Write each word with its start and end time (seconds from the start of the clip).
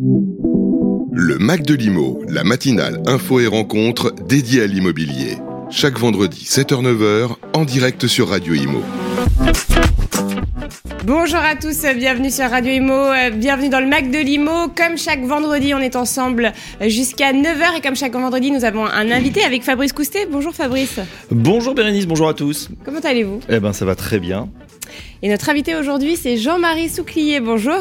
Le 0.00 1.38
Mac 1.40 1.62
de 1.62 1.74
l'Imo, 1.74 2.22
la 2.28 2.44
matinale 2.44 3.02
info 3.06 3.40
et 3.40 3.48
rencontre 3.48 4.14
dédiée 4.28 4.62
à 4.62 4.66
l'immobilier. 4.68 5.38
Chaque 5.70 5.98
vendredi 5.98 6.44
7h-9h 6.44 7.30
en 7.52 7.64
direct 7.64 8.06
sur 8.06 8.28
Radio 8.28 8.54
Imo. 8.54 8.80
Bonjour 11.04 11.40
à 11.40 11.56
tous, 11.56 11.84
bienvenue 11.96 12.30
sur 12.30 12.48
Radio 12.48 12.70
Imo, 12.70 12.92
euh, 12.92 13.30
bienvenue 13.30 13.70
dans 13.70 13.80
le 13.80 13.88
Mac 13.88 14.08
de 14.08 14.18
l'Imo. 14.18 14.68
Comme 14.68 14.96
chaque 14.96 15.24
vendredi, 15.24 15.74
on 15.74 15.80
est 15.80 15.96
ensemble 15.96 16.52
jusqu'à 16.86 17.32
9h 17.32 17.78
et 17.78 17.80
comme 17.80 17.96
chaque 17.96 18.12
vendredi, 18.12 18.52
nous 18.52 18.64
avons 18.64 18.86
un 18.86 19.10
invité 19.10 19.42
avec 19.42 19.64
Fabrice 19.64 19.92
Coustet. 19.92 20.28
Bonjour 20.30 20.54
Fabrice. 20.54 21.00
Bonjour 21.32 21.74
Bérénice, 21.74 22.06
bonjour 22.06 22.28
à 22.28 22.34
tous. 22.34 22.68
Comment 22.84 23.00
allez-vous? 23.00 23.40
Eh 23.48 23.58
ben 23.58 23.72
ça 23.72 23.84
va 23.84 23.96
très 23.96 24.20
bien. 24.20 24.48
Et 25.20 25.28
notre 25.28 25.48
invité 25.48 25.74
aujourd'hui, 25.74 26.14
c'est 26.14 26.36
Jean-Marie 26.36 26.88
Souclier. 26.88 27.40
Bonjour. 27.40 27.80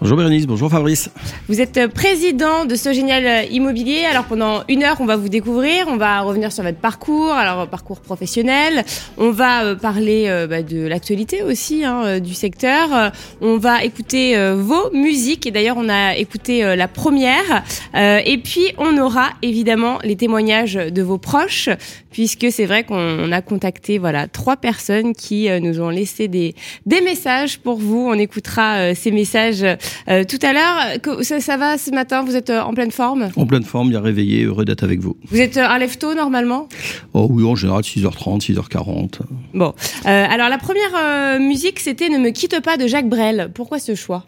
Bonjour 0.00 0.16
Bérénice, 0.16 0.46
bonjour 0.46 0.70
Fabrice. 0.70 1.10
Vous 1.46 1.60
êtes 1.60 1.86
président 1.88 2.64
de 2.64 2.76
ce 2.76 2.94
génial 2.94 3.52
immobilier. 3.52 4.06
Alors 4.10 4.24
pendant 4.24 4.62
une 4.70 4.84
heure, 4.84 4.96
on 5.00 5.04
va 5.04 5.16
vous 5.16 5.28
découvrir, 5.28 5.84
on 5.88 5.98
va 5.98 6.22
revenir 6.22 6.50
sur 6.50 6.64
votre 6.64 6.78
parcours, 6.78 7.32
alors 7.32 7.68
parcours 7.68 8.00
professionnel. 8.00 8.86
On 9.18 9.32
va 9.32 9.64
euh, 9.64 9.74
parler 9.74 10.28
euh, 10.28 10.46
bah, 10.46 10.62
de 10.62 10.86
l'actualité 10.86 11.42
aussi 11.42 11.84
hein, 11.84 12.04
euh, 12.06 12.20
du 12.20 12.32
secteur. 12.32 13.12
On 13.42 13.58
va 13.58 13.84
écouter 13.84 14.38
vos 14.54 14.90
musiques 14.94 15.46
et 15.46 15.50
d'ailleurs 15.50 15.76
on 15.76 15.90
a 15.90 16.16
écouté 16.16 16.62
la 16.74 16.88
première. 16.88 17.64
Et 17.94 18.38
puis 18.38 18.72
on 18.78 18.96
aura 18.96 19.30
évidemment 19.42 19.98
les 20.04 20.16
témoignages 20.16 20.74
de 20.74 21.02
vos 21.02 21.18
proches, 21.18 21.68
puisque 22.10 22.50
c'est 22.50 22.64
vrai 22.64 22.84
qu'on 22.84 23.30
a 23.30 23.42
contacté 23.42 23.98
voilà 23.98 24.26
trois 24.26 24.56
personnes 24.56 25.14
qui 25.14 25.48
nous 25.60 25.80
ont 25.80 25.90
laissé 25.90 26.28
des 26.28 26.54
des 26.88 27.02
messages 27.02 27.58
pour 27.58 27.76
vous. 27.76 28.08
On 28.08 28.14
écoutera 28.14 28.78
euh, 28.78 28.92
ces 28.96 29.10
messages 29.10 29.62
euh, 29.62 30.24
tout 30.24 30.38
à 30.42 30.52
l'heure. 30.54 31.22
Ça, 31.22 31.38
ça, 31.40 31.56
va 31.58 31.76
ce 31.76 31.90
matin? 31.90 32.24
Vous 32.24 32.34
êtes 32.34 32.48
euh, 32.48 32.62
en 32.62 32.72
pleine 32.72 32.90
forme? 32.90 33.28
En 33.36 33.46
pleine 33.46 33.62
forme, 33.62 33.90
bien 33.90 34.00
réveillé, 34.00 34.44
heureux 34.44 34.64
d'être 34.64 34.84
avec 34.84 35.00
vous. 35.00 35.14
Vous 35.26 35.38
êtes 35.38 35.58
un 35.58 35.78
lève 35.78 35.98
tôt 35.98 36.14
normalement? 36.14 36.66
Oh 37.12 37.26
oui, 37.30 37.44
en 37.44 37.54
général 37.54 37.82
6h30, 37.82 38.40
6h40. 38.40 39.20
Bon, 39.52 39.74
alors 40.04 40.48
la 40.48 40.58
première 40.58 41.38
musique, 41.40 41.78
c'était 41.80 42.08
Ne 42.08 42.18
me 42.18 42.30
quitte 42.30 42.60
pas 42.62 42.76
de 42.76 42.86
Jacques 42.86 43.08
Brel. 43.08 43.50
Pourquoi 43.54 43.78
ce 43.78 43.94
choix? 43.94 44.24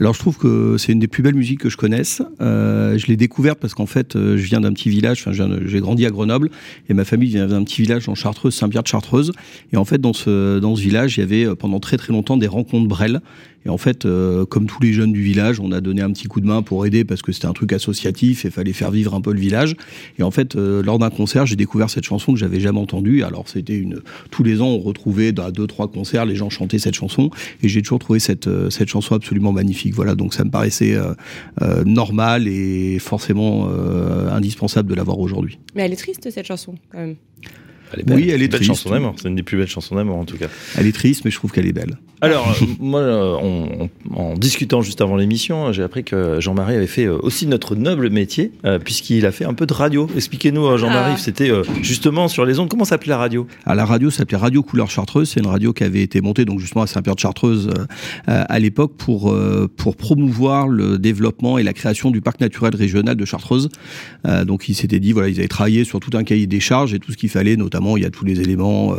Alors 0.00 0.14
je 0.14 0.18
trouve 0.18 0.38
que 0.38 0.76
c'est 0.78 0.92
une 0.92 0.98
des 0.98 1.08
plus 1.08 1.22
belles 1.22 1.34
musiques 1.34 1.60
que 1.60 1.68
je 1.68 1.76
connaisse. 1.76 2.22
Euh, 2.40 2.98
je 2.98 3.06
l'ai 3.06 3.16
découverte 3.16 3.58
parce 3.60 3.74
qu'en 3.74 3.86
fait, 3.86 4.14
je 4.14 4.34
viens 4.34 4.60
d'un 4.60 4.72
petit 4.72 4.90
village. 4.90 5.24
Enfin, 5.24 5.32
j'ai 5.64 5.80
grandi 5.80 6.06
à 6.06 6.10
Grenoble 6.10 6.50
et 6.88 6.94
ma 6.94 7.04
famille 7.04 7.28
vient 7.28 7.46
d'un 7.46 7.64
petit 7.64 7.82
village 7.82 8.08
en 8.08 8.14
Chartreuse, 8.14 8.54
Saint-Pierre 8.54 8.82
de 8.82 8.88
Chartreuse. 8.88 9.32
Et 9.72 9.76
en 9.76 9.84
fait, 9.84 10.00
dans 10.00 10.12
ce 10.12 10.58
dans 10.58 10.76
ce 10.76 10.82
village, 10.82 11.16
il 11.16 11.20
y 11.20 11.22
avait 11.22 11.54
pendant 11.56 11.80
très 11.80 11.96
très 11.96 12.12
longtemps 12.12 12.36
des 12.36 12.46
rencontres 12.46 12.88
Brel. 12.88 13.20
Et 13.66 13.70
en 13.70 13.78
fait, 13.78 14.04
euh, 14.04 14.44
comme 14.44 14.66
tous 14.66 14.82
les 14.82 14.92
jeunes 14.92 15.12
du 15.12 15.22
village, 15.22 15.60
on 15.60 15.72
a 15.72 15.80
donné 15.80 16.02
un 16.02 16.10
petit 16.10 16.26
coup 16.26 16.40
de 16.40 16.46
main 16.46 16.62
pour 16.62 16.84
aider 16.86 17.04
parce 17.04 17.22
que 17.22 17.32
c'était 17.32 17.46
un 17.46 17.52
truc 17.52 17.72
associatif 17.72 18.44
et 18.44 18.50
fallait 18.50 18.72
faire 18.72 18.90
vivre 18.90 19.14
un 19.14 19.20
peu 19.20 19.32
le 19.32 19.40
village. 19.40 19.74
Et 20.18 20.22
en 20.22 20.30
fait, 20.30 20.56
euh, 20.56 20.82
lors 20.82 20.98
d'un 20.98 21.10
concert, 21.10 21.46
j'ai 21.46 21.56
découvert 21.56 21.90
cette 21.90 22.04
chanson 22.04 22.32
que 22.32 22.38
j'avais 22.38 22.60
jamais 22.60 22.78
entendue. 22.78 23.22
Alors 23.22 23.48
c'était 23.48 23.76
une 23.76 24.00
tous 24.30 24.42
les 24.42 24.60
ans, 24.60 24.68
on 24.68 24.80
retrouvait 24.80 25.32
dans 25.32 25.50
deux 25.50 25.66
trois 25.66 25.90
concerts, 25.90 26.26
les 26.26 26.36
gens 26.36 26.50
chantaient 26.50 26.78
cette 26.78 26.94
chanson 26.94 27.30
et 27.62 27.68
j'ai 27.68 27.82
toujours 27.82 27.98
trouvé 27.98 28.18
cette 28.18 28.48
euh, 28.48 28.70
cette 28.70 28.88
chanson 28.88 29.14
absolument 29.14 29.52
magnifique. 29.52 29.94
Voilà, 29.94 30.14
donc 30.14 30.34
ça 30.34 30.44
me 30.44 30.50
paraissait 30.50 30.96
normal 31.84 32.48
et 32.48 32.98
forcément 32.98 33.68
indispensable 34.30 34.88
de 34.88 34.94
l'avoir 34.94 35.18
aujourd'hui. 35.18 35.58
Mais 35.74 35.82
elle 35.82 35.92
est 35.92 35.96
triste 35.96 36.28
cette 36.30 36.46
chanson 36.46 36.74
quand 36.90 36.98
même. 36.98 37.16
Oui, 38.08 38.30
elle 38.30 38.42
est 38.42 38.48
triste. 38.48 38.88
C'est 39.16 39.28
une 39.28 39.36
des 39.36 39.42
plus 39.42 39.56
belles 39.56 39.68
chansons 39.68 39.94
d'amour 39.94 40.16
en 40.16 40.24
tout 40.24 40.36
cas. 40.36 40.48
Elle 40.76 40.86
est 40.86 40.92
triste, 40.92 41.24
mais 41.24 41.30
je 41.30 41.36
trouve 41.36 41.52
qu'elle 41.52 41.66
est 41.66 41.72
belle. 41.72 41.96
Alors, 42.24 42.48
euh, 42.48 42.66
moi, 42.80 43.00
euh, 43.00 43.86
en 44.14 44.34
discutant 44.34 44.80
juste 44.80 45.00
avant 45.00 45.16
l'émission, 45.16 45.72
j'ai 45.72 45.82
appris 45.82 46.04
que 46.04 46.40
Jean-Marie 46.40 46.74
avait 46.74 46.86
fait 46.86 47.04
euh, 47.04 47.18
aussi 47.22 47.46
notre 47.46 47.76
noble 47.76 48.08
métier, 48.10 48.52
puisqu'il 48.84 49.26
a 49.26 49.32
fait 49.32 49.44
un 49.44 49.54
peu 49.54 49.66
de 49.66 49.74
radio. 49.74 50.08
Expliquez-nous, 50.16 50.76
Jean-Marie, 50.78 51.14
ah. 51.16 51.18
c'était 51.18 51.50
justement 51.82 52.28
sur 52.28 52.44
les 52.44 52.58
ondes. 52.58 52.68
Comment 52.68 52.84
s'appelait 52.84 53.10
la 53.10 53.18
radio? 53.18 53.46
Ah, 53.66 53.74
La 53.74 53.84
radio 53.84 54.10
s'appelait 54.10 54.38
Radio 54.38 54.62
Couleur 54.62 54.90
Chartreuse. 54.90 55.30
C'est 55.30 55.40
une 55.40 55.46
radio 55.46 55.72
qui 55.72 55.84
avait 55.84 56.02
été 56.02 56.20
montée 56.20 56.44
donc 56.44 56.60
justement 56.60 56.82
à 56.82 56.86
Saint-Pierre 56.86 57.14
de 57.14 57.20
Chartreuse 57.20 57.70
à 58.26 58.58
l'époque 58.58 58.92
pour, 58.96 59.36
pour 59.76 59.96
promouvoir 59.96 60.68
le 60.68 60.98
développement 60.98 61.58
et 61.58 61.62
la 61.62 61.72
création 61.72 62.10
du 62.10 62.20
parc 62.20 62.40
naturel 62.40 62.74
régional 62.74 63.16
de 63.16 63.24
Chartreuse. 63.24 63.68
donc, 64.44 64.68
ils 64.68 64.74
s'étaient 64.74 65.00
dit, 65.00 65.12
voilà, 65.12 65.28
ils 65.28 65.38
avaient 65.38 65.48
travaillé 65.48 65.84
sur 65.84 66.00
tout 66.00 66.16
un 66.16 66.24
cahier 66.24 66.46
des 66.46 66.60
charges 66.60 66.94
et 66.94 66.98
tout 66.98 67.12
ce 67.12 67.16
qu'il 67.16 67.30
fallait, 67.30 67.56
notamment, 67.56 67.96
il 67.96 68.02
y 68.02 68.06
a 68.06 68.10
tous 68.10 68.24
les 68.24 68.40
éléments 68.40 68.94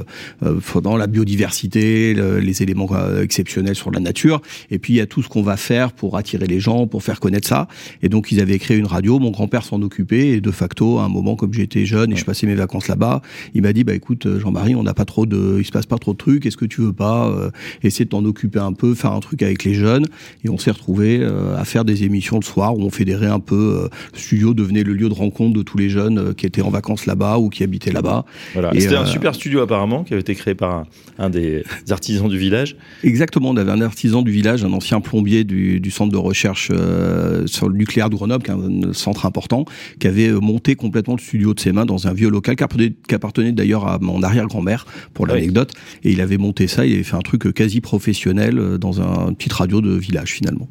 dans 0.82 0.98
la 0.98 1.08
biodiversité, 1.08 2.14
les 2.14 2.64
éléments 2.64 2.88
euh, 3.15 3.15
exceptionnel 3.24 3.76
sur 3.76 3.92
la 3.92 4.00
nature. 4.00 4.42
Et 4.72 4.80
puis 4.80 4.94
il 4.94 4.96
y 4.98 5.02
a 5.02 5.06
tout 5.06 5.22
ce 5.22 5.30
qu'on 5.30 5.42
va 5.42 5.58
faire 5.58 5.92
pour 5.92 6.18
attirer 6.18 6.48
les 6.48 6.60
gens, 6.60 6.88
pour 6.88 7.04
faire 7.04 7.20
connaître 7.20 7.48
ça. 7.48 7.68
Et 8.02 8.10
donc 8.10 8.32
ils 8.32 8.40
avaient 8.40 8.60
créé 8.60 8.78
une 8.78 8.86
radio. 8.86 9.20
Mon 9.20 9.32
grand-père 9.32 9.64
s'en 9.64 9.82
occupait 9.82 10.30
et 10.30 10.42
de 10.42 10.52
facto, 10.52 11.00
à 11.00 11.04
un 11.04 11.10
moment 11.10 11.36
comme 11.36 11.54
j'étais 11.54 11.86
jeune 11.86 12.12
et 12.12 12.16
je 12.16 12.26
passais 12.26 12.48
mes 12.48 12.56
vacances 12.56 12.88
là-bas, 12.88 13.22
il 13.54 13.62
m'a 13.62 13.74
dit 13.74 13.84
bah 13.84 13.94
écoute 13.94 14.26
euh, 14.26 14.40
Jean-Marie, 14.40 14.76
on 14.76 14.84
n'a 14.84 14.94
pas 14.94 15.06
trop 15.06 15.26
de, 15.26 15.58
il 15.60 15.66
se 15.66 15.72
passe 15.72 15.86
pas 15.86 15.98
trop 15.98 16.14
de 16.14 16.18
trucs. 16.18 16.46
Est-ce 16.46 16.58
que 16.58 16.66
tu 16.66 16.82
veux 16.82 16.94
pas 16.94 17.28
euh, 17.28 17.50
essayer 17.84 18.06
de 18.06 18.10
t'en 18.10 18.26
occuper 18.26 18.60
un 18.60 18.74
peu, 18.74 18.94
faire 18.96 19.12
un 19.12 19.20
truc 19.20 19.44
avec 19.44 19.64
les 19.64 19.74
jeunes? 19.74 20.06
Et 20.44 20.50
on 20.50 20.58
s'est 20.58 20.72
retrouvé 20.72 21.26
à 21.58 21.66
faire 21.66 21.86
des 21.86 22.04
émissions 22.04 22.38
le 22.38 22.44
soir 22.44 22.78
où 22.78 22.82
on 22.82 22.90
fédérait 22.90 23.28
un 23.28 23.40
peu. 23.40 23.90
le 24.14 24.20
studio 24.20 24.54
devenait 24.54 24.84
le 24.84 24.94
lieu 24.94 25.10
de 25.10 25.14
rencontre 25.14 25.54
de 25.54 25.62
tous 25.62 25.78
les 25.78 25.90
jeunes 25.90 26.34
qui 26.36 26.46
étaient 26.46 26.62
en 26.62 26.70
vacances 26.70 27.06
là-bas 27.06 27.38
ou 27.38 27.50
qui 27.50 27.64
habitaient 27.64 27.92
là-bas. 27.92 28.26
Voilà. 28.54 28.72
C'était 28.78 28.96
un 28.96 29.06
super 29.06 29.36
studio 29.36 29.62
apparemment 29.62 30.04
qui 30.04 30.14
avait 30.14 30.22
été 30.22 30.36
créé 30.36 30.56
par 30.56 30.72
un, 30.72 30.88
un 31.18 31.30
des 31.30 31.64
artisans 31.90 32.30
du 32.30 32.38
village. 32.38 32.76
Exactement, 33.04 33.50
on 33.50 33.58
avait 33.58 33.72
un 33.72 33.82
artisan 33.82 34.22
du 34.22 34.32
village, 34.32 34.64
un 34.64 34.74
ancien 34.74 35.02
plombier 35.02 35.44
du, 35.44 35.92
centre 35.92 36.12
de 36.12 36.18
recherche 36.18 36.70
euh, 36.72 37.46
sur 37.48 37.70
le 37.70 37.76
nucléaire 37.76 38.10
de 38.10 38.16
Grenoble, 38.16 38.44
qui 38.44 38.52
est 38.52 38.54
un 38.54 38.94
centre 38.94 39.26
important, 39.26 39.66
qui 40.00 40.08
avait 40.08 40.28
euh, 40.28 40.40
monté 40.40 40.76
complètement 40.76 41.16
le 41.16 41.22
studio 41.22 41.54
de 41.54 41.60
ses 41.60 41.72
mains 41.72 41.86
dans 41.86 42.08
un 42.08 42.14
vieux 42.14 42.30
local 42.30 42.56
qui 42.56 43.16
appartenait, 43.16 43.52
d'ailleurs 43.52 43.88
à 43.88 44.00
mon 44.00 44.24
arrière-grand-mère, 44.24 44.86
pour 45.14 45.28
l'anecdote. 45.28 45.74
Et 46.04 46.12
il 46.12 46.22
avait 46.22 46.38
monté 46.38 46.68
ça, 46.68 46.86
il 46.86 46.94
avait 46.94 47.04
fait 47.04 47.16
un 47.16 47.22
truc 47.22 47.54
quasi 47.54 47.82
professionnel 47.82 48.58
euh, 48.58 48.78
dans 48.78 49.02
un, 49.02 49.30
une 49.30 49.36
petite 49.36 49.54
radio 49.54 49.82
de 49.82 49.92
village 49.92 50.34
finalement. 50.34 50.68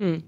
Hmm. 0.00 0.18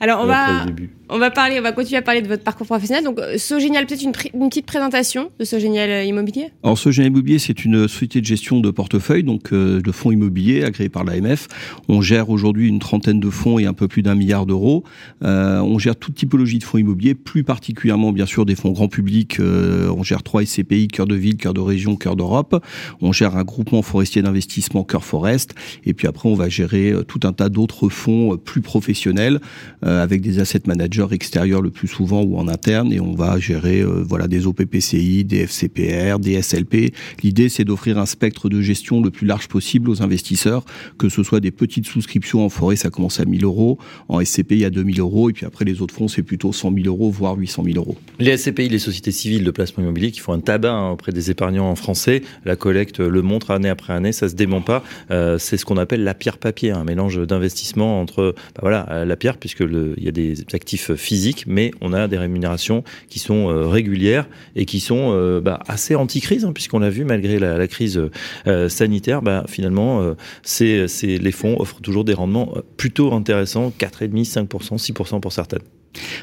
Alors 0.00 0.20
on 0.22 0.26
va, 0.26 0.66
on 1.08 1.18
va 1.18 1.30
parler, 1.30 1.58
on 1.58 1.62
va 1.62 1.72
continuer 1.72 1.98
à 1.98 2.02
parler 2.02 2.22
de 2.22 2.28
votre 2.28 2.42
parcours 2.42 2.66
professionnel. 2.66 3.04
Donc 3.04 3.18
euh, 3.18 3.38
Sogénial, 3.38 3.86
peut-être 3.86 4.02
une, 4.02 4.12
une, 4.34 4.48
petite 4.48 4.66
présentation 4.66 5.30
de 5.38 5.44
Sogénial 5.44 5.90
euh, 5.90 6.04
Immobilier? 6.04 6.48
Alors 6.62 6.78
Sogénial 6.78 7.12
Immobilier, 7.12 7.38
c'est 7.38 7.64
une 7.64 7.88
société 7.88 8.20
de 8.20 8.26
gestion 8.26 8.60
de 8.60 8.70
portefeuille, 8.70 9.22
donc 9.22 9.52
euh, 9.52 9.80
de 9.80 9.92
fonds 9.92 10.12
immobiliers 10.12 10.64
agréés 10.64 10.88
par 10.88 11.04
l'AMF. 11.04 11.48
On 11.88 12.00
gère 12.00 12.30
aujourd'hui 12.30 12.68
une 12.68 12.78
trentaine 12.78 13.20
de 13.20 13.30
fonds 13.30 13.58
et 13.58 13.66
un 13.66 13.74
peu 13.74 13.86
plus 13.86 14.02
d'un 14.02 14.14
milliard 14.14 14.46
d'euros. 14.46 14.84
on 15.22 15.78
gère 15.78 15.96
toute 15.96 16.14
typologie 16.14 16.58
de 16.58 16.64
fonds 16.64 16.78
immobiliers, 16.78 17.14
plus 17.14 17.44
particulièrement 17.44 18.12
bien 18.12 18.26
sûr 18.26 18.46
des 18.46 18.54
fonds 18.54 18.72
grand 18.72 18.88
public. 18.88 19.38
on 19.40 20.02
gère 20.02 20.22
trois 20.22 20.44
SCPI, 20.44 20.88
cœur 20.88 21.06
de 21.06 21.14
ville, 21.14 21.36
cœur 21.36 21.54
de 21.54 21.60
région, 21.60 21.96
cœur 21.96 22.16
d'Europe. 22.16 22.64
On 23.00 23.12
gère 23.12 23.36
un 23.36 23.44
groupement 23.44 23.82
forestier 23.82 24.22
d'investissement, 24.22 24.84
cœur 24.84 25.04
forest. 25.04 25.54
Et 25.84 25.94
puis 25.94 26.06
après, 26.08 26.28
on 26.28 26.34
va 26.34 26.48
gérer 26.48 26.94
tout 27.06 27.20
un 27.24 27.32
tas 27.32 27.48
d'autres 27.48 27.88
fonds 27.88 28.36
plus 28.36 28.60
professionnels 28.60 29.40
avec 29.82 30.20
des 30.20 30.38
asset 30.40 30.62
managers 30.66 31.06
extérieurs 31.12 31.62
le 31.62 31.70
plus 31.70 31.88
souvent 31.88 32.22
ou 32.22 32.36
en 32.38 32.48
interne 32.48 32.92
et 32.92 33.00
on 33.00 33.14
va 33.14 33.38
gérer 33.38 33.80
euh, 33.80 34.04
voilà 34.06 34.28
des 34.28 34.46
OPPCI, 34.46 35.24
des 35.24 35.46
FCPR, 35.46 36.18
des 36.18 36.40
SLP. 36.40 36.94
L'idée 37.22 37.48
c'est 37.48 37.64
d'offrir 37.64 37.98
un 37.98 38.06
spectre 38.06 38.48
de 38.48 38.60
gestion 38.60 39.02
le 39.02 39.10
plus 39.10 39.26
large 39.26 39.48
possible 39.48 39.90
aux 39.90 40.02
investisseurs, 40.02 40.64
que 40.98 41.08
ce 41.08 41.22
soit 41.22 41.40
des 41.40 41.50
petites 41.50 41.86
souscriptions 41.86 42.44
en 42.44 42.48
forêt, 42.48 42.76
ça 42.76 42.90
commence 42.90 43.20
à 43.20 43.24
1000 43.24 43.44
euros, 43.44 43.78
en 44.08 44.24
SCPI 44.24 44.64
à 44.64 44.70
2000 44.70 45.00
euros 45.00 45.30
et 45.30 45.32
puis 45.32 45.46
après 45.46 45.64
les 45.64 45.82
autres 45.82 45.94
fonds 45.94 46.08
c'est 46.08 46.22
plutôt 46.22 46.52
100 46.52 46.72
000 46.74 46.86
euros 46.86 47.10
voire 47.10 47.36
800 47.36 47.64
000 47.64 47.76
euros. 47.76 47.96
Les 48.18 48.36
SCPI, 48.36 48.68
les 48.68 48.78
sociétés 48.78 49.12
civiles 49.12 49.44
de 49.44 49.50
placement 49.50 49.82
immobilier 49.82 50.10
qui 50.10 50.20
font 50.20 50.32
un 50.32 50.40
tabac 50.40 50.72
hein, 50.72 50.90
auprès 50.90 51.12
des 51.12 51.30
épargnants 51.30 51.74
français, 51.74 52.22
la 52.44 52.56
collecte 52.56 53.00
le 53.00 53.22
montre 53.22 53.50
année 53.50 53.68
après 53.68 53.92
année, 53.92 54.12
ça 54.12 54.28
se 54.28 54.34
dément 54.34 54.60
pas. 54.60 54.82
Euh, 55.10 55.38
c'est 55.38 55.56
ce 55.56 55.64
qu'on 55.64 55.76
appelle 55.76 56.04
la 56.04 56.14
pierre 56.14 56.38
papier, 56.38 56.70
un 56.70 56.84
mélange 56.84 57.18
d'investissement 57.26 58.00
entre 58.00 58.34
bah 58.54 58.60
voilà 58.62 59.04
la 59.04 59.16
pierre, 59.16 59.36
puisque 59.44 59.60
il 59.60 60.02
y 60.02 60.08
a 60.08 60.10
des 60.10 60.40
actifs 60.54 60.94
physiques, 60.94 61.44
mais 61.46 61.70
on 61.82 61.92
a 61.92 62.08
des 62.08 62.16
rémunérations 62.16 62.82
qui 63.10 63.18
sont 63.18 63.50
euh, 63.50 63.68
régulières 63.68 64.26
et 64.56 64.64
qui 64.64 64.80
sont 64.80 65.10
euh, 65.12 65.42
bah, 65.42 65.60
assez 65.66 65.94
anti-crise, 65.94 66.46
hein, 66.46 66.54
puisqu'on 66.54 66.78
l'a 66.78 66.88
vu 66.88 67.04
malgré 67.04 67.38
la, 67.38 67.68
crise 67.68 68.00
euh, 68.46 68.68
sanitaire, 68.70 69.20
bah, 69.20 69.44
finalement, 69.46 70.14
c'est, 70.42 70.86
les 71.02 71.30
fonds 71.30 71.60
offrent 71.60 71.82
toujours 71.82 72.04
des 72.04 72.14
rendements 72.14 72.54
plutôt 72.78 73.12
intéressants, 73.12 73.70
4,5%, 73.78 74.48
5%, 74.48 74.92
6% 74.92 75.20
pour 75.20 75.32
certaines. 75.34 75.58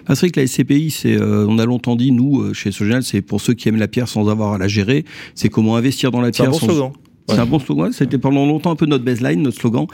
c'est 0.07 0.19
vrai 0.19 0.29
que 0.31 0.39
la 0.39 0.47
SCPI, 0.47 0.89
c'est, 0.89 1.21
on 1.21 1.59
a 1.59 1.65
longtemps 1.65 1.95
dit, 1.95 2.11
nous, 2.11 2.55
chez 2.55 2.71
Sogel, 2.71 3.03
c'est 3.03 3.21
pour 3.21 3.39
ceux 3.39 3.53
qui 3.53 3.69
aiment 3.69 3.77
la 3.77 3.87
pierre 3.87 4.07
sans 4.07 4.29
avoir 4.29 4.53
à 4.53 4.57
la 4.57 4.67
gérer, 4.67 5.05
c'est 5.35 5.49
comment 5.49 5.75
investir 5.75 6.09
dans 6.09 6.21
la 6.21 6.31
pierre. 6.31 6.51
C'est 6.51 6.63
un 6.63 6.67
bon 6.67 6.73
slogan. 6.73 6.93
C'est 7.35 7.41
un 7.41 7.45
bon 7.45 7.59
slogan. 7.59 7.91
C'était 7.91 8.17
pendant 8.17 8.45
longtemps 8.45 8.71
un 8.71 8.75
peu 8.75 8.85
notre 8.85 9.03
baseline, 9.03 9.41
notre 9.41 9.57
slogan. 9.57 9.85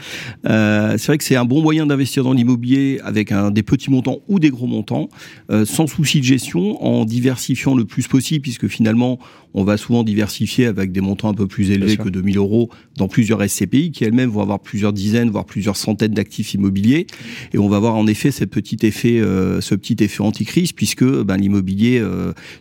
Euh, 0.46 0.96
c'est 0.98 1.08
vrai 1.08 1.18
que 1.18 1.24
c'est 1.24 1.36
un 1.36 1.46
bon 1.46 1.62
moyen 1.62 1.86
d'investir 1.86 2.24
dans 2.24 2.34
l'immobilier 2.34 3.00
avec 3.04 3.32
un, 3.32 3.52
des 3.52 3.64
petits 3.64 3.92
montants 3.92 4.20
ou 4.28 4.40
des 4.40 4.50
gros 4.50 4.68
montants, 4.68 5.10
euh, 5.52 5.66
sans 5.66 5.88
souci 5.88 6.20
de 6.20 6.26
gestion, 6.26 6.84
en 6.84 7.06
diversifiant 7.06 7.76
le 7.76 7.86
plus 7.86 8.08
possible, 8.08 8.42
puisque 8.42 8.68
finalement, 8.68 9.20
on 9.54 9.64
va 9.64 9.78
souvent 9.78 10.04
diversifier 10.04 10.66
avec 10.68 10.92
des 10.92 11.02
montants 11.02 11.30
un 11.30 11.34
peu 11.34 11.48
plus 11.48 11.72
élevés 11.72 11.98
que 11.98 12.10
2000 12.10 12.38
euros 12.38 12.70
dans 12.96 13.08
plusieurs 13.08 13.48
SCPI 13.48 13.92
qui 13.92 14.04
elles-mêmes 14.04 14.30
vont 14.30 14.42
avoir 14.42 14.60
plusieurs 14.60 14.94
dizaines, 14.94 15.30
voire 15.30 15.46
plusieurs 15.46 15.78
centaines 15.78 16.14
d'actifs 16.14 16.54
immobiliers. 16.54 17.08
Et 17.54 17.58
on 17.58 17.70
va 17.70 17.80
voir 17.80 17.96
en 17.96 18.08
effet 18.08 18.32
ce 18.32 18.46
petit 18.46 18.86
effet, 18.86 19.20
euh, 19.20 19.62
ce 19.62 19.74
petit 19.76 19.96
effet 20.04 20.22
anticrise, 20.22 20.74
puisque 20.74 21.06
ben, 21.06 21.38
l'immobilier, 21.38 22.04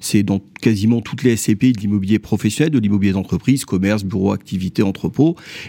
c'est 0.00 0.23
dans 0.23 0.40
quasiment 0.61 1.00
toutes 1.00 1.23
les 1.23 1.37
SCPI 1.37 1.73
de 1.73 1.81
l'immobilier 1.81 2.19
professionnel, 2.19 2.73
de 2.73 2.78
l'immobilier 2.78 3.12
d'entreprise, 3.12 3.64
commerce, 3.64 4.05
bureau, 4.05 4.32
activité, 4.32 4.65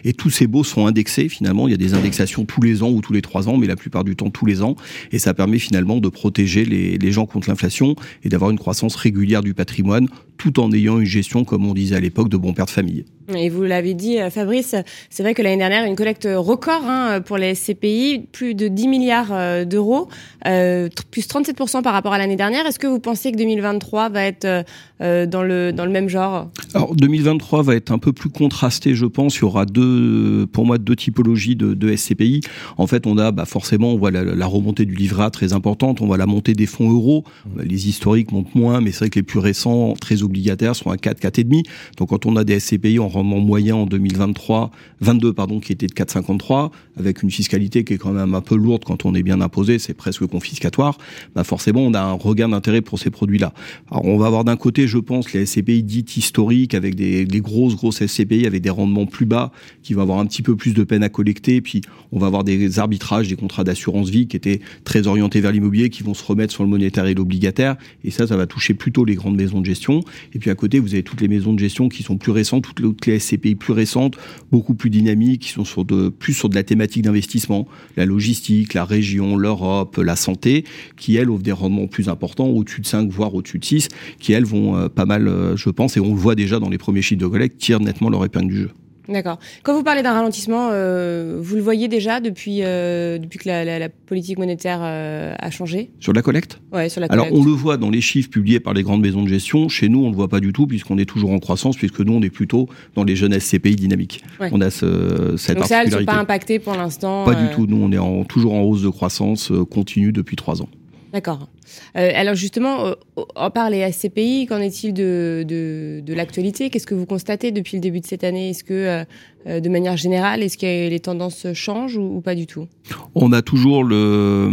Et 0.03 0.13
tous 0.13 0.29
ces 0.29 0.47
baux 0.47 0.63
sont 0.63 0.85
indexés 0.85 1.29
finalement. 1.29 1.67
Il 1.67 1.71
y 1.71 1.73
a 1.73 1.77
des 1.77 1.93
indexations 1.93 2.45
tous 2.45 2.61
les 2.61 2.83
ans 2.83 2.89
ou 2.89 3.01
tous 3.01 3.13
les 3.13 3.21
trois 3.21 3.49
ans, 3.49 3.57
mais 3.57 3.67
la 3.67 3.75
plupart 3.75 4.03
du 4.03 4.15
temps 4.15 4.29
tous 4.29 4.45
les 4.45 4.61
ans. 4.61 4.75
Et 5.11 5.19
ça 5.19 5.33
permet 5.33 5.59
finalement 5.59 5.99
de 5.99 6.09
protéger 6.09 6.65
les 6.65 7.11
gens 7.11 7.25
contre 7.25 7.49
l'inflation 7.49 7.95
et 8.23 8.29
d'avoir 8.29 8.51
une 8.51 8.59
croissance 8.59 8.95
régulière 8.95 9.41
du 9.41 9.53
patrimoine 9.53 10.07
tout 10.37 10.59
en 10.59 10.71
ayant 10.71 10.99
une 10.99 11.05
gestion, 11.05 11.43
comme 11.43 11.65
on 11.65 11.73
disait 11.73 11.95
à 11.95 11.99
l'époque, 11.99 12.29
de 12.29 12.37
bon 12.37 12.53
père 12.53 12.65
de 12.65 12.71
famille. 12.71 13.05
Et 13.35 13.49
vous 13.49 13.63
l'avez 13.63 13.93
dit, 13.93 14.19
euh, 14.19 14.29
Fabrice, 14.29 14.73
c'est 15.09 15.21
vrai 15.21 15.33
que 15.33 15.41
l'année 15.41 15.57
dernière, 15.57 15.83
une 15.83 15.97
collecte 15.97 16.27
record 16.31 16.83
hein, 16.85 17.19
pour 17.19 17.37
les 17.37 17.55
SCPI, 17.55 18.25
plus 18.31 18.55
de 18.55 18.69
10 18.69 18.87
milliards 18.87 19.33
euh, 19.33 19.65
d'euros, 19.65 20.07
euh, 20.45 20.87
plus 21.11 21.27
37% 21.27 21.81
par 21.81 21.91
rapport 21.91 22.13
à 22.13 22.17
l'année 22.17 22.37
dernière. 22.37 22.65
Est-ce 22.65 22.79
que 22.79 22.87
vous 22.87 22.99
pensez 22.99 23.33
que 23.33 23.37
2023 23.37 24.09
va 24.09 24.23
être 24.23 24.65
euh, 25.01 25.25
dans, 25.25 25.43
le, 25.43 25.73
dans 25.73 25.85
le 25.85 25.91
même 25.91 26.07
genre? 26.07 26.49
Alors 26.73 26.95
2023 26.95 27.63
va 27.63 27.75
être 27.75 27.91
un 27.91 27.97
peu 27.97 28.13
plus 28.13 28.29
contrasté, 28.29 28.95
je 28.95 29.05
pense. 29.05 29.35
Il 29.37 29.41
y 29.41 29.43
aura 29.43 29.65
deux, 29.65 30.47
pour 30.53 30.65
moi, 30.65 30.77
deux 30.77 30.95
typologies 30.95 31.57
de, 31.57 31.73
de 31.73 31.93
SCPI. 31.93 32.41
En 32.77 32.87
fait, 32.87 33.05
on 33.07 33.17
a 33.17 33.31
bah, 33.31 33.43
forcément, 33.43 33.91
on 33.91 33.97
voit 33.97 34.11
la, 34.11 34.23
la 34.23 34.45
remontée 34.45 34.85
du 34.85 34.95
livret 34.95 35.29
très 35.31 35.51
importante. 35.51 35.99
On 35.99 36.07
voit 36.07 36.17
la 36.17 36.27
montée 36.27 36.53
des 36.53 36.65
fonds 36.65 36.89
euros. 36.89 37.25
Les 37.61 37.89
historiques 37.89 38.31
montent 38.31 38.55
moins, 38.55 38.79
mais 38.79 38.91
c'est 38.91 38.99
vrai 38.99 39.09
que 39.09 39.19
les 39.19 39.23
plus 39.23 39.39
récents, 39.39 39.95
très 39.99 40.23
obligataires, 40.27 40.75
sont 40.75 40.91
à 40.91 40.97
4, 40.97 41.19
4,5. 41.19 41.65
Donc 41.97 42.09
quand 42.09 42.25
on 42.25 42.35
a 42.35 42.43
des 42.43 42.59
SCPI 42.59 42.99
en 42.99 43.07
rendement 43.07 43.39
moyen 43.39 43.75
en 43.75 43.85
2023, 43.85 44.71
22 45.01 45.33
pardon, 45.33 45.59
qui 45.59 45.71
était 45.71 45.87
de 45.87 45.93
4,53, 45.93 46.71
avec 46.97 47.23
une 47.23 47.31
fiscalité 47.31 47.83
qui 47.83 47.93
est 47.93 47.97
quand 47.97 48.13
même 48.13 48.33
un 48.33 48.41
peu 48.41 48.55
lourde 48.55 48.83
quand 48.85 49.05
on 49.05 49.15
est 49.15 49.23
bien 49.23 49.41
imposé, 49.41 49.79
c'est 49.79 49.93
presque 49.93 50.25
confiscatoire. 50.27 50.97
Bah 51.35 51.43
forcément, 51.43 51.81
on 51.81 51.93
a 51.93 52.01
un 52.01 52.13
regain 52.13 52.49
d'intérêt 52.49 52.81
pour 52.81 52.99
ces 52.99 53.09
produits-là. 53.09 53.53
Alors 53.91 54.05
on 54.05 54.17
va 54.17 54.27
avoir 54.27 54.43
d'un 54.43 54.55
côté, 54.55 54.87
je 54.87 54.97
pense, 54.97 55.33
les 55.33 55.45
SCPI 55.45 55.83
dites 55.83 56.17
historiques 56.17 56.73
avec 56.73 56.95
des, 56.95 57.25
des, 57.25 57.41
grosses 57.41 57.75
grosses 57.75 58.05
SCPI 58.05 58.45
avec 58.45 58.61
des 58.61 58.69
rendements 58.69 59.05
plus 59.05 59.25
bas, 59.25 59.51
qui 59.83 59.93
vont 59.93 60.01
avoir 60.01 60.19
un 60.19 60.25
petit 60.25 60.41
peu 60.41 60.55
plus 60.55 60.73
de 60.73 60.83
peine 60.83 61.03
à 61.03 61.09
collecter. 61.09 61.61
Puis 61.61 61.81
on 62.11 62.19
va 62.19 62.27
avoir 62.27 62.43
des 62.43 62.79
arbitrages, 62.79 63.27
des 63.27 63.35
contrats 63.35 63.63
d'assurance 63.63 64.09
vie 64.09 64.27
qui 64.27 64.37
étaient 64.37 64.61
très 64.83 65.07
orientés 65.07 65.41
vers 65.41 65.51
l'immobilier, 65.51 65.89
qui 65.89 66.03
vont 66.03 66.13
se 66.13 66.23
remettre 66.23 66.53
sur 66.53 66.63
le 66.63 66.69
monétaire 66.69 67.05
et 67.05 67.13
l'obligataire. 67.13 67.77
Et 68.03 68.11
ça, 68.11 68.27
ça 68.27 68.37
va 68.37 68.47
toucher 68.47 68.73
plutôt 68.73 69.05
les 69.05 69.15
grandes 69.15 69.35
maisons 69.35 69.61
de 69.61 69.65
gestion. 69.65 70.01
Et 70.33 70.39
puis 70.39 70.49
à 70.49 70.55
côté, 70.55 70.79
vous 70.79 70.93
avez 70.93 71.03
toutes 71.03 71.21
les 71.21 71.27
maisons 71.27 71.53
de 71.53 71.59
gestion 71.59 71.89
qui 71.89 72.03
sont 72.03 72.17
plus 72.17 72.31
récentes, 72.31 72.65
toutes 72.75 73.05
les 73.05 73.19
SCPI 73.19 73.55
plus 73.55 73.73
récentes, 73.73 74.17
beaucoup 74.51 74.73
plus 74.73 74.89
dynamiques, 74.89 75.41
qui 75.43 75.49
sont 75.49 75.85
plus 76.19 76.33
sur 76.33 76.49
de 76.49 76.55
la 76.55 76.63
thématique 76.63 77.03
d'investissement, 77.03 77.67
la 77.95 78.05
logistique, 78.05 78.73
la 78.73 78.85
région, 78.85 79.37
l'Europe, 79.37 79.97
la 79.97 80.15
santé, 80.15 80.63
qui 80.95 81.15
elles 81.15 81.29
offrent 81.29 81.43
des 81.43 81.51
rendements 81.51 81.87
plus 81.87 82.09
importants, 82.09 82.47
au-dessus 82.47 82.81
de 82.81 82.87
5, 82.87 83.09
voire 83.09 83.33
au-dessus 83.33 83.59
de 83.59 83.65
6, 83.65 83.89
qui 84.19 84.33
elles 84.33 84.45
vont 84.45 84.75
euh, 84.75 84.89
pas 84.89 85.05
mal, 85.05 85.27
euh, 85.27 85.55
je 85.55 85.69
pense, 85.69 85.97
et 85.97 85.99
on 85.99 86.13
le 86.13 86.19
voit 86.19 86.35
déjà 86.35 86.59
dans 86.59 86.69
les 86.69 86.77
premiers 86.77 87.01
chiffres 87.01 87.21
de 87.21 87.27
collecte, 87.27 87.57
tirent 87.57 87.79
nettement 87.79 88.09
leur 88.09 88.23
épingle 88.25 88.47
du 88.47 88.57
jeu. 88.61 88.71
D'accord. 89.09 89.39
Quand 89.63 89.73
vous 89.73 89.83
parlez 89.83 90.03
d'un 90.03 90.13
ralentissement, 90.13 90.69
euh, 90.71 91.37
vous 91.41 91.55
le 91.55 91.61
voyez 91.61 91.87
déjà 91.87 92.19
depuis, 92.19 92.59
euh, 92.63 93.17
depuis 93.17 93.39
que 93.39 93.47
la, 93.47 93.63
la, 93.63 93.79
la 93.79 93.89
politique 93.89 94.37
monétaire 94.37 94.79
euh, 94.81 95.33
a 95.39 95.49
changé? 95.49 95.91
Sur 95.99 96.13
la 96.13 96.21
collecte? 96.21 96.59
Ouais, 96.73 96.89
sur 96.89 96.99
la 97.01 97.07
collecte. 97.07 97.27
Alors 97.27 97.39
on 97.39 97.43
le 97.43 97.51
voit 97.51 97.77
dans 97.77 97.89
les 97.89 98.01
chiffres 98.01 98.29
publiés 98.29 98.59
par 98.59 98.73
les 98.73 98.83
grandes 98.83 99.01
maisons 99.01 99.23
de 99.23 99.29
gestion. 99.29 99.69
Chez 99.69 99.89
nous, 99.89 99.99
on 99.99 100.07
ne 100.07 100.11
le 100.11 100.15
voit 100.15 100.27
pas 100.27 100.39
du 100.39 100.51
tout 100.53 100.67
puisqu'on 100.67 100.97
est 100.97 101.05
toujours 101.05 101.31
en 101.31 101.39
croissance, 101.39 101.77
puisque 101.77 101.99
nous, 102.01 102.13
on 102.13 102.21
est 102.21 102.29
plutôt 102.29 102.67
dans 102.95 103.03
les 103.03 103.15
jeunes 103.15 103.37
SCPI 103.39 103.75
dynamiques. 103.75 104.23
Ouais. 104.39 104.49
On 104.51 104.61
a 104.61 104.69
ce, 104.69 105.35
cette 105.37 105.57
Donc 105.57 105.67
ça, 105.67 105.83
elles 105.83 105.91
ne 105.91 105.99
sont 105.99 106.05
pas 106.05 106.15
impactées 106.15 106.59
pour 106.59 106.75
l'instant 106.75 107.23
Pas 107.25 107.35
euh, 107.35 107.47
du 107.47 107.55
tout. 107.55 107.65
Nous, 107.67 107.77
on 107.81 107.91
est 107.91 107.97
en, 107.97 108.23
toujours 108.23 108.53
en 108.53 108.61
hausse 108.61 108.81
de 108.83 108.89
croissance 108.89 109.51
euh, 109.51 109.65
continue 109.65 110.11
depuis 110.11 110.35
trois 110.35 110.61
ans. 110.61 110.69
D'accord. 111.13 111.47
Euh, 111.95 112.11
alors 112.13 112.35
justement, 112.35 112.85
euh, 112.85 112.93
en 113.35 113.49
part 113.49 113.69
les 113.69 113.91
SCPI, 113.91 114.45
qu'en 114.47 114.59
est-il 114.59 114.93
de, 114.93 115.45
de, 115.47 116.01
de 116.05 116.13
l'actualité? 116.13 116.69
Qu'est-ce 116.69 116.87
que 116.87 116.95
vous 116.95 117.05
constatez 117.05 117.51
depuis 117.51 117.77
le 117.77 117.81
début 117.81 117.99
de 117.99 118.05
cette 118.05 118.23
année? 118.23 118.49
Est-ce 118.49 118.63
que, 118.63 118.73
euh, 118.73 119.03
euh, 119.47 119.59
de 119.59 119.69
manière 119.69 119.95
générale, 119.95 120.43
est-ce 120.43 120.57
que 120.57 120.89
les 120.89 120.99
tendances 120.99 121.47
changent 121.53 121.95
ou, 121.95 122.17
ou 122.17 122.21
pas 122.21 122.35
du 122.35 122.47
tout? 122.47 122.67
On 123.15 123.31
a 123.31 123.41
toujours 123.41 123.83
le 123.83 124.49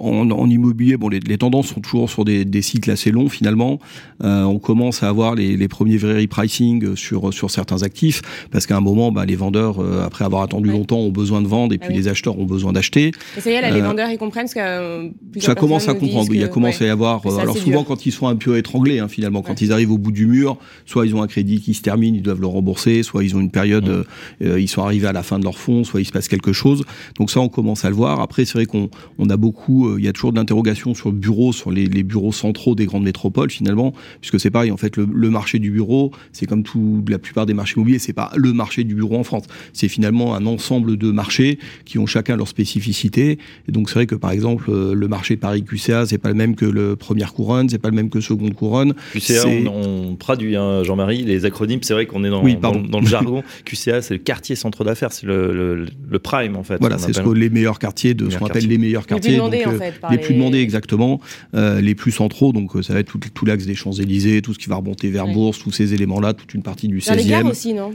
en, 0.00 0.30
en 0.30 0.50
immobilier. 0.50 0.96
Bon, 0.96 1.08
les, 1.08 1.20
les, 1.20 1.38
tendances 1.38 1.68
sont 1.68 1.80
toujours 1.80 2.08
sur 2.08 2.24
des, 2.24 2.44
des 2.44 2.62
cycles 2.62 2.90
assez 2.90 3.10
longs 3.10 3.28
finalement. 3.28 3.80
Euh, 4.22 4.42
on 4.42 4.58
commence 4.58 5.02
à 5.02 5.08
avoir 5.08 5.34
les, 5.34 5.56
les, 5.56 5.68
premiers 5.68 5.96
vrais 5.96 6.20
repricing 6.20 6.94
sur 6.96 7.32
sur 7.34 7.50
certains 7.50 7.82
actifs 7.82 8.22
parce 8.50 8.66
qu'à 8.66 8.76
un 8.76 8.80
moment, 8.80 9.10
bah, 9.10 9.24
les 9.24 9.36
vendeurs, 9.36 9.80
euh, 9.80 10.04
après 10.04 10.24
avoir 10.24 10.42
attendu 10.42 10.68
ouais. 10.68 10.76
longtemps, 10.76 10.98
ont 10.98 11.10
besoin 11.10 11.42
de 11.42 11.48
vendre 11.48 11.74
et 11.74 11.78
puis 11.78 11.88
ah 11.90 11.92
oui. 11.92 11.98
les 11.98 12.08
acheteurs 12.08 12.38
ont 12.38 12.46
besoin 12.46 12.72
d'acheter. 12.72 13.12
Et 13.36 13.40
ça 13.40 13.50
y 13.50 13.54
est, 13.54 13.60
là, 13.60 13.70
les 13.70 13.80
vendeurs 13.80 14.10
ils 14.10 14.18
comprennent 14.18 14.48
ce 14.48 14.54
que 14.54 15.40
ça 15.40 15.54
commence 15.54 15.88
à 15.88 15.94
comprendre. 15.94 16.28
Oui, 16.30 16.36
il 16.36 16.40
y 16.40 16.44
a 16.44 16.48
commencé 16.56 16.80
ouais, 16.80 16.86
à 16.86 16.88
y 16.88 16.90
avoir. 16.90 17.20
alors 17.38 17.56
souvent, 17.56 17.80
dur. 17.80 17.84
quand 17.86 18.06
ils 18.06 18.12
sont 18.12 18.26
un 18.26 18.36
peu 18.36 18.56
étranglés, 18.56 18.98
hein, 18.98 19.08
finalement, 19.08 19.42
quand 19.42 19.60
ils 19.60 19.72
arrivent 19.72 19.92
au 19.92 19.98
bout 19.98 20.12
du 20.12 20.26
mur, 20.26 20.56
soit 20.86 21.06
ils 21.06 21.14
ont 21.14 21.22
un 21.22 21.26
crédit 21.26 21.60
qui 21.60 21.74
se 21.74 21.82
termine, 21.82 22.14
ils 22.14 22.22
doivent 22.22 22.40
le 22.40 22.46
rembourser, 22.46 23.02
soit 23.02 23.24
ils 23.24 23.36
ont 23.36 23.40
une 23.40 23.50
période, 23.50 24.06
euh, 24.42 24.60
ils 24.60 24.68
sont 24.68 24.82
arrivés 24.82 25.06
à 25.06 25.12
la 25.12 25.22
fin 25.22 25.38
de 25.38 25.44
leur 25.44 25.58
fonds, 25.58 25.84
soit 25.84 26.00
il 26.00 26.06
se 26.06 26.12
passe 26.12 26.28
quelque 26.28 26.52
chose. 26.52 26.82
Donc 27.18 27.30
ça, 27.30 27.40
on 27.40 27.48
commence 27.48 27.84
à 27.84 27.90
le 27.90 27.96
voir. 27.96 28.20
Après, 28.20 28.44
c'est 28.44 28.54
vrai 28.54 28.66
qu'on 28.66 28.88
on 29.18 29.28
a 29.28 29.36
beaucoup, 29.36 29.88
euh, 29.88 29.96
il 29.98 30.04
y 30.04 30.08
a 30.08 30.12
toujours 30.12 30.32
de 30.32 30.38
l'interrogation 30.38 30.94
sur 30.94 31.10
le 31.10 31.16
bureau, 31.16 31.52
sur 31.52 31.70
les, 31.70 31.86
les, 31.86 32.02
bureaux 32.02 32.32
centraux 32.32 32.74
des 32.74 32.86
grandes 32.86 33.04
métropoles, 33.04 33.50
finalement, 33.50 33.92
puisque 34.20 34.40
c'est 34.40 34.50
pareil. 34.50 34.70
En 34.70 34.76
fait, 34.76 34.96
le, 34.96 35.06
le 35.12 35.30
marché 35.30 35.58
du 35.58 35.70
bureau, 35.70 36.12
c'est 36.32 36.46
comme 36.46 36.62
tout, 36.62 37.04
la 37.08 37.18
plupart 37.18 37.46
des 37.46 37.54
marchés 37.54 37.74
immobiliers, 37.76 37.98
c'est 37.98 38.12
pas 38.12 38.30
le 38.36 38.52
marché 38.52 38.84
du 38.84 38.94
bureau 38.94 39.16
en 39.16 39.24
France. 39.24 39.44
C'est 39.72 39.88
finalement 39.88 40.34
un 40.34 40.46
ensemble 40.46 40.96
de 40.96 41.10
marchés 41.10 41.58
qui 41.84 41.98
ont 41.98 42.06
chacun 42.06 42.36
leur 42.36 42.48
spécificité. 42.48 43.38
Et 43.68 43.72
donc 43.72 43.88
c'est 43.88 43.96
vrai 43.96 44.06
que 44.06 44.14
par 44.14 44.30
exemple, 44.30 44.70
euh, 44.70 44.94
le 44.94 45.08
marché 45.08 45.36
Paris 45.36 45.64
QCA, 45.64 46.06
c'est 46.06 46.18
pas 46.18 46.28
le 46.28 46.34
même 46.34 46.45
que 46.54 46.64
le 46.64 46.96
première 46.96 47.32
couronne, 47.34 47.68
c'est 47.68 47.78
pas 47.78 47.88
le 47.88 47.94
même 47.94 48.10
que 48.10 48.20
seconde 48.20 48.54
couronne. 48.54 48.94
QCA, 49.12 49.46
on, 49.46 50.10
on, 50.10 50.16
traduit, 50.16 50.56
hein, 50.56 50.82
Jean-Marie, 50.82 51.24
les 51.24 51.44
acronymes, 51.44 51.80
c'est 51.82 51.94
vrai 51.94 52.06
qu'on 52.06 52.24
est 52.24 52.30
dans, 52.30 52.42
oui, 52.42 52.56
dans, 52.56 52.74
dans, 52.74 53.00
le 53.00 53.06
jargon. 53.06 53.42
QCA, 53.64 54.02
c'est 54.02 54.14
le 54.14 54.20
quartier 54.20 54.56
centre 54.56 54.84
d'affaires, 54.84 55.12
c'est 55.12 55.26
le, 55.26 55.52
le, 55.52 55.86
le, 56.08 56.18
prime 56.18 56.56
en 56.56 56.62
fait. 56.62 56.78
Voilà, 56.80 56.98
c'est 56.98 57.12
ce 57.12 57.20
que 57.20 57.30
les 57.30 57.50
meilleurs 57.50 57.78
quartiers 57.78 58.14
de 58.14 58.30
ce 58.30 58.38
qu'on 58.38 58.46
appelle 58.46 58.66
les 58.66 58.78
meilleurs 58.78 59.06
quartiers. 59.06 59.32
Les 59.32 59.36
plus 59.36 59.42
demandés, 59.42 59.64
donc, 59.64 59.74
en 59.74 59.78
fait, 59.78 59.94
les 60.10 60.18
plus 60.18 60.34
demandés 60.34 60.60
exactement, 60.60 61.20
euh, 61.54 61.80
les 61.80 61.94
plus 61.94 62.12
centraux, 62.12 62.52
donc 62.52 62.72
ça 62.82 62.92
va 62.92 63.00
être 63.00 63.08
tout, 63.08 63.20
tout 63.32 63.44
l'axe 63.44 63.66
des 63.66 63.74
Champs-Élysées, 63.74 64.42
tout 64.42 64.54
ce 64.54 64.58
qui 64.58 64.68
va 64.68 64.76
remonter 64.76 65.10
vers. 65.10 65.26
Bourse, 65.26 65.58
tous 65.58 65.70
ces 65.70 65.94
éléments-là, 65.94 66.34
toute 66.34 66.54
une 66.54 66.62
partie 66.62 66.88
du 66.88 66.98
16e. 66.98 67.16
Les 67.16 67.24
gares 67.24 67.46
aussi, 67.46 67.74
non? 67.74 67.92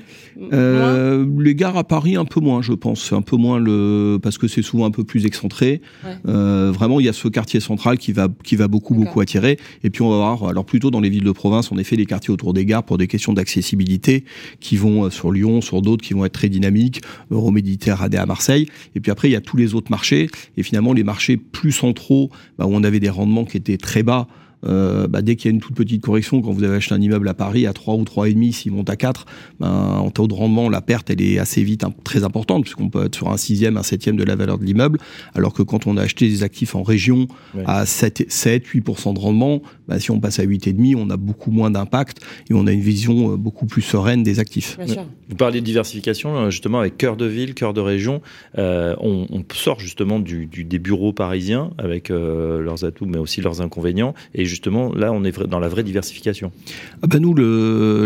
Euh, 0.53 1.25
Les 1.39 1.55
gares 1.55 1.77
à 1.77 1.83
Paris, 1.83 2.15
un 2.15 2.25
peu 2.25 2.39
moins, 2.39 2.61
je 2.61 2.73
pense. 2.73 3.13
Un 3.13 3.21
peu 3.21 3.35
moins 3.35 3.59
le 3.59 4.19
parce 4.21 4.37
que 4.37 4.47
c'est 4.47 4.61
souvent 4.61 4.85
un 4.85 4.91
peu 4.91 5.03
plus 5.03 5.25
excentré. 5.25 5.81
Ouais. 6.03 6.11
Euh, 6.27 6.71
vraiment, 6.71 6.99
il 6.99 7.05
y 7.05 7.09
a 7.09 7.13
ce 7.13 7.27
quartier 7.27 7.59
central 7.59 7.97
qui 7.97 8.11
va 8.11 8.27
qui 8.43 8.55
va 8.55 8.67
beaucoup 8.67 8.93
beaucoup 8.93 9.21
attirer. 9.21 9.57
Et 9.83 9.89
puis 9.89 10.01
on 10.01 10.09
va 10.09 10.17
voir, 10.17 10.49
alors 10.49 10.65
plutôt 10.65 10.91
dans 10.91 10.99
les 10.99 11.09
villes 11.09 11.23
de 11.23 11.31
province, 11.31 11.71
en 11.71 11.77
effet, 11.77 11.95
les 11.95 12.05
quartiers 12.05 12.33
autour 12.33 12.53
des 12.53 12.65
gares 12.65 12.83
pour 12.83 12.97
des 12.97 13.07
questions 13.07 13.33
d'accessibilité 13.33 14.25
qui 14.59 14.77
vont 14.77 15.05
euh, 15.05 15.09
sur 15.09 15.31
Lyon, 15.31 15.61
sur 15.61 15.81
d'autres 15.81 16.03
qui 16.03 16.13
vont 16.13 16.25
être 16.25 16.33
très 16.33 16.49
dynamiques, 16.49 17.01
Euroméditerranée 17.29 18.17
à 18.17 18.25
Marseille. 18.25 18.67
Et 18.95 18.99
puis 18.99 19.11
après, 19.11 19.29
il 19.29 19.31
y 19.31 19.35
a 19.35 19.41
tous 19.41 19.57
les 19.57 19.73
autres 19.73 19.91
marchés. 19.91 20.29
Et 20.57 20.63
finalement, 20.63 20.93
les 20.93 21.03
marchés 21.03 21.37
plus 21.37 21.71
centraux, 21.71 22.29
bah, 22.57 22.65
où 22.65 22.71
on 22.73 22.83
avait 22.83 22.99
des 22.99 23.09
rendements 23.09 23.45
qui 23.45 23.57
étaient 23.57 23.77
très 23.77 24.03
bas, 24.03 24.27
euh, 24.65 25.07
bah, 25.07 25.21
dès 25.21 25.35
qu'il 25.35 25.49
y 25.49 25.53
a 25.53 25.55
une 25.55 25.61
toute 25.61 25.75
petite 25.75 26.01
correction, 26.01 26.41
quand 26.41 26.51
vous 26.51 26.63
avez 26.63 26.75
acheté 26.75 26.93
un 26.93 27.01
immeuble 27.01 27.27
à 27.27 27.33
Paris 27.33 27.65
à 27.65 27.73
3 27.73 27.95
ou 27.95 28.03
3,5, 28.03 28.51
s'il 28.51 28.71
monte 28.71 28.89
à 28.89 28.95
4, 28.95 29.25
ben, 29.59 29.69
en 29.69 30.09
taux 30.09 30.27
de 30.27 30.33
rendement, 30.33 30.69
la 30.69 30.81
perte, 30.81 31.09
elle 31.09 31.21
est 31.21 31.39
assez 31.39 31.63
vite 31.63 31.83
hein, 31.83 31.93
très 32.03 32.23
importante, 32.23 32.63
puisqu'on 32.63 32.89
peut 32.89 33.05
être 33.05 33.15
sur 33.15 33.29
un 33.29 33.37
sixième, 33.37 33.77
un 33.77 33.83
septième 33.83 34.15
de 34.15 34.23
la 34.23 34.35
valeur 34.35 34.57
de 34.57 34.65
l'immeuble, 34.65 34.99
alors 35.35 35.53
que 35.53 35.63
quand 35.63 35.87
on 35.87 35.97
a 35.97 36.03
acheté 36.03 36.27
des 36.27 36.43
actifs 36.43 36.75
en 36.75 36.83
région 36.83 37.27
ouais. 37.55 37.63
à 37.65 37.85
7, 37.85 38.25
7 38.29 38.65
8% 38.67 39.13
de 39.13 39.19
rendement, 39.19 39.61
ben, 39.91 39.99
si 39.99 40.09
on 40.09 40.19
passe 40.19 40.39
à 40.39 40.45
8,5, 40.45 40.95
on 40.95 41.09
a 41.09 41.17
beaucoup 41.17 41.51
moins 41.51 41.69
d'impact 41.69 42.19
et 42.49 42.53
on 42.53 42.65
a 42.65 42.71
une 42.71 42.79
vision 42.79 43.33
euh, 43.33 43.35
beaucoup 43.35 43.65
plus 43.65 43.81
sereine 43.81 44.23
des 44.23 44.39
actifs. 44.39 44.77
Vous 45.29 45.35
parlez 45.35 45.59
de 45.59 45.65
diversification, 45.65 46.37
euh, 46.37 46.49
justement, 46.49 46.79
avec 46.79 46.97
cœur 46.97 47.17
de 47.17 47.25
ville, 47.25 47.53
cœur 47.53 47.73
de 47.73 47.81
région. 47.81 48.21
Euh, 48.57 48.95
on, 48.99 49.27
on, 49.29 49.43
sort 49.53 49.81
justement 49.81 50.19
du, 50.19 50.45
du, 50.45 50.63
des 50.63 50.79
bureaux 50.79 51.11
parisiens 51.11 51.71
avec 51.77 52.09
euh, 52.09 52.61
leurs 52.61 52.85
atouts, 52.85 53.05
mais 53.05 53.17
aussi 53.17 53.41
leurs 53.41 53.61
inconvénients. 53.61 54.13
Et 54.33 54.45
justement, 54.45 54.93
là, 54.93 55.11
on 55.11 55.25
est 55.25 55.37
dans 55.47 55.59
la 55.59 55.67
vraie 55.67 55.83
diversification. 55.83 56.53
Ah 57.01 57.07
ben 57.07 57.19
nous, 57.19 57.35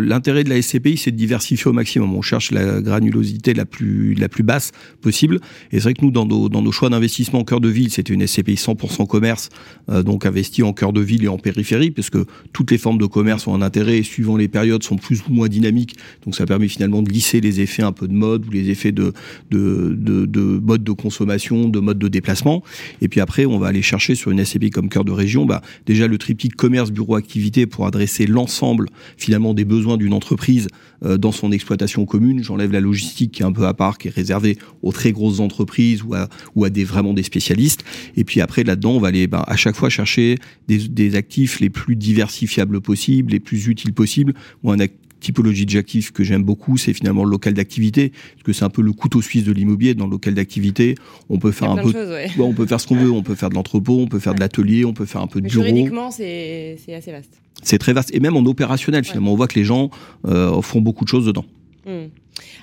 l'intérêt 0.02 0.44
de 0.44 0.50
la 0.50 0.60
SCPI, 0.62 0.98
c'est 0.98 1.12
de 1.12 1.18
diversifier 1.18 1.70
au 1.70 1.74
maximum. 1.74 2.16
On 2.16 2.22
cherche 2.24 2.52
la 2.52 2.82
granulosité 2.82 3.54
la 3.54 3.66
plus, 3.66 4.16
la 4.16 4.28
plus 4.28 4.44
basse 4.44 4.72
possible. 5.02 5.40
Et 5.72 5.78
c'est 5.78 5.84
vrai 5.84 5.94
que 5.94 6.04
nous, 6.04 6.12
dans 6.12 6.26
nos, 6.26 6.50
dans 6.50 6.62
nos 6.62 6.72
choix 6.72 6.90
d'investissement 6.90 7.40
en 7.40 7.44
cœur 7.44 7.62
de 7.62 7.70
ville, 7.70 7.92
c'était 7.92 8.14
une 8.14 8.26
SCPI 8.26 8.56
100% 8.56 9.06
commerce, 9.08 9.50
euh, 9.90 10.04
donc 10.04 10.26
investie 10.26 10.64
en 10.64 10.74
cœur 10.74 10.94
de 10.94 11.02
ville 11.02 11.24
et 11.24 11.28
en 11.28 11.38
périphérie 11.38 11.75
terrible 11.76 11.96
parce 11.96 12.10
que 12.10 12.26
toutes 12.54 12.72
les 12.72 12.78
formes 12.78 12.98
de 12.98 13.06
commerce 13.06 13.48
ont 13.48 13.54
un 13.54 13.62
intérêt 13.62 13.98
et 13.98 14.04
suivant 14.04 14.38
les 14.38 14.48
périodes 14.48 14.84
sont 14.84 14.96
plus 14.96 15.22
ou 15.28 15.34
moins 15.34 15.50
dynamiques. 15.50 15.96
Donc 16.24 16.34
ça 16.34 16.46
permet 16.46 16.70
finalement 16.70 17.02
de 17.02 17.10
lisser 17.10 17.42
les 17.42 17.60
effets 17.60 17.84
un 17.84 17.92
peu 17.92 18.08
de 18.08 18.14
mode 18.14 18.48
ou 18.48 18.52
les 18.52 18.70
effets 18.70 18.94
de, 18.94 19.12
de, 19.52 19.94
de, 19.98 20.26
de 20.26 20.42
mode 20.42 20.84
de 20.84 20.92
consommation, 20.94 21.68
de 21.68 21.80
mode 21.80 22.00
de 22.00 22.08
déplacement. 22.08 22.64
Et 23.02 23.10
puis 23.10 23.20
après, 23.20 23.46
on 23.46 23.60
va 23.60 23.68
aller 23.68 23.82
chercher 23.82 24.16
sur 24.16 24.32
une 24.32 24.44
SCPI 24.44 24.70
comme 24.70 24.88
cœur 24.88 25.04
de 25.04 25.12
région, 25.12 25.46
bah, 25.46 25.62
déjà 25.86 26.08
le 26.08 26.18
triptyque 26.18 26.56
commerce, 26.56 26.92
bureau, 26.92 27.16
activité 27.16 27.66
pour 27.66 27.86
adresser 27.86 28.26
l'ensemble 28.26 28.88
finalement 29.18 29.54
des 29.54 29.66
besoins 29.66 29.98
d'une 29.98 30.14
entreprise 30.14 30.68
euh, 31.04 31.18
dans 31.18 31.34
son 31.34 31.52
exploitation 31.52 32.06
commune. 32.06 32.42
J'enlève 32.42 32.72
la 32.72 32.80
logistique 32.80 33.32
qui 33.34 33.42
est 33.42 33.46
un 33.46 33.52
peu 33.52 33.66
à 33.66 33.74
part, 33.74 33.98
qui 33.98 34.08
est 34.08 34.16
réservée 34.16 34.58
aux 34.82 34.94
très 34.94 35.12
grosses 35.12 35.42
entreprises 35.42 36.04
ou 36.04 36.14
à, 36.14 36.30
ou 36.56 36.64
à 36.64 36.70
des 36.70 36.86
vraiment 36.86 37.14
des 37.14 37.24
spécialistes. 37.24 37.84
Et 38.16 38.24
puis 38.24 38.40
après 38.40 38.64
là-dedans, 38.64 38.92
on 38.92 39.00
va 39.00 39.10
aller 39.10 39.28
bah, 39.28 39.44
à 39.46 39.58
chaque 39.58 39.76
fois 39.76 39.90
chercher 39.90 40.38
des, 40.68 40.88
des 40.88 41.16
actifs 41.16 41.60
les 41.66 41.70
plus 41.72 41.96
diversifiables 41.96 42.80
possibles, 42.80 43.32
les 43.32 43.40
plus 43.40 43.68
utiles 43.68 43.94
possibles, 43.94 44.34
ou 44.64 44.72
un 44.72 44.78
typologie 45.20 45.66
d'actifs 45.66 46.12
que 46.12 46.24
j'aime 46.24 46.44
beaucoup, 46.44 46.78
c'est 46.78 46.94
finalement 46.94 47.24
le 47.24 47.32
local 47.32 47.54
d'activité, 47.54 48.10
parce 48.10 48.44
que 48.44 48.54
c'est 48.54 48.66
un 48.66 48.70
peu 48.70 48.84
le 48.84 48.94
couteau 48.94 49.22
suisse 49.24 49.44
de 49.44 49.52
l'immobilier. 49.52 49.96
Dans 49.96 50.06
le 50.06 50.12
local 50.12 50.36
d'activité, 50.36 50.96
on 51.30 51.40
peut 51.40 51.52
faire 51.52 51.72
un 51.72 51.78
peu, 51.78 51.92
choses, 51.92 52.10
ouais. 52.10 52.30
on 52.38 52.54
peut 52.54 52.68
faire 52.68 52.80
ce 52.80 52.86
qu'on 52.86 52.98
veut, 52.98 53.12
on 53.12 53.24
peut 53.24 53.34
faire 53.34 53.50
de 53.50 53.56
l'entrepôt, 53.56 54.00
on 54.00 54.08
peut 54.08 54.20
faire 54.20 54.36
de 54.36 54.40
l'atelier, 54.40 54.86
on 54.86 54.94
peut 54.94 55.06
faire 55.06 55.22
un 55.22 55.28
peu 55.28 55.40
de 55.40 55.46
Mais 55.46 55.50
bureau. 55.50 55.66
Juridiquement, 55.66 56.12
c'est 56.12 56.78
c'est 56.86 56.94
assez 56.94 57.12
vaste. 57.12 57.42
C'est 57.64 57.80
très 57.80 57.94
vaste 57.94 58.14
et 58.14 58.20
même 58.20 58.38
en 58.38 58.46
opérationnel 58.46 59.04
finalement, 59.04 59.34
on 59.34 59.36
voit 59.36 59.48
que 59.48 59.58
les 59.58 59.66
gens 59.66 59.90
euh, 60.28 60.62
font 60.62 60.82
beaucoup 60.82 61.06
de 61.06 61.10
choses 61.10 61.26
dedans. 61.26 61.46
Hmm. 61.88 62.10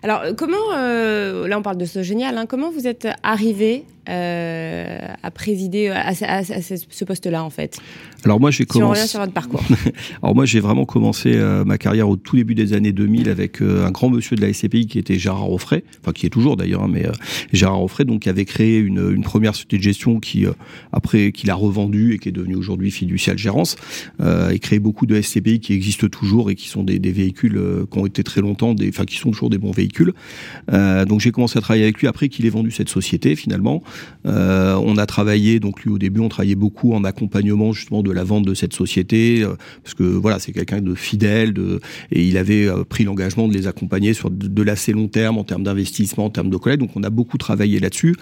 Alors, 0.03 0.21
euh, 0.21 0.35
comment, 0.35 0.57
euh, 0.77 1.49
là 1.49 1.59
on 1.59 1.63
parle 1.63 1.79
de 1.79 1.85
ce 1.85 2.03
génial, 2.03 2.37
hein, 2.37 2.47
comment 2.47 2.71
vous 2.71 2.87
êtes 2.87 3.09
arrivé 3.23 3.85
euh, 4.09 4.99
à 5.23 5.31
présider 5.31 5.89
à, 5.89 6.09
à- 6.09 6.13
à- 6.23 6.39
à 6.39 6.43
ce 6.63 7.05
poste-là 7.05 7.45
en 7.45 7.51
fait 7.51 7.79
Alors 8.25 8.41
moi 8.41 8.51
j'ai 8.51 8.65
Si 8.65 8.77
on 8.77 8.81
commencé. 8.81 9.07
sur 9.07 9.21
votre 9.21 9.33
parcours. 9.33 9.63
Alors 10.23 10.35
moi 10.35 10.45
j'ai 10.45 10.61
vraiment 10.61 10.85
commencé 10.85 11.33
euh, 11.35 11.65
ma 11.65 11.79
carrière 11.79 12.09
au 12.09 12.17
tout 12.17 12.37
début 12.37 12.55
des 12.55 12.73
années 12.73 12.93
2000 12.93 13.29
avec 13.29 13.63
euh, 13.63 13.87
un 13.87 13.91
grand 13.91 14.11
monsieur 14.11 14.37
de 14.37 14.41
la 14.43 14.53
SCPI 14.53 14.87
qui 14.87 14.99
était 14.99 15.19
Gérard 15.19 15.51
Offray, 15.53 15.85
enfin 16.01 16.13
qui 16.13 16.27
est 16.27 16.31
toujours 16.31 16.57
d'ailleurs, 16.57 16.83
hein, 16.83 16.91
mais 16.91 17.07
Gérard 17.53 17.83
Offray 17.83 18.05
donc 18.07 18.23
qui 18.23 18.29
avait 18.29 18.45
créé 18.45 18.79
une, 18.79 19.13
une 19.15 19.23
première 19.23 19.55
société 19.55 19.79
de 19.79 19.83
gestion 19.83 20.19
qui 20.21 20.47
après 20.93 21.33
qu'il 21.33 21.51
a 21.51 21.55
revendue 21.55 22.15
et 22.15 22.19
qui 22.19 22.29
est 22.29 22.33
devenue 22.33 22.57
aujourd'hui 22.57 22.91
fiducial 22.91 23.39
gérance 23.39 23.77
et 24.53 24.59
créé 24.59 24.79
beaucoup 24.79 25.07
de 25.07 25.21
SCPI 25.21 25.61
qui 25.61 25.73
existent 25.75 26.09
toujours 26.09 26.51
et 26.51 26.55
qui 26.55 26.69
sont 26.69 26.83
des, 26.83 26.99
des 26.99 27.13
véhicules 27.13 27.61
qui 27.91 27.99
ont 27.99 28.07
été 28.07 28.23
très 28.25 28.41
longtemps, 28.41 28.75
des, 28.75 28.89
enfin 28.89 29.05
qui 29.05 29.17
sont 29.17 29.31
toujours 29.31 29.51
des 29.51 29.59
bons 29.59 29.71
véhicules. 29.73 30.13
Donc 30.71 31.21
j'ai 31.21 31.31
commencé 31.31 31.59
à 31.59 31.63
travailler 31.63 31.85
avec 31.85 31.99
lui 31.99 32.09
après 32.09 32.29
qu'il 32.29 32.47
ait 32.47 32.51
vendu 32.51 32.71
cette 32.71 32.89
société 32.89 33.37
finalement. 33.37 33.83
Euh, 34.27 34.75
on 34.85 34.99
a 34.99 35.07
travaillé 35.07 35.59
donc 35.59 35.83
lui 35.83 35.91
au 35.91 35.99
début 35.99 36.21
on 36.21 36.29
travaillait 36.29 36.55
beaucoup 36.55 36.93
en 36.93 37.03
accompagnement 37.03 37.73
justement 37.73 38.03
de 38.03 38.13
la 38.13 38.23
vente 38.23 38.45
de 38.45 38.55
cette 38.55 38.73
société 38.73 39.43
euh, 39.43 39.55
parce 39.83 39.95
que 39.95 40.05
voilà 40.05 40.39
c'est 40.39 40.53
quelqu'un 40.53 40.81
de 40.81 40.95
fidèle 40.95 41.53
de, 41.53 41.81
et 42.13 42.25
il 42.25 42.37
avait 42.37 42.69
euh, 42.69 42.85
pris 42.85 43.03
l'engagement 43.03 43.49
de 43.49 43.53
les 43.53 43.67
accompagner 43.67 44.15
sur 44.15 44.31
de, 44.31 44.63
l'assez 44.63 44.93
long 44.93 45.09
terme 45.09 45.39
en 45.39 45.45
termes 45.45 45.65
d'investissement 45.65 46.27
en 46.27 46.31
termes 46.31 46.51
de 46.51 46.57
collègues 46.57 46.79
donc 46.79 46.91
on 46.95 47.03
a 47.03 47.11
beaucoup 47.11 47.37
travaillé 47.37 47.81
là-dessus. 47.81 48.15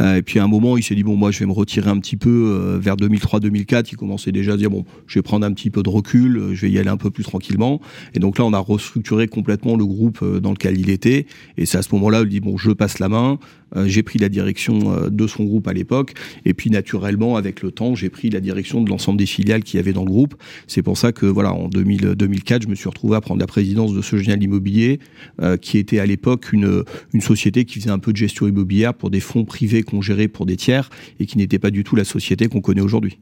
Et 0.00 0.22
puis 0.22 0.38
à 0.38 0.44
un 0.44 0.48
moment 0.48 0.76
il 0.76 0.82
s'est 0.82 0.94
dit 0.94 1.02
bon 1.02 1.16
moi 1.16 1.30
je 1.30 1.40
vais 1.40 1.46
me 1.46 1.52
retirer 1.52 1.90
un 1.90 1.98
petit 1.98 2.16
peu 2.16 2.78
vers 2.80 2.96
2003-2004 2.96 3.88
il 3.92 3.96
commençait 3.96 4.32
déjà 4.32 4.52
à 4.52 4.56
dire 4.56 4.70
bon 4.70 4.84
je 5.06 5.18
vais 5.18 5.22
prendre 5.22 5.44
un 5.44 5.52
petit 5.52 5.70
peu 5.70 5.82
de 5.82 5.88
recul 5.88 6.50
je 6.52 6.60
vais 6.60 6.70
y 6.70 6.78
aller 6.78 6.88
un 6.88 6.96
peu 6.96 7.10
plus 7.10 7.24
tranquillement. 7.24 7.80
Et 8.14 8.18
donc 8.18 8.38
là 8.38 8.44
on 8.44 8.52
a 8.52 8.58
restructuré 8.58 9.26
complètement 9.26 9.76
le 9.76 9.84
groupe 9.84 10.24
dans 10.38 10.52
lequel 10.52 10.78
il 10.78 10.90
était. 10.90 11.26
Et 11.56 11.66
c'est 11.66 11.78
à 11.78 11.82
ce 11.82 11.92
moment-là 11.94 12.20
il 12.22 12.28
dit 12.28 12.40
bon 12.40 12.56
je 12.56 12.70
passe 12.70 12.98
la 12.98 13.08
main 13.08 13.38
j'ai 13.86 14.02
pris 14.02 14.18
la 14.18 14.28
direction 14.28 14.92
euh, 14.92 15.10
de 15.10 15.26
son 15.26 15.44
groupe 15.44 15.68
à 15.68 15.72
l'époque 15.72 16.14
et 16.44 16.54
puis 16.54 16.70
naturellement 16.70 17.36
avec 17.36 17.62
le 17.62 17.70
temps 17.70 17.94
j'ai 17.94 18.10
pris 18.10 18.30
la 18.30 18.40
direction 18.40 18.82
de 18.82 18.90
l'ensemble 18.90 19.18
des 19.18 19.26
filiales 19.26 19.62
qu'il 19.62 19.78
y 19.78 19.80
avait 19.80 19.92
dans 19.92 20.04
le 20.04 20.10
groupe 20.10 20.34
c'est 20.66 20.82
pour 20.82 20.98
ça 20.98 21.12
que 21.12 21.26
voilà 21.26 21.52
en 21.52 21.68
2000, 21.68 22.14
2004 22.16 22.62
je 22.62 22.68
me 22.68 22.74
suis 22.74 22.88
retrouvé 22.88 23.16
à 23.16 23.20
prendre 23.20 23.40
la 23.40 23.46
présidence 23.46 23.94
de 23.94 24.02
ce 24.02 24.16
génial 24.16 24.42
immobilier 24.42 25.00
euh, 25.40 25.56
qui 25.56 25.78
était 25.78 25.98
à 25.98 26.06
l'époque 26.06 26.52
une, 26.52 26.84
une 27.12 27.20
société 27.20 27.64
qui 27.64 27.80
faisait 27.80 27.90
un 27.90 27.98
peu 27.98 28.12
de 28.12 28.16
gestion 28.16 28.46
immobilière 28.46 28.94
pour 28.94 29.10
des 29.10 29.20
fonds 29.20 29.44
privés 29.44 29.82
qu'on 29.82 30.02
gérait 30.02 30.28
pour 30.28 30.46
des 30.46 30.56
tiers 30.56 30.90
et 31.18 31.26
qui 31.26 31.38
n'était 31.38 31.58
pas 31.58 31.70
du 31.70 31.84
tout 31.84 31.96
la 31.96 32.04
société 32.04 32.48
qu'on 32.48 32.60
connaît 32.60 32.80
aujourd'hui. 32.80 33.18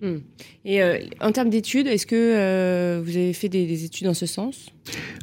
Hmm. 0.00 0.18
Et 0.64 0.82
euh, 0.82 0.98
en 1.20 1.32
termes 1.32 1.50
d'études, 1.50 1.86
est-ce 1.86 2.06
que 2.06 2.14
euh, 2.16 3.02
vous 3.04 3.16
avez 3.16 3.32
fait 3.32 3.48
des, 3.48 3.66
des 3.66 3.84
études 3.84 4.06
dans 4.06 4.14
ce 4.14 4.26
sens? 4.26 4.66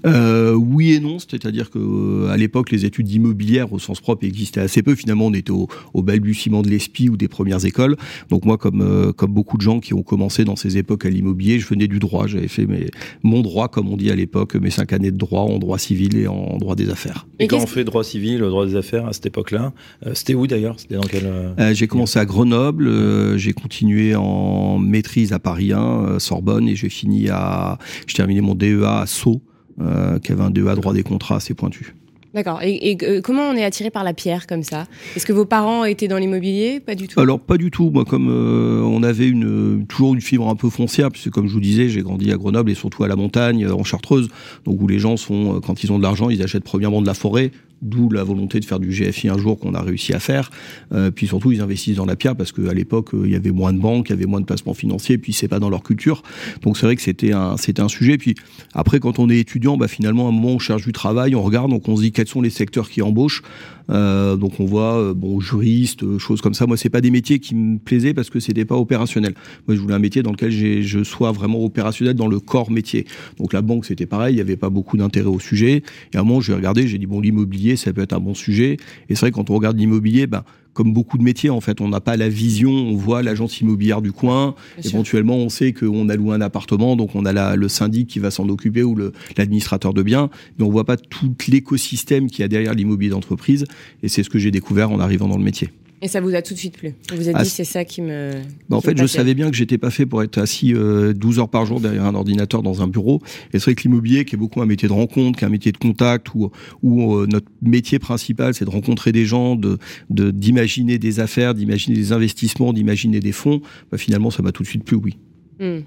Euh, 0.06 0.54
oui 0.54 0.94
et 0.94 1.00
non, 1.00 1.18
c'est-à-dire 1.18 1.72
que 1.72 1.80
euh, 1.80 2.30
à 2.30 2.38
l'époque 2.38 2.70
les 2.72 2.86
études 2.86 3.10
immobilières 3.10 3.74
au 3.74 3.80
sens 3.80 4.00
propre 4.00 4.24
existaient 4.24 4.60
assez 4.60 4.84
peu. 4.84 4.94
Finalement, 4.94 5.28
on 5.28 5.34
était 5.34 5.52
au, 5.52 5.68
au 5.94 6.04
balbutiement 6.04 6.62
de 6.62 6.70
l'ESPI 6.70 7.10
ou 7.10 7.18
des 7.18 7.28
premières 7.28 7.66
écoles. 7.66 7.96
Donc 8.30 8.46
moi, 8.46 8.58
comme 8.58 8.82
euh, 8.82 9.12
comme 9.12 9.34
beaucoup 9.34 9.58
de 9.58 9.62
gens 9.62 9.80
qui 9.80 9.94
ont 9.94 10.04
commencé 10.04 10.44
dans 10.44 10.56
ces 10.56 10.78
époques 10.78 11.06
à 11.06 11.10
l'immobilier, 11.10 11.58
je 11.58 11.68
venais 11.68 11.88
du 11.88 12.00
droit. 12.00 12.28
J'avais 12.28 12.48
fait 12.48 12.68
mes, 12.68 12.88
mon 13.24 13.42
droit, 13.42 13.68
comme 13.70 13.90
on 13.90 13.98
dit 13.98 14.12
à 14.12 14.16
l'époque, 14.16 14.56
mes 14.56 14.70
cinq 14.70 14.94
années 14.94 15.12
de 15.12 15.18
droit 15.18 15.42
en 15.42 15.58
droit 15.58 15.80
civil 15.80 16.18
et 16.18 16.28
en 16.28 16.58
droit 16.58 16.76
des 16.76 16.90
affaires. 16.90 17.26
Et 17.40 17.46
Et 17.46 17.48
quand 17.48 17.60
on 17.60 17.68
fait 17.68 17.84
droit 17.84 18.04
civil, 18.04 18.40
droit 18.40 18.68
des 18.68 18.76
affaires 18.76 19.08
à 19.08 19.14
cette 19.14 19.26
époque-là, 19.26 19.74
euh, 20.06 20.12
c'était 20.14 20.36
où 20.36 20.46
d'ailleurs? 20.48 20.80
C'était 20.80 20.96
dans 20.96 21.02
quel 21.02 21.26
j'ai 21.74 21.88
commencé 21.88 22.20
à 22.20 22.26
Grenoble, 22.26 22.88
euh, 22.88 23.38
j'ai 23.38 23.54
continué 23.54 24.16
en 24.16 24.65
maîtrise 24.80 25.34
à 25.34 25.40
Paris 25.40 25.74
1, 25.74 25.80
euh, 25.80 26.20
Sorbonne, 26.20 26.68
et 26.68 26.76
j'ai 26.76 26.90
fini 26.90 27.30
à, 27.30 27.78
j'ai 28.08 28.16
terminé 28.16 28.42
mon 28.42 28.56
DEA 28.56 29.02
à 29.02 29.06
Sceaux, 29.06 29.42
euh, 29.82 30.20
qui 30.20 30.32
avait 30.32 30.44
un 30.44 30.52
DEA 30.52 30.76
droit 30.76 30.94
des 30.94 31.04
contrats 31.04 31.38
assez 31.38 31.54
pointu. 31.54 31.96
D'accord. 32.36 32.62
Et, 32.62 32.92
et, 32.92 32.98
euh, 33.04 33.22
comment 33.22 33.44
on 33.44 33.54
est 33.56 33.64
attiré 33.64 33.90
par 33.90 34.04
la 34.04 34.14
pierre 34.14 34.46
comme 34.46 34.62
ça? 34.62 34.88
Est-ce 35.16 35.26
que 35.26 35.32
vos 35.32 35.46
parents 35.46 35.86
étaient 35.86 36.10
dans 36.10 36.18
l'immobilier? 36.18 36.82
Pas 36.82 36.94
du 36.94 37.08
tout. 37.08 37.18
Alors 37.18 37.40
pas 37.40 37.58
du 37.58 37.72
tout. 37.72 37.92
Moi, 37.92 38.04
comme 38.04 38.28
euh, 38.30 38.82
on 38.82 39.04
avait 39.04 39.30
une 39.30 39.86
toujours 39.88 40.14
une 40.14 40.20
fibre 40.20 40.50
un 40.50 40.56
peu 40.56 40.70
foncière, 40.70 41.12
puisque 41.12 41.30
comme 41.30 41.48
je 41.48 41.54
vous 41.54 41.62
disais, 41.62 41.88
j'ai 41.88 42.02
grandi 42.02 42.34
à 42.34 42.36
Grenoble 42.36 42.70
et 42.72 42.76
surtout 42.76 43.06
à 43.06 43.08
la 43.08 43.16
montagne, 43.16 43.66
en 43.66 43.86
Chartreuse, 43.86 44.28
donc 44.66 44.82
où 44.82 44.88
les 44.88 45.00
gens 45.00 45.16
sont, 45.16 45.62
quand 45.66 45.82
ils 45.86 45.94
ont 45.94 45.98
de 45.98 46.04
l'argent, 46.04 46.30
ils 46.30 46.44
achètent 46.44 46.66
premièrement 46.66 47.02
de 47.02 47.08
la 47.08 47.14
forêt. 47.14 47.52
D'où 47.82 48.10
la 48.10 48.24
volonté 48.24 48.60
de 48.60 48.66
faire 48.66 48.80
du 48.80 48.90
GFI 48.90 49.30
un 49.30 49.38
jour 49.38 49.60
qu'on 49.60 49.74
a 49.74 49.82
réussi 49.82 50.14
à 50.14 50.20
faire. 50.20 50.50
Euh, 50.94 51.12
puis 51.12 51.28
surtout, 51.28 51.52
ils 51.52 51.62
investissent 51.62 51.98
dans 51.98 52.06
la 52.06 52.16
pierre 52.16 52.36
parce 52.36 52.52
qu'à 52.52 52.74
l'époque, 52.74 53.14
euh, 53.14 53.24
il 53.26 53.32
y 53.32 53.36
avait 53.36 53.52
moins 53.52 53.74
de 53.74 53.80
banques, 53.80 54.10
il 54.10 54.12
y 54.12 54.14
avait 54.14 54.26
moins 54.26 54.40
de 54.40 54.46
placements 54.46 54.74
financiers. 54.74 55.18
Puis 55.18 55.34
c'est 55.34 55.48
pas 55.48 55.60
dans 55.60 55.70
leur 55.70 55.84
culture. 55.84 56.24
Donc 56.62 56.78
c'est 56.78 56.86
vrai 56.86 56.96
que 56.96 57.02
c'était 57.02 57.34
un, 57.34 57.58
sujet. 57.88 58.18
Puis 58.18 58.36
après, 58.74 59.00
quand 59.00 59.20
on 59.20 59.30
est 59.30 59.38
étudiant, 59.38 59.78
bah 59.78 59.88
finalement, 59.88 60.26
à 60.26 60.30
un 60.30 60.32
moment, 60.32 60.54
on 60.56 60.60
cherche 60.60 60.84
du 60.84 60.92
travail, 60.92 61.36
on 61.36 61.44
regarde, 61.44 61.70
donc 61.70 61.88
on 61.88 61.96
se 61.96 62.02
dit 62.02 62.12
quels 62.12 62.28
sont 62.28 62.42
les 62.42 62.50
secteurs 62.50 62.90
qui 62.90 63.02
embauchent? 63.02 63.44
Euh, 63.90 64.36
donc 64.36 64.60
on 64.60 64.66
voit 64.66 64.98
euh, 64.98 65.14
bon 65.14 65.40
juriste, 65.40 66.04
euh, 66.04 66.18
choses 66.20 66.42
comme 66.42 66.54
ça. 66.54 66.66
Moi, 66.66 66.78
c'est 66.78 66.90
pas 66.90 67.02
des 67.02 67.12
métiers 67.12 67.40
qui 67.40 67.56
me 67.56 67.78
plaisaient 67.78 68.14
parce 68.14 68.30
que 68.30 68.40
c'était 68.40 68.66
pas 68.66 68.76
opérationnel. 68.76 69.34
Moi, 69.68 69.76
je 69.76 69.82
voulais 69.82 69.94
un 69.94 70.00
métier 70.00 70.24
dans 70.24 70.32
lequel 70.32 70.52
je 70.52 71.04
sois 71.04 71.32
vraiment 71.32 71.64
opérationnel 71.64 72.16
dans 72.16 72.28
le 72.28 72.40
corps 72.40 72.72
métier. 72.72 73.06
Donc 73.38 73.54
la 73.54 73.62
banque, 73.62 73.86
c'était 73.86 74.06
pareil. 74.06 74.36
Il 74.36 74.38
y 74.38 74.42
avait 74.42 74.58
pas 74.58 74.70
beaucoup 74.70 74.98
d'intérêt 74.98 75.30
au 75.30 75.40
sujet. 75.40 75.84
Et 76.14 76.18
à 76.18 76.22
un 76.22 76.24
moment, 76.24 76.42
j'ai 76.42 76.54
regardé, 76.54 76.88
j'ai 76.88 76.98
dit 76.98 77.06
bon, 77.06 77.20
l'immobilier, 77.20 77.76
ça 77.76 77.94
peut 77.94 78.02
être 78.02 78.14
un 78.14 78.20
bon 78.20 78.34
sujet. 78.34 78.78
Et 79.10 79.16
c'est 79.16 79.22
vrai 79.22 79.32
quand 79.32 79.50
on 79.50 79.56
regarde 79.56 79.78
l'immobilier, 79.78 80.28
ben 80.28 80.44
comme 80.76 80.94
beaucoup 80.94 81.18
de 81.18 81.24
métiers, 81.24 81.50
en 81.50 81.62
fait, 81.62 81.82
on 81.82 81.88
n'a 81.88 82.02
pas 82.02 82.18
la 82.18 82.30
vision. 82.30 82.70
On 82.72 82.96
voit 82.96 83.24
l'agence 83.24 83.60
immobilière 83.62 84.02
du 84.04 84.12
coin. 84.12 84.54
Bien 84.76 84.84
sûr. 84.84 84.94
Éventuellement, 84.94 85.38
on 85.38 85.50
sait 85.50 85.74
qu'on 85.74 86.08
a 86.10 86.16
loué 86.16 86.36
un 86.36 86.42
appartement, 86.42 86.96
donc 86.96 87.16
on 87.16 87.26
a 87.26 87.34
la- 87.34 87.56
le 87.56 87.68
syndic 87.70 88.08
qui 88.08 88.20
va 88.20 88.30
s'en 88.30 88.48
occuper 88.50 88.84
ou 88.84 88.96
l'administrateur 89.38 89.94
de 89.94 90.04
biens, 90.04 90.30
mais 90.60 90.66
on 90.66 90.70
voit 90.70 90.84
pas 90.86 90.98
tout 90.98 91.34
l'écosystème 91.48 92.28
qu'il 92.30 92.42
y 92.42 92.44
a 92.44 92.48
derrière 92.50 92.74
l'immobilier 92.76 93.10
d'entreprise. 93.12 93.66
Et 94.04 94.10
c'est 94.10 94.22
ce 94.22 94.30
que 94.30 94.38
j'ai 94.38 94.52
découvert 94.52 94.92
en 94.92 95.00
arrivant 95.00 95.28
dans 95.30 95.38
le 95.38 95.44
métier. 95.44 95.70
Et 96.02 96.08
ça 96.08 96.20
vous 96.22 96.36
a 96.36 96.42
tout 96.42 96.54
de 96.54 96.60
suite 96.60 96.78
plu 96.78 96.94
Vous 97.10 97.16
vous 97.16 97.30
êtes 97.30 97.36
Ah, 97.38 97.44
dit 97.44 97.50
c'est 97.50 97.64
ça 97.64 97.86
qui 97.86 98.02
me. 98.02 98.32
Bah, 98.70 98.78
en 98.78 98.82
qui 98.82 98.88
me 98.88 98.94
fait, 98.96 99.02
je 99.02 99.08
savais 99.08 99.34
bien 99.34 99.50
que 99.50 99.56
j'étais 99.56 99.78
pas 99.78 99.90
fait 99.90 100.06
pour 100.06 100.22
être 100.24 100.38
assis 100.38 100.74
euh, 100.74 101.14
12 101.14 101.40
heures 101.40 101.50
par 101.50 101.66
jour 101.66 101.80
derrière 101.80 102.04
un 102.06 102.16
ordinateur 102.16 102.62
dans 102.64 102.82
un 102.82 102.88
bureau. 102.88 103.22
Et 103.54 103.60
c'est 103.60 103.66
vrai 103.66 103.76
que 103.76 103.84
l'immobilier, 103.84 104.26
qui 104.26 104.36
est 104.36 104.38
beaucoup 104.38 104.62
un 104.62 104.66
métier 104.66 104.88
de 104.88 104.94
rencontre, 104.94 105.40
qui 105.40 105.46
est 105.46 105.48
un 105.48 105.52
métier 105.52 105.72
de 105.72 105.78
contact, 105.78 106.34
où, 106.36 106.52
où 106.84 107.16
euh, 107.16 107.28
notre 107.28 107.48
métier 107.62 107.98
principal, 107.98 108.54
c'est 108.54 108.66
de 108.66 108.70
rencontrer 108.70 109.12
des 109.14 109.26
gens, 109.26 109.56
de 109.56 109.78
de- 110.10 110.32
d'imaginer 110.32 111.00
des 111.00 111.20
affaires, 111.20 111.54
d'imaginer 111.54 111.96
des 111.96 112.12
investissements, 112.12 112.74
d'imaginer 112.74 113.20
des 113.22 113.32
fonds. 113.32 113.62
Bah, 113.92 113.98
finalement, 113.98 114.32
ça 114.32 114.44
m'a 114.44 114.52
tout 114.52 114.64
de 114.64 114.68
suite 114.68 114.84
plu, 114.84 114.98
oui. 114.98 115.18
Hmm. 115.60 115.80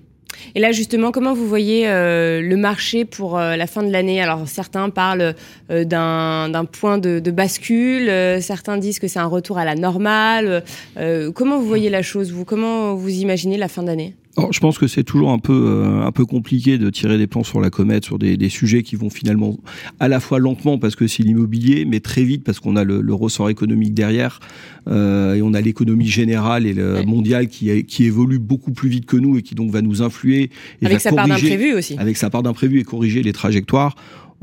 Et 0.54 0.60
là, 0.60 0.72
justement, 0.72 1.10
comment 1.10 1.34
vous 1.34 1.46
voyez 1.46 1.88
euh, 1.88 2.40
le 2.40 2.56
marché 2.56 3.04
pour 3.04 3.38
euh, 3.38 3.56
la 3.56 3.66
fin 3.66 3.82
de 3.82 3.90
l'année? 3.90 4.20
Alors, 4.20 4.46
certains 4.46 4.88
parlent 4.90 5.34
euh, 5.70 5.84
d'un 5.84 6.64
point 6.64 6.98
de, 6.98 7.18
de 7.18 7.30
bascule, 7.30 8.08
euh, 8.08 8.40
certains 8.40 8.76
disent 8.78 8.98
que 8.98 9.08
c'est 9.08 9.18
un 9.18 9.26
retour 9.26 9.58
à 9.58 9.64
la 9.64 9.74
normale. 9.74 10.62
Euh, 10.96 11.32
comment 11.32 11.58
vous 11.58 11.66
voyez 11.66 11.90
la 11.90 12.02
chose, 12.02 12.32
vous? 12.32 12.44
Comment 12.44 12.94
vous 12.94 13.10
imaginez 13.10 13.56
la 13.56 13.68
fin 13.68 13.82
d'année? 13.82 14.14
Alors, 14.38 14.52
je 14.52 14.60
pense 14.60 14.78
que 14.78 14.86
c'est 14.86 15.02
toujours 15.04 15.30
un 15.30 15.38
peu 15.38 15.52
euh, 15.52 16.02
un 16.06 16.12
peu 16.12 16.24
compliqué 16.24 16.78
de 16.78 16.88
tirer 16.90 17.18
des 17.18 17.26
plans 17.26 17.42
sur 17.44 17.60
la 17.60 17.70
comète 17.70 18.04
sur 18.04 18.18
des, 18.18 18.36
des 18.36 18.48
sujets 18.48 18.82
qui 18.82 18.96
vont 18.96 19.10
finalement 19.10 19.58
à 20.00 20.08
la 20.08 20.20
fois 20.20 20.38
lentement 20.38 20.78
parce 20.78 20.94
que 20.96 21.06
c'est 21.06 21.22
l'immobilier, 21.22 21.84
mais 21.84 22.00
très 22.00 22.22
vite 22.22 22.44
parce 22.44 22.60
qu'on 22.60 22.76
a 22.76 22.84
le, 22.84 23.00
le 23.00 23.14
ressort 23.14 23.50
économique 23.50 23.94
derrière 23.94 24.40
euh, 24.88 25.34
et 25.34 25.42
on 25.42 25.54
a 25.54 25.60
l'économie 25.60 26.06
générale 26.06 26.66
et 26.66 26.72
le 26.72 26.88
Ouais. 26.94 27.04
mondiale 27.04 27.48
qui 27.48 27.84
qui 27.84 28.04
évolue 28.04 28.38
beaucoup 28.38 28.72
plus 28.72 28.88
vite 28.88 29.04
que 29.06 29.16
nous 29.16 29.36
et 29.36 29.42
qui 29.42 29.54
donc 29.54 29.70
va 29.70 29.82
nous 29.82 30.00
influer 30.02 30.50
et 30.80 30.86
Avec 30.86 31.00
sa 31.00 31.12
part 31.12 31.26
d'imprévu 31.28 31.74
aussi. 31.74 31.96
avec 31.98 32.16
sa 32.16 32.30
part 32.30 32.42
d'imprévu 32.42 32.80
et 32.80 32.84
corriger 32.84 33.22
les 33.22 33.32
trajectoires. 33.32 33.94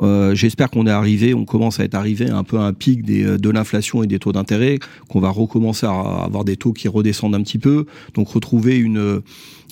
Euh, 0.01 0.35
J'espère 0.35 0.69
qu'on 0.69 0.87
est 0.87 0.91
arrivé, 0.91 1.33
on 1.33 1.45
commence 1.45 1.79
à 1.79 1.83
être 1.83 1.95
arrivé 1.95 2.29
un 2.29 2.43
peu 2.43 2.59
un 2.59 2.73
pic 2.73 3.03
des, 3.03 3.37
de 3.37 3.49
l'inflation 3.49 4.03
et 4.03 4.07
des 4.07 4.19
taux 4.19 4.31
d'intérêt, 4.31 4.79
qu'on 5.09 5.19
va 5.19 5.29
recommencer 5.29 5.85
à 5.85 5.91
avoir 5.91 6.43
des 6.43 6.57
taux 6.57 6.73
qui 6.73 6.87
redescendent 6.87 7.35
un 7.35 7.41
petit 7.41 7.59
peu, 7.59 7.85
donc 8.13 8.29
retrouver 8.29 8.77
une. 8.77 8.97
Euh, 8.97 9.21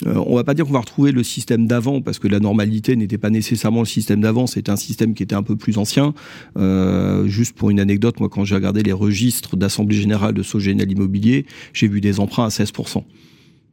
on 0.05 0.35
va 0.35 0.43
pas 0.43 0.53
dire 0.53 0.65
qu'on 0.65 0.73
va 0.73 0.79
retrouver 0.79 1.11
le 1.11 1.23
système 1.23 1.67
d'avant 1.67 2.01
parce 2.01 2.19
que 2.19 2.27
la 2.27 2.39
normalité 2.39 2.95
n'était 2.95 3.17
pas 3.17 3.29
nécessairement 3.29 3.81
le 3.81 3.85
système 3.85 4.21
d'avant, 4.21 4.47
c'était 4.47 4.71
un 4.71 4.75
système 4.75 5.13
qui 5.13 5.23
était 5.23 5.35
un 5.35 5.43
peu 5.43 5.55
plus 5.55 5.77
ancien. 5.77 6.13
Euh, 6.57 7.27
juste 7.27 7.55
pour 7.55 7.69
une 7.69 7.79
anecdote, 7.79 8.19
moi 8.19 8.29
quand 8.29 8.43
j'ai 8.43 8.55
regardé 8.55 8.83
les 8.83 8.91
registres 8.93 9.55
d'assemblée 9.55 9.97
générale 9.97 10.33
de 10.33 10.43
Sogénial 10.43 10.91
Immobilier, 10.91 11.45
j'ai 11.73 11.87
vu 11.87 12.01
des 12.01 12.19
emprunts 12.19 12.45
à 12.45 12.49
16 12.49 12.71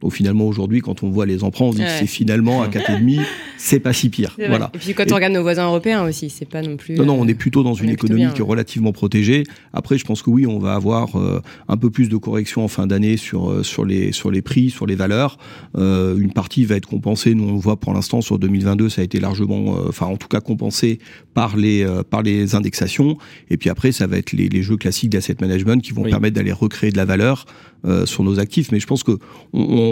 donc 0.01 0.13
finalement 0.13 0.45
aujourd'hui, 0.47 0.81
quand 0.81 1.03
on 1.03 1.09
voit 1.09 1.25
les 1.25 1.43
emprunts, 1.43 1.65
on 1.65 1.71
se 1.71 1.77
dit 1.77 1.83
que 1.83 1.89
c'est 1.89 2.07
finalement 2.07 2.61
à 2.63 2.67
4,5, 2.67 3.21
c'est 3.57 3.79
pas 3.79 3.93
si 3.93 4.09
pire. 4.09 4.35
Voilà. 4.47 4.71
Et 4.73 4.79
puis 4.79 4.93
quand 4.93 5.11
on 5.11 5.15
regarde 5.15 5.33
nos 5.33 5.43
voisins 5.43 5.65
européens 5.65 6.03
aussi, 6.03 6.29
c'est 6.29 6.49
pas 6.49 6.61
non 6.61 6.75
plus. 6.75 6.95
Non, 6.95 7.05
non, 7.05 7.17
on 7.19 7.27
est 7.27 7.35
plutôt 7.35 7.63
dans 7.63 7.73
une 7.73 7.89
économie 7.89 8.27
qui 8.33 8.41
est 8.41 8.43
relativement 8.43 8.91
protégée. 8.91 9.43
Après, 9.73 9.97
je 9.97 10.05
pense 10.05 10.23
que 10.23 10.29
oui, 10.29 10.47
on 10.47 10.59
va 10.59 10.73
avoir 10.73 11.15
euh, 11.17 11.41
un 11.67 11.77
peu 11.77 11.89
plus 11.89 12.09
de 12.09 12.17
correction 12.17 12.63
en 12.63 12.67
fin 12.67 12.87
d'année 12.87 13.17
sur 13.17 13.51
euh, 13.51 13.63
sur 13.63 13.85
les 13.85 14.11
sur 14.11 14.31
les 14.31 14.41
prix, 14.41 14.69
sur 14.69 14.87
les 14.87 14.95
valeurs. 14.95 15.37
Euh, 15.77 16.17
une 16.17 16.33
partie 16.33 16.65
va 16.65 16.75
être 16.75 16.87
compensée. 16.87 17.35
Nous, 17.35 17.47
on 17.47 17.53
le 17.53 17.59
voit 17.59 17.79
pour 17.79 17.93
l'instant 17.93 18.21
sur 18.21 18.39
2022, 18.39 18.89
ça 18.89 19.01
a 19.01 19.03
été 19.03 19.19
largement, 19.19 19.77
euh, 19.77 19.89
enfin 19.89 20.07
en 20.07 20.17
tout 20.17 20.27
cas 20.27 20.39
compensé 20.39 20.99
par 21.33 21.57
les 21.57 21.85
par 22.09 22.23
les 22.23 22.55
indexations. 22.55 23.17
Et 23.49 23.57
puis 23.57 23.69
après, 23.69 23.91
ça 23.91 24.07
va 24.07 24.17
être 24.17 24.31
les, 24.31 24.49
les 24.49 24.63
jeux 24.63 24.77
classiques 24.77 25.11
d'asset 25.11 25.35
management 25.39 25.81
qui 25.81 25.91
vont 25.91 26.03
permettre 26.03 26.35
d'aller 26.35 26.51
recréer 26.51 26.91
de 26.91 26.97
la 26.97 27.05
valeur 27.05 27.45
sur 28.05 28.23
nos 28.23 28.39
actifs. 28.39 28.71
Mais 28.71 28.79
je 28.79 28.87
pense 28.87 29.03
que 29.03 29.17
on 29.53 29.61
on, 29.61 29.90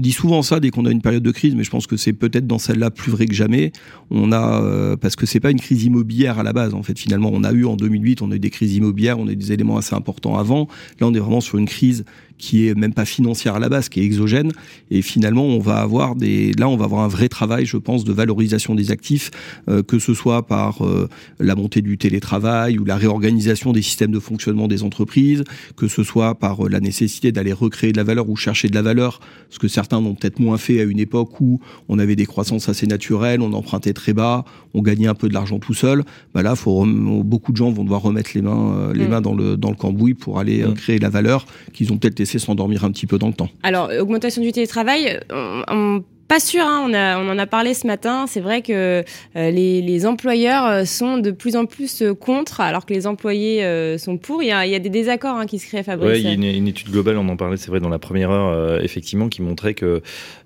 dit 0.00 0.12
souvent 0.12 0.42
ça 0.42 0.60
dès 0.60 0.70
qu'on 0.70 0.86
a 0.86 0.90
une 0.90 1.00
période 1.00 1.22
de 1.22 1.30
crise, 1.30 1.54
mais 1.54 1.64
je 1.64 1.70
pense 1.70 1.86
que 1.86 1.96
c'est 1.96 2.12
peut-être 2.12 2.46
dans 2.46 2.58
celle-là 2.58 2.90
plus 2.90 3.10
vrai 3.10 3.26
que 3.26 3.34
jamais. 3.34 3.72
On 4.10 4.32
a 4.32 4.62
euh, 4.62 4.96
parce 4.96 5.16
que 5.16 5.26
c'est 5.26 5.40
pas 5.40 5.50
une 5.50 5.60
crise 5.60 5.84
immobilière 5.84 6.38
à 6.38 6.42
la 6.42 6.52
base 6.52 6.74
en 6.74 6.82
fait. 6.82 6.98
Finalement, 6.98 7.30
on 7.32 7.44
a 7.44 7.52
eu 7.52 7.64
en 7.64 7.76
2008, 7.76 8.22
on 8.22 8.30
a 8.30 8.36
eu 8.36 8.40
des 8.40 8.50
crises 8.50 8.74
immobilières, 8.74 9.18
on 9.18 9.28
a 9.28 9.32
eu 9.32 9.36
des 9.36 9.52
éléments 9.52 9.76
assez 9.76 9.94
importants 9.94 10.36
avant. 10.36 10.68
Là, 11.00 11.06
on 11.06 11.14
est 11.14 11.18
vraiment 11.18 11.40
sur 11.40 11.58
une 11.58 11.66
crise 11.66 12.04
qui 12.42 12.66
est 12.66 12.74
même 12.74 12.92
pas 12.92 13.04
financière 13.04 13.54
à 13.54 13.60
la 13.60 13.68
base, 13.68 13.88
qui 13.88 14.00
est 14.00 14.04
exogène. 14.04 14.50
Et 14.90 15.00
finalement, 15.00 15.44
on 15.44 15.60
va 15.60 15.76
avoir 15.76 16.16
des, 16.16 16.50
là, 16.54 16.68
on 16.68 16.76
va 16.76 16.86
avoir 16.86 17.02
un 17.02 17.08
vrai 17.08 17.28
travail, 17.28 17.66
je 17.66 17.76
pense, 17.76 18.02
de 18.02 18.12
valorisation 18.12 18.74
des 18.74 18.90
actifs, 18.90 19.30
euh, 19.68 19.84
que 19.84 20.00
ce 20.00 20.12
soit 20.12 20.44
par 20.44 20.84
euh, 20.84 21.08
la 21.38 21.54
montée 21.54 21.82
du 21.82 21.98
télétravail 21.98 22.80
ou 22.80 22.84
la 22.84 22.96
réorganisation 22.96 23.70
des 23.72 23.80
systèmes 23.80 24.10
de 24.10 24.18
fonctionnement 24.18 24.66
des 24.66 24.82
entreprises, 24.82 25.44
que 25.76 25.86
ce 25.86 26.02
soit 26.02 26.34
par 26.34 26.66
euh, 26.66 26.68
la 26.68 26.80
nécessité 26.80 27.30
d'aller 27.30 27.52
recréer 27.52 27.92
de 27.92 27.96
la 27.96 28.02
valeur 28.02 28.28
ou 28.28 28.34
chercher 28.34 28.66
de 28.66 28.74
la 28.74 28.82
valeur, 28.82 29.20
ce 29.48 29.60
que 29.60 29.68
certains 29.68 29.98
ont 29.98 30.16
peut-être 30.16 30.40
moins 30.40 30.58
fait 30.58 30.80
à 30.80 30.82
une 30.82 30.98
époque 30.98 31.40
où 31.40 31.60
on 31.88 32.00
avait 32.00 32.16
des 32.16 32.26
croissances 32.26 32.68
assez 32.68 32.88
naturelles, 32.88 33.40
on 33.40 33.52
empruntait 33.52 33.92
très 33.92 34.14
bas, 34.14 34.44
on 34.74 34.82
gagnait 34.82 35.06
un 35.06 35.14
peu 35.14 35.28
de 35.28 35.34
l'argent 35.34 35.60
tout 35.60 35.74
seul. 35.74 36.02
Bah 36.34 36.42
là, 36.42 36.56
faut 36.56 36.84
beaucoup 36.84 37.52
de 37.52 37.56
gens 37.56 37.70
vont 37.70 37.84
devoir 37.84 38.02
remettre 38.02 38.32
les 38.34 38.42
mains, 38.42 38.92
les 38.92 39.06
mm. 39.06 39.08
mains 39.08 39.20
dans 39.20 39.34
le 39.34 39.56
dans 39.56 39.70
le 39.70 39.76
cambouis 39.76 40.14
pour 40.14 40.40
aller 40.40 40.64
mm. 40.64 40.74
créer 40.74 40.98
la 40.98 41.08
valeur 41.08 41.46
qu'ils 41.72 41.92
ont 41.92 41.98
peut-être 41.98 42.16
s'endormir 42.38 42.84
un 42.84 42.90
petit 42.90 43.06
peu 43.06 43.18
dans 43.18 43.28
le 43.28 43.34
temps. 43.34 43.48
Alors, 43.62 43.90
augmentation 44.00 44.42
du 44.42 44.52
télétravail, 44.52 45.20
on, 45.30 46.02
pas 46.32 46.40
sûr, 46.40 46.62
hein, 46.62 46.82
on, 46.88 46.94
a, 46.94 47.18
on 47.18 47.28
en 47.28 47.38
a 47.38 47.46
parlé 47.46 47.74
ce 47.74 47.86
matin. 47.86 48.24
C'est 48.26 48.40
vrai 48.40 48.62
que 48.62 48.72
euh, 48.72 49.02
les, 49.34 49.82
les, 49.82 50.06
employeurs 50.06 50.64
euh, 50.64 50.84
sont 50.86 51.18
de 51.18 51.30
plus 51.30 51.56
en 51.56 51.66
plus 51.66 52.00
euh, 52.00 52.14
contre, 52.14 52.62
alors 52.62 52.86
que 52.86 52.94
les 52.94 53.06
employés 53.06 53.62
sont 53.98 54.16
pour. 54.16 54.42
Il 54.42 54.46
y 54.46 54.50
a, 54.50 54.64
il 54.64 54.72
y 54.72 54.74
a 54.74 54.78
des 54.78 54.88
désaccords 54.88 55.36
hein, 55.36 55.44
qui 55.44 55.58
se 55.58 55.66
créent, 55.66 55.82
Fabrice. 55.82 56.10
Oui, 56.10 56.20
il 56.20 56.26
y 56.26 56.30
a 56.30 56.32
une, 56.32 56.44
une, 56.44 56.68
étude 56.68 56.90
globale, 56.90 57.18
on 57.18 57.28
en 57.28 57.36
parlait, 57.36 57.58
c'est 57.58 57.68
vrai, 57.68 57.80
dans 57.80 57.90
la 57.90 57.98
première 57.98 58.30
heure, 58.30 58.82
effectivement, 58.82 59.28
qui 59.28 59.42
montrait 59.42 59.74
que 59.74 60.00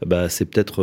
bah, 0.04 0.28
c'est 0.28 0.46
peut-être 0.46 0.82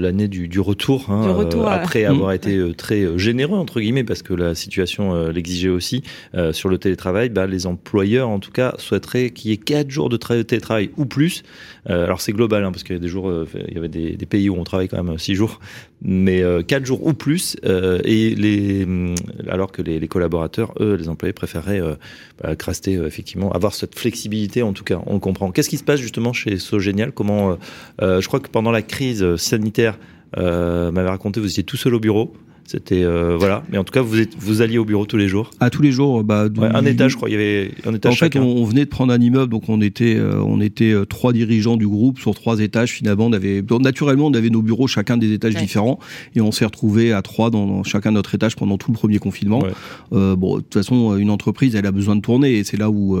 l'année 0.00 0.28
du, 0.28 0.46
du, 0.46 0.60
retour, 0.60 1.06
hein, 1.10 1.22
du 1.22 1.30
retour 1.30 1.66
après 1.66 2.04
avoir 2.04 2.30
été 2.30 2.56
très 2.76 3.18
généreux, 3.18 3.58
entre 3.58 3.80
guillemets, 3.80 4.04
parce 4.04 4.22
que 4.22 4.32
la 4.32 4.54
situation 4.54 5.26
l'exigeait 5.26 5.70
aussi, 5.70 6.04
sur 6.52 6.68
le 6.68 6.78
télétravail. 6.78 7.30
Bah, 7.30 7.48
les 7.48 7.66
employeurs, 7.66 8.28
en 8.28 8.38
tout 8.38 8.52
cas, 8.52 8.74
souhaiteraient 8.78 9.30
qu'il 9.30 9.50
y 9.50 9.54
ait 9.54 9.56
4 9.56 9.90
jours 9.90 10.08
de 10.08 10.16
télétravail 10.16 10.90
ou 10.96 11.04
plus. 11.04 11.42
alors 11.86 12.20
c'est 12.20 12.32
global, 12.32 12.64
hein, 12.64 12.70
parce 12.70 12.84
qu'il 12.84 12.94
y 12.94 12.98
a 12.98 13.02
des 13.02 13.08
jours, 13.08 13.32
il 13.68 13.74
y 13.74 13.78
avait 13.78 13.88
des, 13.88 14.12
des 14.12 14.35
où 14.48 14.56
on 14.56 14.64
travaille 14.64 14.88
quand 14.88 15.02
même 15.02 15.18
6 15.18 15.34
jours, 15.34 15.60
mais 16.02 16.42
4 16.66 16.82
euh, 16.82 16.84
jours 16.84 17.06
ou 17.06 17.12
plus, 17.14 17.56
euh, 17.64 18.00
et 18.04 18.84
mm, 18.84 19.14
alors 19.48 19.72
que 19.72 19.82
les, 19.82 20.06
collaborateurs, 20.08 20.72
eux, 20.80 20.94
les 20.94 21.08
employés 21.08 21.32
préféraient 21.32 21.80
euh, 21.80 21.94
bah, 22.42 22.50
rester 22.58 22.94
effectivement, 22.94 23.52
avoir 23.52 23.74
cette 23.74 23.98
flexibilité, 23.98 24.62
en 24.62 24.72
tout 24.72 24.84
cas, 24.84 25.00
on 25.06 25.18
comprend. 25.18 25.50
Qu'est-ce 25.50 25.70
qui 25.70 25.78
se 25.78 25.84
passe 25.84 26.00
justement 26.00 26.32
chez 26.32 26.58
SoGenial 26.58 27.12
Comment, 27.12 27.56
je 28.00 28.26
crois 28.26 28.40
que 28.40 28.48
pendant 28.48 28.70
la 28.70 28.82
crise 28.82 29.36
sanitaire, 29.36 29.98
m'avait 30.36 31.08
raconté, 31.08 31.40
vous 31.40 31.50
étiez 31.50 31.64
tout 31.64 31.76
seul 31.76 31.94
au 31.94 32.00
bureau. 32.00 32.34
C'était 32.66 33.04
euh, 33.04 33.36
voilà, 33.38 33.62
mais 33.70 33.78
en 33.78 33.84
tout 33.84 33.92
cas 33.92 34.02
vous 34.02 34.20
êtes, 34.20 34.36
vous 34.36 34.60
alliez 34.60 34.78
au 34.78 34.84
bureau 34.84 35.06
tous 35.06 35.16
les 35.16 35.28
jours. 35.28 35.50
À 35.60 35.70
tous 35.70 35.82
les 35.82 35.92
jours, 35.92 36.24
bah 36.24 36.48
un 36.58 36.84
étage, 36.84 37.12
je 37.12 37.16
crois. 37.16 37.28
Il 37.28 37.32
y 37.32 37.36
avait 37.36 37.70
un 37.86 37.94
étage. 37.94 38.12
En 38.12 38.16
fait, 38.16 38.36
on, 38.36 38.64
venait 38.64 38.84
de 38.84 38.90
prendre 38.90 39.12
un 39.12 39.20
immeuble, 39.20 39.52
donc 39.52 39.68
on 39.68 39.80
était 39.80 40.16
euh, 40.16 40.42
on 40.44 40.60
était 40.60 40.90
euh, 40.90 41.04
trois 41.04 41.32
dirigeants 41.32 41.76
du 41.76 41.86
groupe 41.86 42.18
sur 42.18 42.34
trois 42.34 42.58
étages. 42.58 42.90
Finalement, 42.90 43.26
on 43.26 43.32
avait 43.32 43.62
naturellement 43.80 44.26
on 44.26 44.34
avait 44.34 44.50
nos 44.50 44.62
bureaux 44.62 44.88
chacun 44.88 45.16
des 45.16 45.32
étages 45.32 45.54
différents 45.54 46.00
et 46.34 46.40
on 46.40 46.50
s'est 46.50 46.64
retrouvés 46.64 47.12
à 47.12 47.22
trois 47.22 47.50
dans, 47.50 47.84
chacun 47.84 48.10
notre 48.10 48.34
étage 48.34 48.56
pendant 48.56 48.78
tout 48.78 48.90
le 48.90 48.96
premier 48.96 49.18
confinement. 49.18 49.62
bon, 50.10 50.56
de 50.56 50.62
toute 50.62 50.74
façon, 50.74 51.16
une 51.16 51.30
entreprise, 51.30 51.76
elle 51.76 51.86
a 51.86 51.92
besoin 51.92 52.16
de 52.16 52.20
tourner 52.20 52.58
et 52.58 52.64
c'est 52.64 52.76
là 52.76 52.90
où 52.90 53.16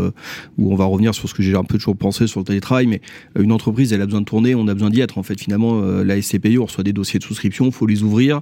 où 0.58 0.72
on 0.72 0.74
va 0.74 0.86
revenir 0.86 1.14
sur 1.14 1.28
ce 1.28 1.34
que 1.34 1.42
j'ai 1.42 1.54
un 1.54 1.64
peu 1.64 1.78
toujours 1.78 1.96
pensé 1.96 2.26
sur 2.26 2.40
le 2.40 2.46
télétravail. 2.46 2.88
Mais 2.88 3.00
une 3.38 3.52
entreprise, 3.52 3.92
elle 3.92 4.02
a 4.02 4.06
besoin 4.06 4.22
de 4.22 4.26
tourner, 4.26 4.56
on 4.56 4.66
a 4.66 4.74
besoin 4.74 4.90
d'y 4.90 5.00
être. 5.00 5.18
En 5.18 5.22
fait, 5.22 5.40
finalement, 5.40 5.80
la 5.80 6.20
SCPI, 6.20 6.58
on 6.58 6.64
reçoit 6.64 6.84
des 6.84 6.92
dossiers 6.92 7.20
de 7.20 7.24
souscription, 7.24 7.70
faut 7.70 7.86
les 7.86 8.02
ouvrir, 8.02 8.40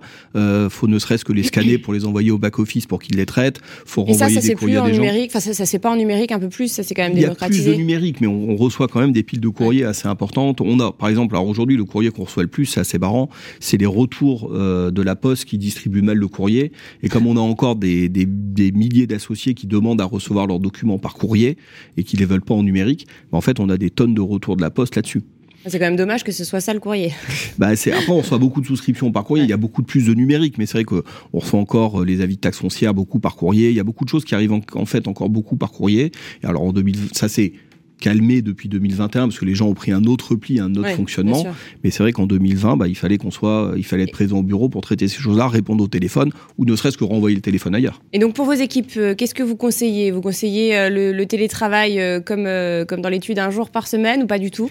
faut 0.71 0.89
ne 0.94 0.94
serait-ce 0.99 1.25
que 1.25 1.33
les 1.33 1.43
scanner 1.43 1.79
pour 1.79 1.93
les 1.93 2.05
envoyer 2.05 2.31
au 2.31 2.39
back-office 2.39 2.87
pour 2.87 3.01
qu'ils 3.01 3.17
les 3.17 3.27
traitent. 3.27 3.61
Faut 3.87 4.03
renvoyer 4.03 4.35
ça, 4.35 4.41
ça 4.41 4.47
c'est 4.47 4.55
plus 4.55 4.79
en 4.79 4.89
numérique. 4.89 5.31
Enfin, 5.31 5.41
ça, 5.41 5.53
ça 5.53 5.67
c'est 5.67 5.79
pas 5.79 5.91
en 5.91 5.97
numérique 5.97 6.33
un 6.33 6.39
peu 6.39 6.49
plus. 6.49 6.69
Ça, 6.69 6.83
c'est 6.83 6.95
quand 6.95 7.03
même 7.03 7.15
démocratisé. 7.15 7.63
Il 7.63 7.67
y 7.67 7.69
a 7.69 7.73
plus 7.73 7.77
de 7.77 7.81
numérique, 7.81 8.21
mais 8.21 8.27
on, 8.27 8.57
reçoit 8.57 8.89
quand 8.89 9.01
même 9.01 9.13
des 9.13 9.23
piles 9.23 9.41
de 9.41 9.49
courrier 9.49 9.85
assez 9.85 10.07
importantes. 10.07 10.61
On 10.61 10.79
a, 10.81 10.93
par 10.93 11.09
exemple, 11.09 11.35
alors 11.35 11.49
aujourd'hui, 11.49 11.77
le 11.77 11.85
courrier 11.85 12.11
qu'on 12.11 12.25
reçoit 12.25 12.45
le 12.45 12.49
plus, 12.49 12.67
c'est 12.67 12.81
assez 12.81 12.99
barrant. 12.99 13.29
C'est 13.61 13.77
les 13.77 13.87
retours 13.87 14.51
euh, 14.53 14.91
de 14.91 15.03
la 15.03 15.17
poste 15.17 15.45
qui 15.45 15.59
distribue 15.59 16.03
mal 16.03 16.19
le 16.19 16.29
courrier. 16.29 16.73
Et 17.03 17.09
comme 17.09 17.27
on 17.27 17.37
a 17.37 17.41
encore 17.41 17.77
des, 17.77 18.09
des, 18.09 18.27
des 18.27 18.73
milliers 18.73 19.07
d'associés 19.07 19.55
qui 19.55 19.67
demandent 19.67 20.01
à 20.01 20.05
recevoir 20.05 20.47
leurs 20.47 20.61
documents 20.61 20.99
par 20.99 21.15
courrier 21.15 21.57
et 21.97 22.05
qui 22.05 22.17
les 22.17 22.25
veulent 22.25 22.43
pas 22.43 22.55
en 22.55 22.63
numérique, 22.63 23.07
en 23.33 23.41
fait, 23.41 23.61
on 23.61 23.69
a 23.69 23.77
des 23.77 23.91
tonnes 23.91 24.15
de 24.15 24.21
retours 24.21 24.57
de 24.57 24.63
la 24.63 24.71
poste 24.71 24.97
là-dessus. 24.97 25.23
C'est 25.67 25.79
quand 25.79 25.87
même 25.87 25.97
dommage 25.97 26.25
que 26.25 26.33
ce 26.33 26.45
soit 26.45 26.61
ça 26.61 26.75
le 26.75 26.81
courrier. 26.81 27.13
bah 27.59 27.75
c'est 27.77 27.93
après 27.93 28.13
on 28.13 28.19
reçoit 28.19 28.39
beaucoup 28.39 28.61
de 28.61 28.67
souscriptions 28.67 29.11
par 29.13 29.25
courrier, 29.25 29.45
il 29.45 29.51
y 29.51 29.55
a 29.55 29.57
beaucoup 29.57 29.83
de 29.83 29.87
plus 29.87 30.07
de 30.07 30.15
numérique, 30.15 30.59
mais 30.59 30.67
c'est 30.67 30.79
vrai 30.79 30.85
que 30.85 31.03
on 31.33 31.39
reçoit 31.39 31.61
encore 31.61 32.03
euh, 32.03 32.05
les 32.05 32.21
avis 32.21 32.37
de 32.37 32.41
taxes 32.41 32.59
foncières 32.59 32.95
beaucoup 32.95 33.19
par 33.19 33.37
courrier. 33.37 33.71
Il 33.71 33.77
y 33.77 33.81
a 33.81 33.85
beaucoup 33.85 34.05
de 34.05 34.11
choses 34.11 34.25
qui 34.25 34.35
arrivent 34.35 34.53
en, 34.53 34.87
fait 34.87 35.09
encore 35.09 35.31
beaucoup 35.31 35.57
par 35.57 35.73
courrier. 35.73 36.13
Et 36.43 36.47
alors 36.47 36.63
en 36.63 36.73
2000, 36.73 36.97
ça 37.13 37.29
c'est 37.29 37.53
calmé 38.01 38.43
depuis 38.43 38.69
2021 38.69 39.29
parce 39.29 39.39
que 39.39 39.45
les 39.47 39.55
gens 39.55 39.69
ont 39.69 39.75
pris 39.75 39.93
un 39.93 40.05
autre 40.05 40.35
pli, 40.35 40.61
un 40.61 40.75
autre 40.75 40.91
fonctionnement. 40.91 41.47
Mais 41.83 41.91
c'est 41.91 42.03
vrai 42.03 42.13
qu'en 42.13 42.27
2020, 42.27 42.77
bah, 42.77 42.89
il 42.89 42.97
fallait 42.97 43.17
qu'on 43.17 43.31
soit, 43.31 43.73
il 43.77 43.85
fallait 43.85 44.03
être 44.03 44.13
présent 44.13 44.39
au 44.39 44.43
bureau 44.43 44.69
pour 44.69 44.83
traiter 44.83 45.09
ces 45.09 45.21
choses-là, 45.21 45.49
répondre 45.49 45.83
au 45.83 45.89
téléphone 45.89 46.31
ou 46.59 46.67
ne 46.67 46.77
serait-ce 46.77 46.99
que 46.99 47.05
renvoyer 47.05 47.37
le 47.37 47.41
téléphone 47.41 47.75
ailleurs. 47.75 48.03
Et 48.13 48.19
donc 48.19 48.35
pour 48.35 48.45
vos 48.45 48.53
équipes, 48.53 48.93
euh, 48.99 49.15
qu'est-ce 49.15 49.35
que 49.35 49.43
vous 49.43 49.57
conseillez? 49.57 50.11
Vous 50.11 50.21
conseillez 50.21 50.77
euh, 50.77 50.91
le, 50.91 51.13
le, 51.13 51.27
télétravail 51.27 52.23
comme 52.27 52.47
comme 52.87 53.01
dans 53.01 53.09
l'étude 53.09 53.39
un 53.39 53.51
jour 53.51 53.71
par 53.71 53.87
semaine 53.87 54.25
ou 54.25 54.27
pas 54.27 54.39
du 54.39 54.51
tout? 54.51 54.69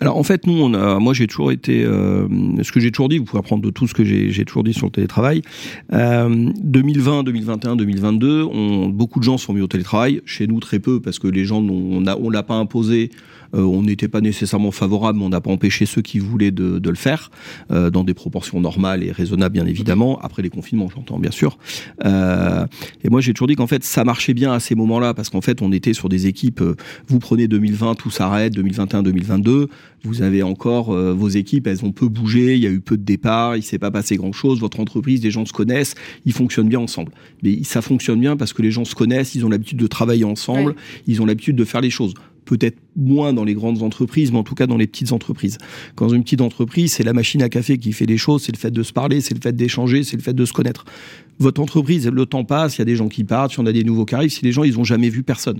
Alors 0.00 0.16
en 0.16 0.22
fait, 0.22 0.46
nous, 0.46 0.60
on 0.60 0.74
a, 0.74 0.98
moi 0.98 1.14
j'ai 1.14 1.26
toujours 1.26 1.52
été, 1.52 1.84
euh, 1.84 2.26
ce 2.62 2.72
que 2.72 2.80
j'ai 2.80 2.90
toujours 2.90 3.08
dit, 3.08 3.18
vous 3.18 3.24
pouvez 3.24 3.38
apprendre 3.38 3.62
de 3.62 3.70
tout 3.70 3.86
ce 3.86 3.94
que 3.94 4.04
j'ai 4.04 4.44
toujours 4.44 4.64
dit 4.64 4.74
sur 4.74 4.86
le 4.86 4.92
télétravail. 4.92 5.42
Euh, 5.92 6.50
2020, 6.62 7.22
2021, 7.22 7.76
2022, 7.76 8.42
on, 8.42 8.88
beaucoup 8.88 9.18
de 9.18 9.24
gens 9.24 9.38
sont 9.38 9.52
mis 9.52 9.60
au 9.60 9.66
télétravail. 9.66 10.20
Chez 10.26 10.46
nous, 10.46 10.60
très 10.60 10.78
peu, 10.78 11.00
parce 11.00 11.18
que 11.18 11.28
les 11.28 11.44
gens, 11.44 11.62
on, 11.62 12.04
on 12.06 12.30
l'a 12.30 12.42
pas 12.42 12.54
imposé 12.54 13.10
on 13.62 13.82
n'était 13.82 14.08
pas 14.08 14.20
nécessairement 14.20 14.70
favorable, 14.70 15.18
mais 15.18 15.24
on 15.24 15.28
n'a 15.28 15.40
pas 15.40 15.50
empêché 15.50 15.86
ceux 15.86 16.02
qui 16.02 16.18
voulaient 16.18 16.50
de, 16.50 16.80
le 16.84 16.94
faire 16.94 17.30
euh, 17.70 17.90
dans 17.90 18.04
des 18.04 18.14
proportions 18.14 18.60
normales 18.60 19.02
et 19.02 19.12
raisonnables, 19.12 19.54
bien 19.54 19.66
évidemment. 19.66 20.18
Après 20.20 20.42
les 20.42 20.50
confinements, 20.50 20.88
j'entends 20.94 21.18
bien 21.18 21.30
sûr. 21.30 21.58
Euh, 22.04 22.66
et 23.02 23.08
moi, 23.08 23.20
j'ai 23.20 23.32
toujours 23.32 23.48
dit 23.48 23.56
qu'en 23.56 23.66
fait, 23.66 23.84
ça 23.84 24.04
marchait 24.04 24.34
bien 24.34 24.52
à 24.52 24.60
ces 24.60 24.74
moments-là 24.74 25.14
parce 25.14 25.30
qu'en 25.30 25.40
fait, 25.40 25.62
on 25.62 25.72
était 25.72 25.94
sur 25.94 26.08
des 26.08 26.26
équipes. 26.26 26.62
vous 27.08 27.18
prenez 27.18 27.48
2020, 27.48 27.94
tout 27.94 28.10
s'arrête. 28.10 28.52
2021, 28.54 29.02
2022, 29.02 29.68
vous 30.04 30.22
avez 30.22 30.42
encore 30.42 30.92
vos 30.92 31.28
équipes, 31.28 31.66
elles 31.66 31.84
ont 31.84 31.92
peu 31.92 32.08
bougé. 32.08 32.54
Il 32.54 32.62
y 32.62 32.66
a 32.66 32.70
eu 32.70 32.80
peu 32.80 32.96
de 32.96 33.02
départs. 33.02 33.56
Il 33.56 33.62
s'est 33.62 33.78
pas 33.78 33.90
passé 33.90 34.16
grand-chose. 34.16 34.60
Votre 34.60 34.80
entreprise, 34.80 35.22
les 35.22 35.30
gens 35.30 35.46
se 35.46 35.52
connaissent. 35.52 35.94
Ils 36.26 36.32
fonctionnent 36.32 36.68
bien 36.68 36.80
ensemble. 36.80 37.12
Mais 37.42 37.62
ça 37.64 37.82
fonctionne 37.82 38.20
bien 38.20 38.36
parce 38.36 38.52
que 38.52 38.62
les 38.62 38.70
gens 38.70 38.84
se 38.84 38.94
connaissent. 38.94 39.34
Ils 39.34 39.44
ont 39.44 39.48
l'habitude 39.48 39.78
de 39.78 39.86
travailler 39.86 40.24
ensemble. 40.24 40.74
Ils 41.06 41.22
ont 41.22 41.26
l'habitude 41.26 41.56
de 41.56 41.64
faire 41.64 41.80
les 41.80 41.90
choses 41.90 42.14
peut-être 42.44 42.78
moins 42.96 43.32
dans 43.32 43.44
les 43.44 43.54
grandes 43.54 43.82
entreprises, 43.82 44.32
mais 44.32 44.38
en 44.38 44.42
tout 44.42 44.54
cas 44.54 44.66
dans 44.66 44.76
les 44.76 44.86
petites 44.86 45.12
entreprises. 45.12 45.58
Quand 45.94 46.08
une 46.12 46.22
petite 46.22 46.40
entreprise, 46.40 46.92
c'est 46.92 47.02
la 47.02 47.12
machine 47.12 47.42
à 47.42 47.48
café 47.48 47.78
qui 47.78 47.92
fait 47.92 48.06
les 48.06 48.18
choses, 48.18 48.42
c'est 48.42 48.52
le 48.52 48.58
fait 48.58 48.70
de 48.70 48.82
se 48.82 48.92
parler, 48.92 49.20
c'est 49.20 49.34
le 49.34 49.40
fait 49.40 49.54
d'échanger, 49.54 50.04
c'est 50.04 50.16
le 50.16 50.22
fait 50.22 50.34
de 50.34 50.44
se 50.44 50.52
connaître. 50.52 50.84
Votre 51.38 51.60
entreprise, 51.60 52.08
le 52.08 52.26
temps 52.26 52.44
passe, 52.44 52.76
il 52.76 52.80
y 52.80 52.82
a 52.82 52.84
des 52.84 52.96
gens 52.96 53.08
qui 53.08 53.24
partent, 53.24 53.54
y 53.54 53.60
en 53.60 53.66
a 53.66 53.72
des 53.72 53.84
nouveaux 53.84 54.04
qui 54.04 54.14
arrivent, 54.14 54.30
si 54.30 54.44
les 54.44 54.52
gens, 54.52 54.64
ils 54.64 54.78
ont 54.78 54.84
jamais 54.84 55.08
vu 55.08 55.22
personne. 55.22 55.58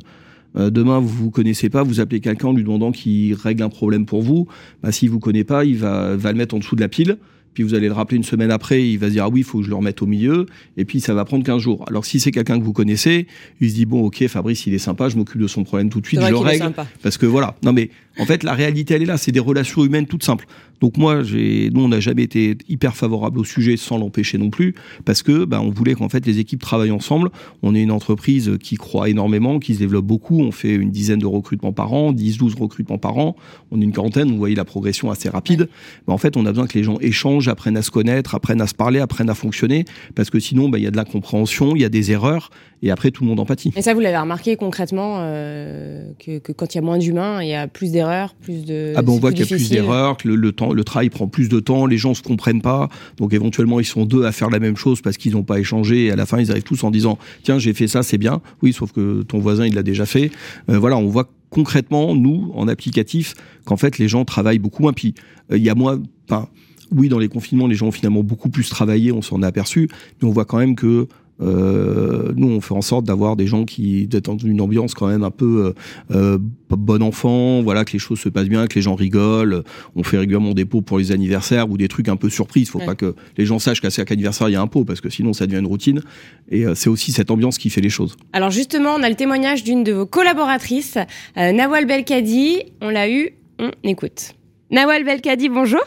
Euh, 0.57 0.71
demain, 0.71 1.01
vous 1.01 1.09
vous 1.09 1.31
connaissez 1.31 1.69
pas, 1.69 1.83
vous 1.83 2.01
appelez 2.01 2.21
quelqu'un 2.21 2.49
en 2.49 2.53
lui 2.53 2.63
demandant 2.63 2.93
qu'il 2.93 3.35
règle 3.35 3.63
un 3.63 3.69
problème 3.69 4.07
pour 4.07 4.23
vous. 4.23 4.47
Bah, 4.83 4.93
s'il 4.93 5.11
vous 5.11 5.19
connaît 5.19 5.45
pas, 5.45 5.65
il 5.65 5.77
va, 5.77 6.17
va 6.17 6.31
le 6.31 6.39
mettre 6.39 6.55
en 6.55 6.59
dessous 6.59 6.77
de 6.77 6.81
la 6.81 6.89
pile 6.89 7.19
puis 7.55 7.63
vous 7.63 7.75
allez 7.75 7.87
le 7.87 7.95
rappeler 7.95 8.17
une 8.17 8.25
semaine 8.25 8.51
après, 8.51 8.87
il 8.87 8.99
va 8.99 9.07
se 9.07 9.13
dire 9.13 9.25
ah 9.25 9.29
oui, 9.29 9.41
il 9.41 9.45
faut 9.45 9.59
que 9.59 9.65
je 9.65 9.71
le 9.71 9.77
remette 9.77 10.03
au 10.03 10.07
milieu, 10.07 10.47
et 10.77 10.85
puis 10.85 11.01
ça 11.01 11.15
va 11.15 11.25
prendre 11.25 11.45
15 11.45 11.61
jours. 11.63 11.85
Alors 11.89 12.05
si 12.05 12.21
c'est 12.21 12.31
quelqu'un 12.31 12.59
que 12.59 12.65
vous 12.65 12.73
connaissez, 12.73 13.27
il 13.61 13.71
se 13.71 13.75
dit 13.75 13.87
bon 13.87 14.05
ok, 14.05 14.27
Fabrice 14.27 14.67
il 14.67 14.75
est 14.75 14.79
sympa, 14.79 15.09
je 15.09 15.17
m'occupe 15.17 15.41
de 15.41 15.47
son 15.47 15.65
problème 15.65 15.89
tout 15.89 16.01
de 16.01 16.07
suite, 16.07 16.21
je 16.21 16.29
le 16.29 16.37
règle, 16.37 16.73
parce 17.03 17.17
que 17.17 17.27
voilà. 17.27 17.57
Non 17.63 17.73
mais 17.73 17.91
en 18.19 18.27
fait 18.27 18.43
la 18.43 18.53
réalité 18.53 18.95
elle 18.95 19.03
est 19.03 19.07
là, 19.07 19.17
c'est 19.17 19.33
des 19.33 19.41
relations 19.41 19.85
humaines 19.85 20.07
toutes 20.07 20.25
simples. 20.25 20.47
Donc 20.81 20.97
moi, 20.99 21.23
j'ai, 21.23 21.71
nous, 21.73 21.81
on 21.81 21.89
n'a 21.89 22.01
jamais 22.01 22.25
été 22.25 22.59
hyper 22.69 22.95
favorable 22.95 23.39
au 23.39 23.45
sujet 23.45 23.79
sans 23.79 23.97
l'empêcher 23.97 24.39
non 24.39 24.51
plus, 24.51 24.75
parce 25.07 25.23
que 25.23 25.45
bah, 25.47 25.61
on 25.63 25.71
voulait 25.71 25.95
qu'en 25.95 26.09
fait 26.09 26.27
les 26.27 26.39
équipes 26.39 26.61
travaillent 26.61 26.91
ensemble. 26.91 27.31
On 27.63 27.75
est 27.75 27.83
une 27.83 27.91
entreprise 27.91 28.59
qui 28.61 28.77
croit 28.77 29.09
énormément, 29.09 29.61
qui 29.61 29.75
se 29.75 29.79
développe 29.79 30.05
beaucoup. 30.05 30.41
On 30.41 30.53
fait 30.53 30.75
une 30.75 30.91
dizaine 30.91 31.21
de 31.21 31.27
recrutements 31.27 31.73
par 31.73 31.93
an, 31.93 32.13
10, 32.13 32.37
12 32.37 32.55
recrutements 32.57 32.99
par 32.99 33.17
an. 33.19 33.37
On 33.71 33.81
est 33.81 33.85
une 33.85 33.93
quarantaine. 33.93 34.31
Vous 34.31 34.37
voyez 34.37 34.55
la 34.55 34.67
progression 34.67 35.11
assez 35.11 35.29
rapide. 35.29 35.69
Mais 36.07 36.13
en 36.13 36.19
fait, 36.19 36.37
on 36.37 36.45
a 36.45 36.51
besoin 36.51 36.67
que 36.67 36.77
les 36.77 36.85
gens 36.85 36.99
échangent, 37.01 37.44
apprennent 37.49 37.77
à 37.77 37.83
se 37.83 37.91
connaître, 37.91 38.35
apprennent 38.35 38.61
à 38.61 38.67
se 38.67 38.75
parler, 38.75 39.01
apprennent 39.01 39.31
à 39.31 39.35
fonctionner, 39.35 39.85
parce 40.15 40.31
que 40.31 40.39
sinon, 40.39 40.69
bah, 40.69 40.79
il 40.79 40.85
y 40.85 40.87
a 40.87 40.91
de 40.91 40.97
l'incompréhension, 40.97 41.75
il 41.77 41.83
y 41.83 41.85
a 41.85 41.89
des 41.89 42.11
erreurs, 42.11 42.51
et 42.83 42.91
après 42.91 43.11
tout 43.11 43.23
le 43.23 43.29
monde 43.29 43.41
empathie. 43.41 43.73
Et 43.77 43.83
ça, 43.83 43.95
vous 43.95 44.01
l'avez 44.01 44.19
remarqué 44.19 44.57
concrètement 44.57 45.19
euh, 45.21 46.11
que, 46.19 46.39
que, 46.39 46.53
quand 46.53 46.75
il 46.75 46.79
y 46.79 46.81
a 46.81 46.83
moins 46.83 46.99
d'humains, 46.99 47.43
il 47.43 47.49
y 47.49 47.55
a 47.55 47.67
plus 47.67 47.93
d'erreurs, 47.93 48.35
plus 48.35 48.65
de. 48.65 48.93
Ah 48.97 49.03
ben 49.03 49.13
on 49.13 49.19
voit 49.19 49.33
qu'il 49.33 49.41
y 49.41 49.43
a 49.45 49.57
plus 49.57 49.71
d'erreurs, 49.71 50.17
que 50.17 50.29
le, 50.29 50.37
le, 50.37 50.53
temps, 50.53 50.73
le 50.73 50.85
travail 50.85 51.11
prend 51.11 51.27
plus 51.27 51.49
de 51.49 51.61
temps, 51.61 51.87
les 51.87 51.99
gens 51.99 52.15
se 52.15 52.23
comprennent 52.23 52.63
pas, 52.63 52.89
donc 53.17 53.33
éventuellement 53.33 53.81
ils 53.81 53.87
sont 53.87 54.05
deux 54.05 54.25
à 54.25 54.33
faire 54.33 54.51
la 54.51 54.59
même 54.59 54.77
chose 54.77 55.01
parce 55.01 55.17
qu'ils 55.17 55.33
n'ont 55.33 55.43
pas 55.43 55.59
échangé 55.59 56.07
et 56.07 56.11
à 56.11 56.17
la 56.17 56.27
fin 56.27 56.39
ils 56.39 56.51
arrivent 56.51 56.63
tous 56.63 56.85
en 56.85 56.91
disant 56.91 57.19
tiens 57.43 57.59
j'ai 57.59 57.73
fait 57.73 57.89
ça 57.89 58.03
c'est 58.03 58.19
bien, 58.19 58.41
oui 58.63 58.73
sauf 58.73 58.93
que 58.93 59.23
ton 59.23 59.39
voisin 59.39 59.67
il 59.67 59.75
l'a 59.75 59.83
déjà 59.83 60.07
fait. 60.07 60.31
Euh, 60.69 60.79
voilà 60.79 60.97
on 60.97 61.07
voit 61.07 61.31
concrètement 61.55 62.15
nous 62.17 62.51
en 62.55 62.69
applicatif 62.69 63.35
qu'en 63.65 63.77
fait 63.77 63.99
les 63.99 64.09
gens 64.09 64.25
travaillent 64.25 64.59
beaucoup 64.59 64.83
moins. 64.83 64.93
Puis 64.93 65.15
euh, 65.51 65.57
il 65.57 65.63
y 65.63 65.71
a 65.71 65.75
moins, 65.75 66.03
enfin 66.29 66.49
oui 66.91 67.09
dans 67.09 67.19
les 67.19 67.29
confinements 67.29 67.67
les 67.67 67.75
gens 67.75 67.89
ont 67.89 67.93
finalement 67.93 68.23
beaucoup 68.23 68.49
plus 68.49 68.69
travaillé, 68.69 69.13
on 69.13 69.23
s'en 69.23 69.43
est 69.43 69.47
aperçu, 69.47 69.89
mais 70.21 70.29
on 70.29 70.33
voit 70.33 70.45
quand 70.45 70.59
même 70.59 70.75
que 70.75 71.09
euh, 71.41 72.33
nous, 72.37 72.49
on 72.49 72.61
fait 72.61 72.75
en 72.75 72.83
sorte 72.83 73.05
d'avoir 73.05 73.37
des 73.37 73.47
gens 73.47 73.65
qui 73.65 74.07
d'être 74.07 74.27
dans 74.27 74.39
une 74.39 74.61
ambiance 74.61 74.95
quand 74.95 75.09
même 75.09 75.25
un 75.25 75.31
peu 75.31 75.75
euh, 76.13 76.39
bon 76.71 77.03
enfant, 77.03 77.63
voilà, 77.63 77.85
que 77.85 77.93
les 77.93 77.99
choses 77.99 78.21
se 78.21 78.29
passent 78.29 78.49
bien, 78.49 78.67
que 78.67 78.75
les 78.75 78.83
gens 78.83 78.95
rigolent. 78.95 79.65
On 79.97 80.03
fait 80.03 80.19
régulièrement 80.19 80.53
des 80.53 80.65
pots 80.65 80.83
pour 80.83 80.99
les 80.99 81.13
anniversaires 81.13 81.71
ou 81.71 81.77
des 81.77 81.89
trucs 81.89 82.09
un 82.09 82.17
peu 82.17 82.31
surprises. 82.31 82.71
Faut 82.71 82.79
ouais. 82.79 82.87
pas 82.87 82.95
que 82.95 83.15
les 83.37 83.47
gens 83.47 83.59
sachent 83.59 83.81
qu'à 83.81 83.91
chaque 83.91 84.13
anniversaire 84.13 84.49
il 84.49 84.53
y 84.53 84.57
a 84.57 84.61
un 84.61 84.67
pot 84.67 84.85
parce 84.85 85.01
que 85.01 85.11
sinon 85.11 85.33
ça 85.33 85.47
devient 85.47 85.59
une 85.59 85.67
routine. 85.67 86.03
Et 86.51 86.67
euh, 86.67 86.75
c'est 86.75 86.89
aussi 86.89 87.13
cette 87.13 87.31
ambiance 87.31 87.59
qui 87.59 87.71
fait 87.71 87.81
les 87.81 87.91
choses. 87.91 88.17
Alors 88.33 88.51
justement, 88.51 88.95
on 88.95 89.03
a 89.03 89.09
le 89.09 89.17
témoignage 89.17 89.65
d'une 89.65 89.83
de 89.85 89.93
vos 89.93 90.07
collaboratrices, 90.07 90.99
euh, 91.37 91.53
Nawal 91.53 91.87
Belkadi. 91.87 92.63
On 92.81 92.91
l'a 92.91 93.11
eu, 93.11 93.31
on 93.59 93.71
écoute. 93.83 94.35
Nawal 94.71 95.05
Belkadi, 95.05 95.49
bonjour. 95.49 95.83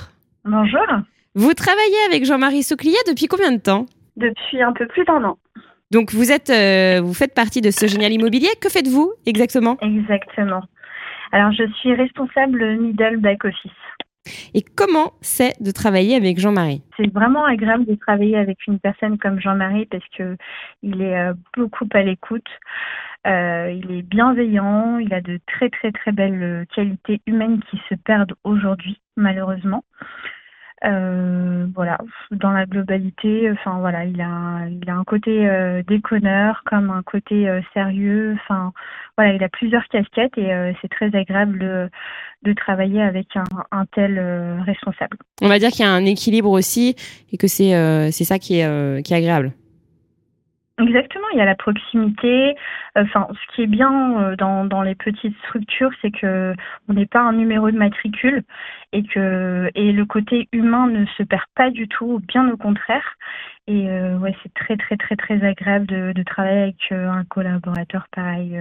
Bonjour. 0.50 0.88
Vous 1.36 1.54
travaillez 1.54 1.98
avec 2.08 2.24
Jean-Marie 2.24 2.64
Souclier 2.64 2.96
depuis 3.06 3.28
combien 3.28 3.52
de 3.52 3.60
temps? 3.60 3.86
Depuis 4.16 4.62
un 4.62 4.72
peu 4.72 4.88
plus 4.88 5.04
d'un 5.04 5.22
an. 5.26 5.38
Donc 5.92 6.14
vous 6.14 6.32
êtes, 6.32 6.50
euh, 6.50 7.02
vous 7.02 7.14
faites 7.14 7.34
partie 7.36 7.60
de 7.60 7.70
ce 7.70 7.86
génial 7.86 8.14
immobilier. 8.14 8.48
Que 8.62 8.70
faites-vous 8.70 9.12
exactement? 9.26 9.76
Exactement. 9.82 10.64
Alors 11.34 11.52
je 11.52 11.70
suis 11.74 11.94
responsable 11.94 12.78
middle 12.78 13.18
back 13.18 13.44
office. 13.44 13.72
Et 14.54 14.62
comment 14.62 15.12
c'est 15.20 15.62
de 15.62 15.72
travailler 15.72 16.16
avec 16.16 16.40
Jean-Marie? 16.40 16.82
C'est 16.96 17.14
vraiment 17.14 17.44
agréable 17.44 17.86
de 17.86 17.96
travailler 17.96 18.38
avec 18.38 18.66
une 18.68 18.80
personne 18.80 19.18
comme 19.18 19.42
Jean-Marie 19.42 19.86
parce 19.88 20.08
que 20.18 20.38
il 20.82 21.02
est 21.02 21.18
euh, 21.18 21.34
beaucoup 21.58 21.88
à 21.94 22.04
l'écoute. 22.04 22.48
Euh, 23.26 23.70
il 23.84 23.92
est 23.92 24.02
bienveillant, 24.02 24.98
il 25.00 25.14
a 25.14 25.20
de 25.20 25.42
très 25.46 25.70
très 25.70 25.92
très 25.92 26.14
belles 26.14 26.66
qualités 26.74 27.20
humaines 27.28 27.60
qui 27.70 27.82
se 27.90 27.96
perdent 27.96 28.36
aujourd'hui 28.46 28.98
malheureusement. 29.18 29.84
Euh, 30.86 31.66
voilà, 31.74 31.98
dans 32.30 32.52
la 32.52 32.68
globalité, 32.68 33.50
enfin 33.52 33.80
voilà, 33.80 34.06
il 34.06 34.22
a, 34.22 34.68
il 34.70 34.88
a 34.88 34.96
un 34.96 35.04
côté 35.04 35.48
euh, 35.50 35.82
déconneur 35.88 36.62
comme 36.66 36.92
un 36.92 37.02
côté 37.02 37.50
euh, 37.50 37.62
sérieux. 37.74 38.38
Enfin 38.44 38.74
voilà, 39.18 39.34
il 39.34 39.44
a 39.44 39.50
plusieurs 39.50 39.88
casquettes 39.88 40.38
et 40.38 40.54
euh, 40.54 40.72
c'est 40.82 40.88
très 40.88 41.08
agréable 41.16 41.58
de, 41.58 41.90
de, 42.44 42.54
travailler 42.54 43.02
avec 43.02 43.36
un, 43.36 43.44
un 43.72 43.86
tel 43.88 44.20
euh, 44.20 44.62
responsable. 44.62 45.18
On 45.42 45.48
va 45.48 45.58
dire 45.58 45.70
qu'il 45.72 45.84
y 45.84 45.88
a 45.88 45.92
un 45.92 46.06
équilibre 46.06 46.52
aussi 46.52 46.96
et 47.32 47.38
que 47.38 47.48
c'est 47.48 48.12
c'est 48.12 48.24
ça 48.24 48.38
qui 48.38 48.60
est 48.60 49.04
qui 49.04 49.14
est 49.14 49.18
agréable. 49.18 49.54
Exactement, 50.80 51.26
il 51.34 51.40
y 51.40 51.42
a 51.42 51.46
la 51.46 51.56
proximité. 51.56 52.56
Enfin, 52.96 53.28
ce 53.32 53.56
qui 53.56 53.64
est 53.64 53.68
bien 53.68 54.22
euh, 54.22 54.36
dans, 54.36 54.84
les 54.84 54.94
petites 54.94 55.36
structures, 55.40 55.90
c'est 56.04 56.12
que 56.12 56.54
on 56.88 56.94
n'est 56.94 57.08
pas 57.08 57.22
un 57.22 57.34
numéro 57.34 57.72
de 57.72 57.78
matricule 57.78 58.44
et 58.94 59.02
que 59.02 59.72
et 59.74 59.92
le 59.92 60.06
côté 60.06 60.48
humain 60.52 60.86
ne 60.86 61.08
se 61.18 61.24
perd 61.24 61.46
pas 61.56 61.72
du 61.72 61.88
tout, 61.88 62.22
bien 62.28 62.48
au 62.52 62.58
contraire. 62.58 63.16
Et 63.66 63.90
euh, 63.90 64.20
ouais, 64.20 64.36
c'est 64.44 64.54
très 64.54 64.78
très 64.78 64.98
très 64.98 65.16
très 65.16 65.44
agréable 65.44 65.88
de, 65.88 66.24
travailler 66.24 66.62
avec 66.62 66.92
euh, 66.92 67.10
un 67.10 67.24
collaborateur 67.24 68.06
pareil. 68.16 68.56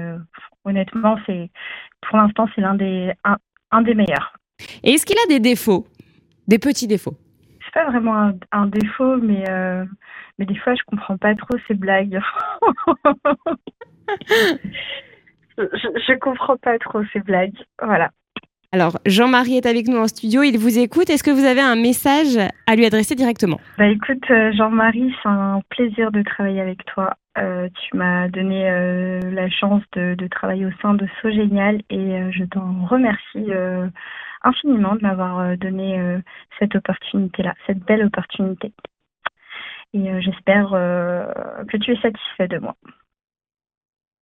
Honnêtement, 0.65 1.19
c'est 1.27 1.51
pour 2.01 2.17
l'instant 2.17 2.49
c'est 2.55 2.63
l'un 2.63 2.77
des 2.77 3.13
un, 3.25 3.83
des 3.83 3.95
meilleurs. 3.95 4.39
Et 4.83 4.93
est-ce 4.93 5.05
qu'il 5.05 5.19
a 5.19 5.29
des 5.29 5.41
défauts, 5.41 5.87
des 6.49 6.59
petits 6.59 6.87
défauts? 6.87 7.19
C'est 7.67 7.75
pas 7.75 7.91
vraiment 7.91 8.17
un, 8.17 8.35
un 8.53 8.67
défaut, 8.67 9.17
mais 9.17 9.45
mais 10.39 10.47
des 10.47 10.57
fois 10.57 10.75
je 10.75 10.83
comprends 10.87 11.17
pas 11.17 11.35
trop 11.35 11.57
ces 11.69 11.75
blagues. 11.75 12.21
je, 15.59 15.65
je 16.07 16.19
comprends 16.19 16.57
pas 16.57 16.79
trop 16.79 17.03
ces 17.13 17.21
blagues. 17.21 17.59
Voilà. 17.83 18.11
Alors, 18.73 18.99
Jean-Marie 19.07 19.57
est 19.57 19.67
avec 19.67 19.87
nous 19.89 19.97
en 19.97 20.09
studio, 20.09 20.43
il 20.43 20.59
vous 20.59 20.79
écoute. 20.79 21.09
Est-ce 21.09 21.23
que 21.23 21.31
vous 21.31 21.45
avez 21.45 21.61
un 21.61 21.77
message 21.77 22.37
à 22.67 22.77
lui 22.77 22.85
adresser 22.85 23.15
directement? 23.15 23.59
Bah 23.79 23.87
écoute, 23.87 24.27
Jean-Marie, 24.53 25.15
c'est 25.23 25.29
un 25.29 25.61
plaisir 25.71 26.11
de 26.11 26.23
travailler 26.23 26.61
avec 26.61 26.85
toi. 26.85 27.15
Euh, 27.39 27.69
tu 27.69 27.97
m'as 27.97 28.29
donné 28.29 28.69
euh, 28.71 29.21
la 29.31 29.51
chance 29.51 29.83
de, 29.95 30.15
de, 30.15 30.27
travailler 30.27 30.65
au 30.65 30.71
sein 30.81 30.95
de 30.95 31.07
So 31.21 31.31
Génial 31.31 31.83
et 31.91 31.99
euh, 31.99 32.31
je 32.33 32.45
t'en 32.45 32.87
remercie 32.87 33.51
infiniment 34.47 34.95
de 34.95 35.03
m'avoir 35.03 35.57
donné 35.57 36.21
cette 36.59 36.75
opportunité-là, 36.77 37.55
cette 37.67 37.81
belle 37.81 38.05
opportunité 38.05 38.73
et 39.97 40.11
euh, 40.11 40.21
j'espère 40.21 40.73
euh, 40.75 41.25
que 41.69 41.77
tu 41.77 41.93
es 41.93 42.01
satisfait 42.01 42.49
de 42.49 42.59
moi. 42.59 42.77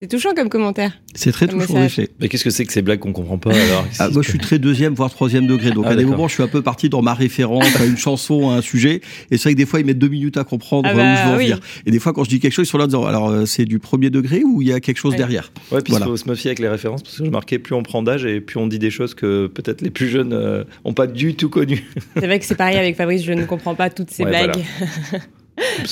C'est 0.03 0.07
touchant 0.07 0.33
comme 0.35 0.49
commentaire. 0.49 0.99
C'est 1.13 1.31
très 1.31 1.47
touchant, 1.47 1.75
en 1.75 1.83
effet. 1.83 2.09
Mais 2.19 2.27
qu'est-ce 2.27 2.43
que 2.43 2.49
c'est 2.49 2.65
que 2.65 2.73
ces 2.73 2.81
blagues 2.81 2.97
qu'on 2.97 3.13
comprend 3.13 3.37
pas 3.37 3.51
alors? 3.51 3.85
Ah, 3.99 4.09
Moi, 4.09 4.23
je 4.23 4.29
suis 4.29 4.39
très 4.39 4.57
deuxième, 4.57 4.95
voire 4.95 5.11
troisième 5.11 5.45
degré. 5.45 5.69
Donc, 5.69 5.85
ah, 5.87 5.91
à 5.91 5.95
des 5.95 6.05
moments, 6.05 6.27
je 6.27 6.33
suis 6.33 6.41
un 6.41 6.47
peu 6.47 6.63
parti 6.63 6.89
dans 6.89 7.03
ma 7.03 7.13
référence 7.13 7.79
à 7.79 7.85
une 7.85 7.97
chanson, 7.97 8.49
à 8.49 8.55
un 8.55 8.61
sujet. 8.61 9.01
Et 9.29 9.37
c'est 9.37 9.43
vrai 9.43 9.53
que 9.53 9.59
des 9.59 9.67
fois, 9.67 9.79
ils 9.79 9.85
mettent 9.85 9.99
deux 9.99 10.07
minutes 10.07 10.37
à 10.37 10.43
comprendre 10.43 10.89
ah 10.91 10.95
bah, 10.95 11.03
où 11.03 11.17
je 11.17 11.23
veux 11.23 11.35
en 11.35 11.37
oui. 11.37 11.43
venir. 11.43 11.59
Et 11.85 11.91
des 11.91 11.99
fois, 11.99 12.13
quand 12.13 12.23
je 12.23 12.29
dis 12.29 12.39
quelque 12.39 12.53
chose, 12.53 12.65
ils 12.65 12.71
sont 12.71 12.79
là 12.79 12.85
en 12.85 12.87
disant 12.87 13.05
alors, 13.05 13.29
euh, 13.29 13.45
c'est 13.45 13.65
du 13.65 13.77
premier 13.77 14.09
degré 14.09 14.41
ou 14.43 14.63
il 14.63 14.69
y 14.69 14.73
a 14.73 14.79
quelque 14.79 14.97
chose 14.97 15.11
ouais. 15.11 15.17
derrière? 15.17 15.51
Ouais, 15.71 15.81
puis 15.81 15.93
il 15.93 15.97
voilà. 15.97 16.07
faut 16.07 16.17
se 16.17 16.27
méfier 16.27 16.49
avec 16.49 16.57
les 16.57 16.69
références 16.69 17.03
parce 17.03 17.19
que 17.19 17.25
je 17.25 17.29
marquais 17.29 17.59
plus 17.59 17.75
on 17.75 17.83
prend 17.83 18.01
d'âge 18.01 18.25
et 18.25 18.41
plus 18.41 18.57
on 18.57 18.65
dit 18.65 18.79
des 18.79 18.89
choses 18.89 19.13
que 19.13 19.45
peut-être 19.45 19.81
les 19.81 19.91
plus 19.91 20.07
jeunes 20.07 20.33
euh, 20.33 20.63
ont 20.83 20.93
pas 20.93 21.05
du 21.05 21.35
tout 21.35 21.49
connues. 21.49 21.85
C'est 22.15 22.25
vrai 22.25 22.39
que 22.39 22.45
c'est 22.45 22.55
pareil 22.55 22.77
avec 22.79 22.95
Fabrice, 22.95 23.23
je 23.23 23.33
ne 23.33 23.45
comprends 23.45 23.75
pas 23.75 23.91
toutes 23.91 24.09
ces 24.09 24.23
ouais, 24.23 24.31
blagues. 24.31 24.63
Voilà. 25.11 25.23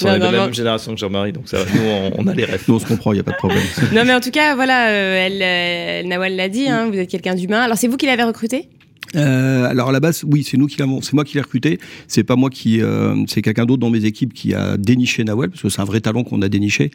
On 0.04 0.08
est 0.08 0.20
de 0.20 0.24
la 0.24 0.32
même 0.32 0.54
génération 0.54 0.94
que 0.94 1.00
Jean-Marie, 1.00 1.32
donc 1.32 1.48
ça, 1.48 1.58
nous, 1.74 1.82
on, 1.82 2.12
on, 2.18 2.28
a 2.28 2.34
les 2.34 2.46
rêves. 2.46 2.64
Nous, 2.68 2.76
on 2.76 2.80
se 2.80 2.86
comprend, 2.86 3.12
il 3.12 3.16
n'y 3.16 3.22
a 3.22 3.24
pas 3.24 3.32
de 3.32 3.38
problème. 3.38 3.64
non, 3.94 4.04
mais 4.06 4.14
en 4.14 4.20
tout 4.20 4.32
cas, 4.32 4.56
voilà, 4.56 4.90
euh, 4.90 5.26
elle, 5.26 5.42
euh, 5.42 6.08
Nawal 6.08 6.36
l'a 6.36 6.50
dit, 6.50 6.68
hein, 6.68 6.90
vous 6.92 6.98
êtes 6.98 7.10
quelqu'un 7.10 7.36
d'humain. 7.36 7.62
Alors, 7.62 7.78
c'est 7.78 7.88
vous 7.88 7.98
qui 7.98 8.06
l'avez 8.06 8.24
recruté? 8.24 8.70
Euh, 9.16 9.66
alors 9.66 9.90
à 9.90 9.92
la 9.92 10.00
base, 10.00 10.24
oui, 10.24 10.44
c'est 10.44 10.58
nous 10.58 10.68
qui 10.68 10.78
l'avons, 10.78 11.02
c'est 11.02 11.14
moi 11.14 11.24
qui 11.24 11.36
l'ai 11.36 11.42
recruté. 11.42 11.80
C'est 12.08 12.24
pas 12.24 12.36
moi 12.36 12.50
qui, 12.50 12.82
euh, 12.82 13.16
c'est 13.28 13.42
quelqu'un 13.42 13.66
d'autre 13.66 13.80
dans 13.80 13.90
mes 13.90 14.06
équipes 14.06 14.34
qui 14.34 14.54
a 14.54 14.78
déniché 14.78 15.24
Nawel 15.24 15.50
parce 15.50 15.62
que 15.62 15.70
c'est 15.70 15.82
un 15.82 15.86
vrai 15.86 16.02
talent 16.02 16.24
qu'on 16.24 16.42
a 16.42 16.50
déniché. 16.50 16.92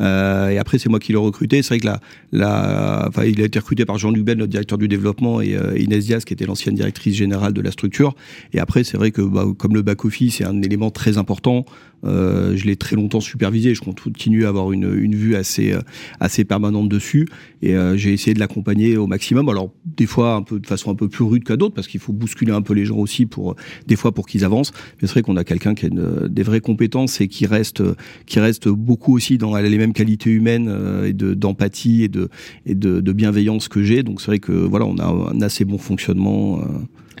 Euh, 0.00 0.48
et 0.48 0.58
après, 0.58 0.78
c'est 0.78 0.88
moi 0.88 0.98
qui 0.98 1.12
l'ai 1.12 1.18
recruté. 1.18 1.62
C'est 1.62 1.74
vrai 1.74 1.80
que 1.80 1.86
la, 1.86 2.00
la, 2.32 3.04
enfin, 3.08 3.24
il 3.24 3.40
a 3.42 3.44
été 3.44 3.58
recruté 3.58 3.84
par 3.84 3.98
Jean 3.98 4.10
Lubel, 4.10 4.38
notre 4.38 4.50
directeur 4.50 4.78
du 4.78 4.88
développement, 4.88 5.40
et 5.40 5.56
euh, 5.56 5.78
Inès 5.78 6.06
Diaz, 6.06 6.24
qui 6.24 6.32
était 6.32 6.46
l'ancienne 6.46 6.74
directrice 6.74 7.14
générale 7.14 7.52
de 7.52 7.60
la 7.60 7.70
structure. 7.70 8.14
Et 8.52 8.60
après, 8.60 8.84
c'est 8.84 8.96
vrai 8.96 9.10
que 9.10 9.22
bah, 9.22 9.44
comme 9.58 9.74
le 9.74 9.82
back 9.82 10.04
office, 10.04 10.36
c'est 10.36 10.44
un 10.44 10.62
élément 10.62 10.90
très 10.90 11.18
important. 11.18 11.64
Euh, 12.04 12.56
je 12.56 12.64
l'ai 12.66 12.76
très 12.76 12.96
longtemps 12.96 13.20
supervisé. 13.20 13.74
Je 13.74 13.80
continue 13.80 14.44
à 14.44 14.48
avoir 14.48 14.72
une, 14.72 14.94
une 14.94 15.14
vue 15.14 15.36
assez, 15.36 15.74
assez 16.20 16.44
permanente 16.44 16.88
dessus. 16.88 17.28
Et 17.62 17.74
j'ai 17.96 18.12
essayé 18.12 18.34
de 18.34 18.38
l'accompagner 18.38 18.96
au 18.96 19.06
maximum. 19.06 19.48
Alors 19.48 19.72
des 19.84 20.06
fois, 20.06 20.34
un 20.34 20.42
peu 20.42 20.60
de 20.60 20.66
façon 20.66 20.90
un 20.90 20.94
peu 20.94 21.08
plus 21.08 21.24
rude 21.24 21.44
qu'à 21.44 21.56
d'autres 21.56 21.74
parce 21.74 21.88
qu'il 21.88 22.00
faut 22.00 22.12
bousculer 22.12 22.52
un 22.52 22.62
peu 22.62 22.72
les 22.74 22.84
gens 22.84 22.98
aussi 22.98 23.26
pour 23.26 23.56
des 23.86 23.96
fois 23.96 24.12
pour 24.12 24.26
qu'ils 24.26 24.44
avancent. 24.44 24.72
Mais 25.00 25.08
c'est 25.08 25.14
vrai 25.14 25.22
qu'on 25.22 25.36
a 25.36 25.44
quelqu'un 25.44 25.74
qui 25.74 25.86
a 25.86 25.88
une, 25.88 26.28
des 26.28 26.42
vraies 26.42 26.60
compétences 26.60 27.20
et 27.20 27.28
qui 27.28 27.46
reste 27.46 27.82
qui 28.26 28.38
reste 28.38 28.68
beaucoup 28.68 29.16
aussi 29.16 29.38
dans 29.38 29.56
les 29.56 29.78
mêmes 29.78 29.92
qualités 29.92 30.30
humaines 30.30 30.72
et 31.04 31.12
de 31.12 31.34
d'empathie 31.34 32.04
et 32.04 32.08
de 32.08 32.28
et 32.66 32.74
de, 32.74 33.00
de 33.00 33.12
bienveillance 33.12 33.68
que 33.68 33.82
j'ai. 33.82 34.02
Donc 34.02 34.20
c'est 34.20 34.28
vrai 34.28 34.38
que 34.38 34.52
voilà, 34.52 34.86
on 34.86 34.98
a 34.98 35.06
un 35.06 35.40
assez 35.42 35.64
bon 35.64 35.78
fonctionnement. 35.78 36.62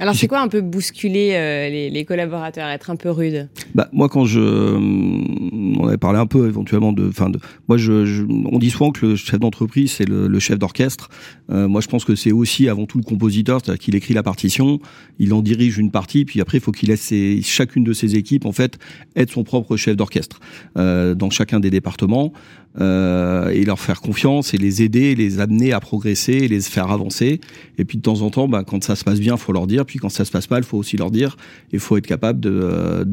Alors 0.00 0.14
c'est 0.14 0.28
quoi 0.28 0.40
un 0.40 0.48
peu 0.48 0.60
bousculer 0.60 1.32
euh, 1.34 1.68
les, 1.68 1.90
les, 1.90 2.04
collaborateurs, 2.04 2.68
être 2.68 2.90
un 2.90 2.96
peu 2.96 3.10
rude? 3.10 3.48
Bah, 3.74 3.88
moi, 3.92 4.08
quand 4.08 4.24
je, 4.24 4.40
on 4.40 5.86
avait 5.86 5.96
parlé 5.96 6.18
un 6.18 6.26
peu 6.26 6.48
éventuellement 6.48 6.92
de, 6.92 7.08
enfin, 7.08 7.30
de, 7.30 7.38
moi, 7.68 7.76
je, 7.76 8.24
on 8.50 8.58
dit 8.58 8.70
souvent 8.70 8.90
que 8.90 9.06
le 9.06 9.16
chef 9.16 9.40
d'entreprise 9.40 9.92
c'est 9.92 10.08
le, 10.08 10.28
le, 10.28 10.38
chef 10.38 10.58
d'orchestre. 10.58 11.08
Euh, 11.50 11.68
moi, 11.68 11.80
je 11.80 11.88
pense 11.88 12.04
que 12.04 12.14
c'est 12.14 12.32
aussi 12.32 12.68
avant 12.68 12.86
tout 12.86 12.98
le 12.98 13.04
compositeur, 13.04 13.60
c'est-à-dire 13.62 13.80
qu'il 13.80 13.94
écrit 13.96 14.14
la 14.14 14.22
partition, 14.22 14.80
il 15.18 15.34
en 15.34 15.42
dirige 15.42 15.78
une 15.78 15.90
partie, 15.90 16.24
puis 16.24 16.40
après, 16.40 16.58
il 16.58 16.60
faut 16.60 16.72
qu'il 16.72 16.88
laisse 16.90 17.00
ses, 17.00 17.40
chacune 17.42 17.84
de 17.84 17.92
ses 17.92 18.16
équipes 18.16 18.46
en 18.46 18.52
fait 18.52 18.78
être 19.16 19.32
son 19.32 19.44
propre 19.44 19.76
chef 19.76 19.96
d'orchestre 19.96 20.40
euh, 20.76 21.14
dans 21.14 21.30
chacun 21.30 21.60
des 21.60 21.70
départements 21.70 22.32
euh, 22.80 23.50
et 23.50 23.64
leur 23.64 23.80
faire 23.80 24.00
confiance 24.00 24.54
et 24.54 24.58
les 24.58 24.82
aider, 24.82 25.14
les 25.14 25.40
amener 25.40 25.72
à 25.72 25.80
progresser, 25.80 26.48
les 26.48 26.60
faire 26.60 26.90
avancer. 26.90 27.40
Et 27.78 27.84
puis 27.84 27.98
de 27.98 28.02
temps 28.02 28.22
en 28.22 28.30
temps, 28.30 28.48
bah, 28.48 28.64
quand 28.66 28.82
ça 28.84 28.96
se 28.96 29.04
passe 29.04 29.20
bien, 29.20 29.36
faut 29.36 29.52
leur 29.52 29.66
dire. 29.66 29.84
Puis 29.84 29.98
quand 29.98 30.08
ça 30.08 30.24
se 30.24 30.30
passe 30.30 30.50
mal, 30.50 30.64
faut 30.64 30.78
aussi 30.78 30.96
leur 30.96 31.10
dire. 31.10 31.36
Il 31.72 31.80
faut 31.80 31.96
être 31.96 32.06
capable 32.06 32.40
de 32.40 33.04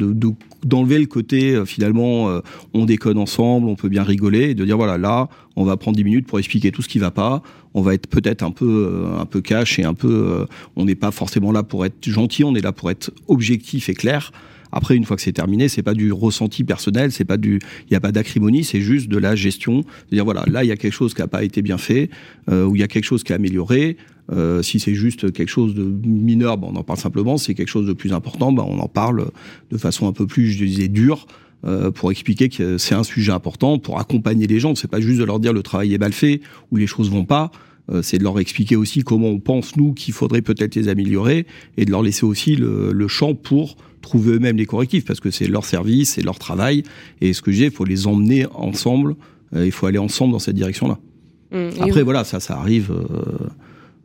d'enlever 0.65 0.97
le 0.99 1.05
côté 1.05 1.51
euh, 1.51 1.65
finalement 1.65 2.29
euh, 2.29 2.41
on 2.73 2.85
déconne 2.85 3.17
ensemble, 3.17 3.67
on 3.69 3.75
peut 3.75 3.87
bien 3.87 4.03
rigoler 4.03 4.49
et 4.49 4.55
de 4.55 4.65
dire 4.65 4.75
voilà 4.75 4.97
là 4.97 5.29
on 5.55 5.63
va 5.63 5.77
prendre 5.77 5.95
10 5.95 6.03
minutes 6.03 6.27
pour 6.27 6.39
expliquer 6.39 6.71
tout 6.71 6.81
ce 6.81 6.89
qui 6.89 6.99
va 6.99 7.11
pas. 7.11 7.41
On 7.73 7.81
va 7.81 7.93
être 7.93 8.07
peut-être 8.07 8.43
un 8.43 8.51
peu 8.51 8.89
euh, 8.91 9.19
un 9.19 9.25
peu 9.25 9.41
cash 9.41 9.79
et 9.79 9.83
un 9.83 9.93
peu 9.93 10.45
on 10.75 10.85
n'est 10.85 10.95
pas 10.95 11.11
forcément 11.11 11.51
là 11.51 11.63
pour 11.63 11.85
être 11.85 12.03
gentil, 12.09 12.43
on 12.43 12.55
est 12.55 12.61
là 12.61 12.71
pour 12.71 12.89
être 12.91 13.11
objectif 13.27 13.87
et 13.89 13.93
clair. 13.93 14.31
Après, 14.75 14.97
une 14.97 15.05
fois 15.05 15.15
que 15.15 15.21
c'est 15.21 15.31
terminé, 15.31 15.69
c'est 15.69 15.83
pas 15.83 15.93
du 15.93 16.11
ressenti 16.11 16.65
personnel, 16.65 17.13
c'est 17.13 17.23
pas 17.23 17.37
du, 17.37 17.59
il 17.83 17.91
n'y 17.91 17.95
a 17.95 18.01
pas 18.01 18.11
d'acrimonie, 18.11 18.65
c'est 18.65 18.81
juste 18.81 19.07
de 19.07 19.17
la 19.17 19.33
gestion. 19.33 19.83
C'est-à-dire 19.99 20.25
voilà, 20.25 20.43
là 20.47 20.65
il 20.65 20.67
y 20.67 20.71
a 20.71 20.75
quelque 20.75 20.93
chose 20.93 21.13
qui 21.13 21.21
n'a 21.21 21.29
pas 21.29 21.45
été 21.45 21.61
bien 21.61 21.77
fait, 21.77 22.09
euh, 22.51 22.65
ou 22.65 22.75
il 22.75 22.81
y 22.81 22.83
a 22.83 22.87
quelque 22.87 23.05
chose 23.05 23.23
qui 23.23 23.31
a 23.31 23.37
amélioré. 23.37 23.95
Euh, 24.33 24.61
si 24.61 24.81
c'est 24.81 24.93
juste 24.93 25.31
quelque 25.31 25.49
chose 25.49 25.75
de 25.75 25.83
mineur, 25.83 26.57
ben, 26.57 26.67
on 26.73 26.75
en 26.75 26.83
parle 26.83 26.99
simplement. 26.99 27.37
Si 27.37 27.45
c'est 27.45 27.53
quelque 27.53 27.69
chose 27.69 27.87
de 27.87 27.93
plus 27.93 28.11
important, 28.11 28.51
ben, 28.51 28.65
on 28.67 28.79
en 28.79 28.89
parle 28.89 29.27
de 29.71 29.77
façon 29.77 30.09
un 30.09 30.13
peu 30.13 30.27
plus, 30.27 30.51
je 30.51 30.65
disais, 30.65 30.89
dure. 30.89 31.25
Euh, 31.65 31.89
pour 31.89 32.11
expliquer 32.11 32.49
que 32.49 32.77
c'est 32.77 32.93
un 32.93 33.03
sujet 33.03 33.31
important, 33.31 33.79
pour 33.79 33.99
accompagner 33.99 34.45
les 34.45 34.59
gens. 34.59 34.75
C'est 34.75 34.89
pas 34.89 34.99
juste 34.99 35.19
de 35.19 35.23
leur 35.23 35.39
dire 35.39 35.51
le 35.51 35.63
travail 35.63 35.93
est 35.95 35.97
mal 35.97 36.13
fait 36.13 36.41
ou 36.71 36.75
les 36.75 36.85
choses 36.85 37.09
vont 37.09 37.25
pas. 37.25 37.49
Euh, 37.91 38.01
c'est 38.01 38.17
de 38.17 38.23
leur 38.23 38.39
expliquer 38.39 38.75
aussi 38.75 39.03
comment 39.03 39.27
on 39.27 39.39
pense 39.39 39.75
nous 39.77 39.93
qu'il 39.93 40.13
faudrait 40.13 40.41
peut-être 40.41 40.75
les 40.75 40.87
améliorer 40.87 41.45
et 41.77 41.85
de 41.85 41.91
leur 41.91 42.01
laisser 42.01 42.25
aussi 42.25 42.55
le, 42.55 42.91
le 42.91 43.07
champ 43.07 43.35
pour 43.35 43.77
trouver 44.01 44.33
eux-mêmes 44.33 44.57
les 44.57 44.65
correctifs 44.65 45.05
parce 45.05 45.19
que 45.19 45.31
c'est 45.31 45.47
leur 45.47 45.65
service, 45.65 46.11
c'est 46.13 46.21
leur 46.21 46.39
travail. 46.39 46.83
Et 47.21 47.33
ce 47.33 47.41
que 47.41 47.51
j'ai, 47.51 47.65
il 47.65 47.71
faut 47.71 47.85
les 47.85 48.07
emmener 48.07 48.45
ensemble. 48.53 49.15
Euh, 49.55 49.65
il 49.65 49.71
faut 49.71 49.85
aller 49.85 49.97
ensemble 49.97 50.31
dans 50.31 50.39
cette 50.39 50.55
direction-là. 50.55 50.99
Mmh, 51.51 51.81
Après, 51.81 52.03
voilà, 52.03 52.23
ça, 52.23 52.39
ça 52.39 52.57
arrive. 52.57 52.91
Euh, 52.91 53.47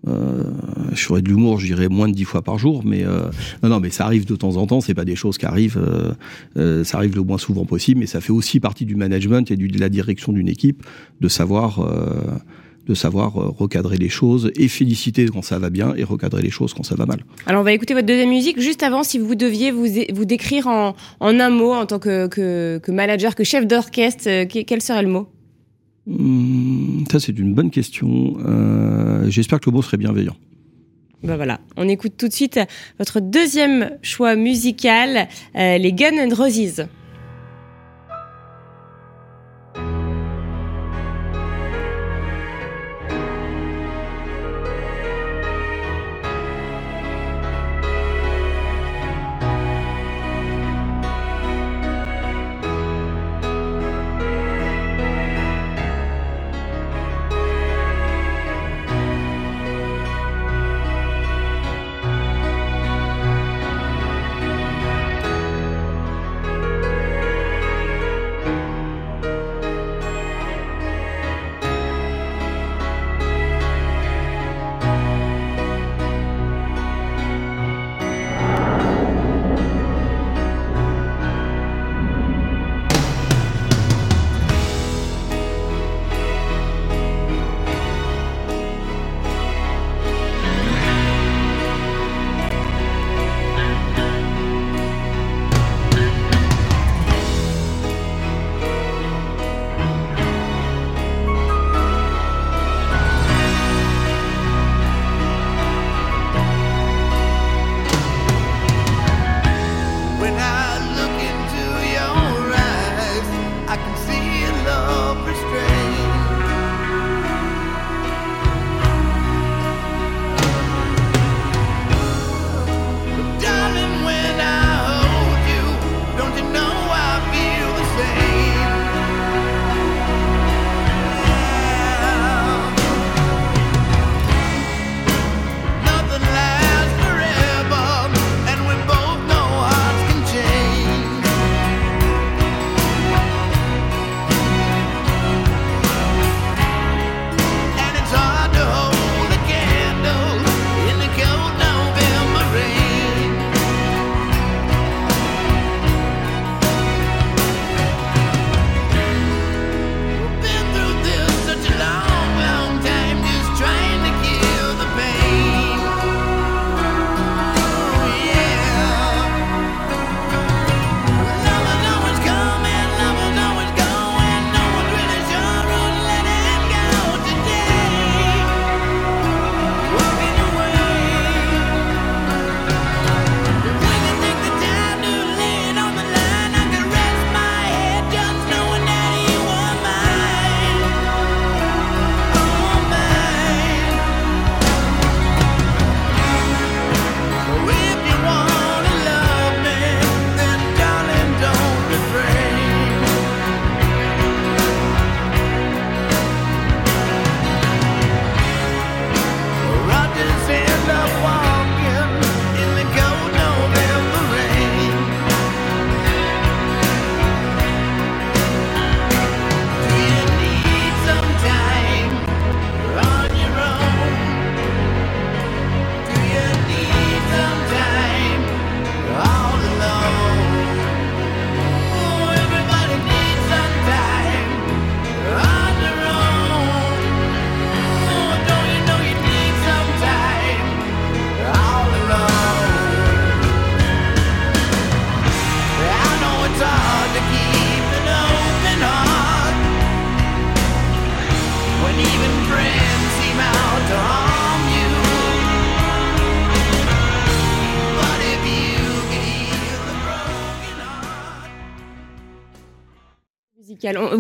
euh, 0.08 0.44
je 0.92 1.04
ferais 1.04 1.20
de 1.20 1.28
l'humour, 1.28 1.60
je 1.60 1.66
dirais 1.66 1.88
moins 1.88 2.08
de 2.08 2.14
dix 2.14 2.24
fois 2.24 2.42
par 2.42 2.58
jour, 2.58 2.82
mais 2.84 3.04
euh, 3.04 3.22
non, 3.62 3.68
non, 3.68 3.80
mais 3.80 3.90
ça 3.90 4.06
arrive 4.06 4.24
de 4.24 4.34
temps 4.34 4.56
en 4.56 4.66
temps. 4.66 4.80
C'est 4.80 4.94
pas 4.94 5.04
des 5.04 5.16
choses 5.16 5.36
qui 5.38 5.46
arrivent. 5.46 5.78
Euh, 5.78 6.12
euh 6.56 6.84
ça 6.84 6.98
arrive 6.98 7.16
le 7.16 7.22
moins 7.22 7.38
souvent 7.38 7.64
possible, 7.64 8.00
mais 8.00 8.06
ça 8.06 8.20
fait 8.20 8.32
aussi 8.32 8.60
partie 8.60 8.86
du 8.86 8.96
management 8.96 9.50
et 9.50 9.56
du, 9.56 9.68
de 9.68 9.78
la 9.78 9.88
direction 9.88 10.32
d'une 10.32 10.48
équipe 10.48 10.84
de 11.20 11.28
savoir 11.28 11.86
de 12.90 12.94
savoir 12.96 13.36
euh, 13.38 13.48
recadrer 13.56 13.96
les 13.96 14.08
choses 14.08 14.50
et 14.56 14.66
féliciter 14.66 15.26
quand 15.32 15.42
ça 15.42 15.58
va 15.60 15.70
bien 15.70 15.94
et 15.96 16.02
recadrer 16.04 16.42
les 16.42 16.50
choses 16.50 16.74
quand 16.74 16.82
ça 16.82 16.96
va 16.96 17.06
mal. 17.06 17.20
Alors 17.46 17.60
on 17.60 17.64
va 17.64 17.72
écouter 17.72 17.94
votre 17.94 18.06
deuxième 18.06 18.28
musique. 18.30 18.60
Juste 18.60 18.82
avant, 18.82 19.04
si 19.04 19.18
vous 19.18 19.36
deviez 19.36 19.70
vous, 19.70 19.86
vous 20.12 20.24
décrire 20.24 20.66
en, 20.66 20.96
en 21.20 21.40
un 21.40 21.50
mot 21.50 21.72
en 21.72 21.86
tant 21.86 22.00
que, 22.00 22.26
que, 22.26 22.80
que 22.82 22.90
manager, 22.90 23.34
que 23.36 23.44
chef 23.44 23.64
d'orchestre, 23.66 24.24
euh, 24.26 24.44
quel 24.46 24.82
serait 24.82 25.02
le 25.02 25.08
mot? 25.08 25.28
Mmh, 26.06 27.04
Ça 27.12 27.20
c'est 27.20 27.38
une 27.38 27.54
bonne 27.54 27.70
question. 27.70 28.36
Euh, 28.44 29.30
J'espère 29.30 29.60
que 29.60 29.70
le 29.70 29.76
mot 29.76 29.82
serait 29.82 29.96
bienveillant. 29.96 30.36
Ben 31.22 31.36
voilà, 31.36 31.60
on 31.76 31.86
écoute 31.88 32.14
tout 32.18 32.28
de 32.28 32.32
suite 32.32 32.58
votre 32.98 33.20
deuxième 33.20 33.90
choix 34.02 34.34
musical, 34.36 35.28
euh, 35.54 35.78
les 35.78 35.92
Guns 35.92 36.18
and 36.18 36.34
Roses. 36.34 36.86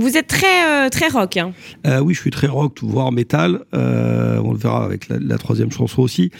Vous 0.00 0.16
êtes 0.16 0.28
très 0.28 0.64
très 0.88 1.08
rock. 1.08 1.36
Hein. 1.36 1.52
oui, 2.02 2.14
je 2.14 2.20
suis 2.20 2.30
très 2.30 2.46
rock, 2.46 2.78
voire 2.82 3.12
métal. 3.12 3.64
on 3.72 4.52
le 4.52 4.58
verra 4.58 4.84
avec 4.84 5.08
la, 5.08 5.38
troisième 5.38 5.70
chanson 5.70 6.02
aussi. 6.02 6.30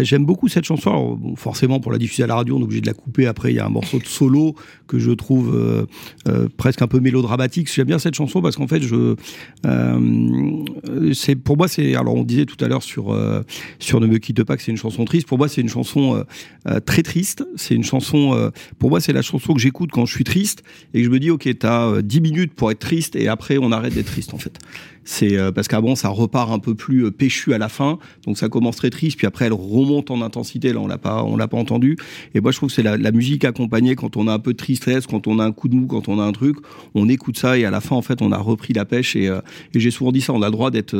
J'aime 0.00 0.24
beaucoup 0.24 0.48
cette 0.48 0.64
chanson. 0.64 0.90
Alors, 0.90 1.18
forcément, 1.36 1.80
pour 1.80 1.92
la 1.92 1.98
diffuser 1.98 2.24
à 2.24 2.26
la 2.26 2.36
radio, 2.36 2.56
on 2.56 2.60
est 2.60 2.64
obligé 2.64 2.80
de 2.80 2.86
la 2.86 2.94
couper. 2.94 3.26
Après, 3.26 3.52
il 3.52 3.56
y 3.56 3.58
a 3.58 3.66
un 3.66 3.70
morceau 3.70 3.98
de 3.98 4.06
solo 4.06 4.54
que 4.86 4.98
je 4.98 5.10
trouve 5.12 5.86
presque 6.56 6.82
un 6.82 6.88
peu 6.88 7.00
mélodramatique. 7.00 7.72
J'aime 7.72 7.86
bien 7.86 7.98
cette 7.98 8.14
chanson 8.14 8.42
parce 8.42 8.56
qu'en 8.56 8.66
fait, 8.66 8.82
je, 8.82 9.14
pour 11.34 11.56
moi, 11.56 11.68
c'est 11.68 11.94
alors 11.94 12.14
on 12.14 12.24
disait 12.24 12.46
tout 12.46 12.62
à 12.64 12.68
l'heure 12.68 12.82
sur 12.82 13.16
sur 13.78 14.00
Ne 14.00 14.06
me 14.06 14.18
quitte 14.18 14.44
pas 14.44 14.56
que 14.56 14.62
c'est 14.62 14.72
une 14.72 14.78
chanson 14.78 15.04
triste. 15.04 15.26
Pour 15.26 15.38
moi, 15.38 15.48
c'est 15.48 15.60
une 15.60 15.68
chanson 15.68 16.24
très 16.86 17.02
triste. 17.02 17.44
C'est 17.56 17.74
une 17.74 17.84
chanson. 17.84 18.50
pour 18.78 18.90
moi, 18.90 19.00
c'est 19.00 19.12
la 19.12 19.22
chanson 19.22 19.54
que 19.54 19.60
j'écoute 19.60 19.90
quand 19.92 20.06
je 20.06 20.14
suis 20.14 20.24
triste 20.24 20.62
et 20.94 21.00
que 21.00 21.04
je 21.04 21.10
me 21.10 21.18
dis, 21.18 21.30
ok, 21.30 21.48
t'as 21.58 22.02
10 22.02 22.20
minutes 22.20 22.54
pour 22.54 22.70
être 22.70 22.78
triste 22.78 23.16
et 23.16 23.28
après 23.28 23.58
on 23.58 23.72
arrête 23.80 23.94
d'être 23.94 24.06
triste 24.06 24.34
en 24.34 24.38
fait. 24.38 24.56
C'est 25.04 25.38
euh, 25.38 25.50
parce 25.50 25.66
qu'avant 25.66 25.94
ça 25.94 26.08
repart 26.08 26.50
un 26.50 26.58
peu 26.58 26.74
plus 26.74 27.06
euh, 27.06 27.10
péchu 27.10 27.54
à 27.54 27.58
la 27.58 27.68
fin, 27.68 27.98
donc 28.26 28.36
ça 28.36 28.48
commence 28.48 28.76
très 28.76 28.90
triste, 28.90 29.16
puis 29.16 29.26
après 29.26 29.46
elle 29.46 29.52
remonte 29.52 30.10
en 30.10 30.20
intensité. 30.20 30.72
Là 30.72 30.80
on 30.80 30.86
l'a 30.86 30.98
pas, 30.98 31.24
on 31.24 31.36
l'a 31.36 31.48
pas 31.48 31.56
entendu. 31.56 31.96
Et 32.34 32.40
moi 32.40 32.52
je 32.52 32.58
trouve 32.58 32.68
que 32.68 32.74
c'est 32.74 32.82
la, 32.82 33.10
musique 33.10 33.44
accompagnée 33.44 33.96
quand 33.96 34.16
on 34.16 34.28
a 34.28 34.32
un 34.32 34.38
peu 34.38 34.52
de 34.52 34.58
tristesse, 34.58 35.06
quand 35.06 35.26
on 35.26 35.38
a 35.38 35.44
un 35.44 35.52
coup 35.52 35.68
de 35.68 35.74
mou, 35.74 35.86
quand 35.86 36.08
on 36.08 36.20
a 36.20 36.22
un 36.22 36.32
truc, 36.32 36.56
on 36.94 37.08
écoute 37.08 37.38
ça 37.38 37.58
et 37.58 37.64
à 37.64 37.70
la 37.70 37.80
fin 37.80 37.96
en 37.96 38.02
fait 38.02 38.22
on 38.22 38.30
a 38.30 38.38
repris 38.38 38.72
la 38.72 38.84
pêche. 38.84 39.16
Et, 39.16 39.28
euh, 39.28 39.40
j'ai 39.74 39.90
souvent 39.90 40.12
dit 40.12 40.20
ça, 40.20 40.32
on 40.32 40.42
a 40.42 40.46
le 40.46 40.52
droit 40.52 40.70
d'être. 40.70 40.94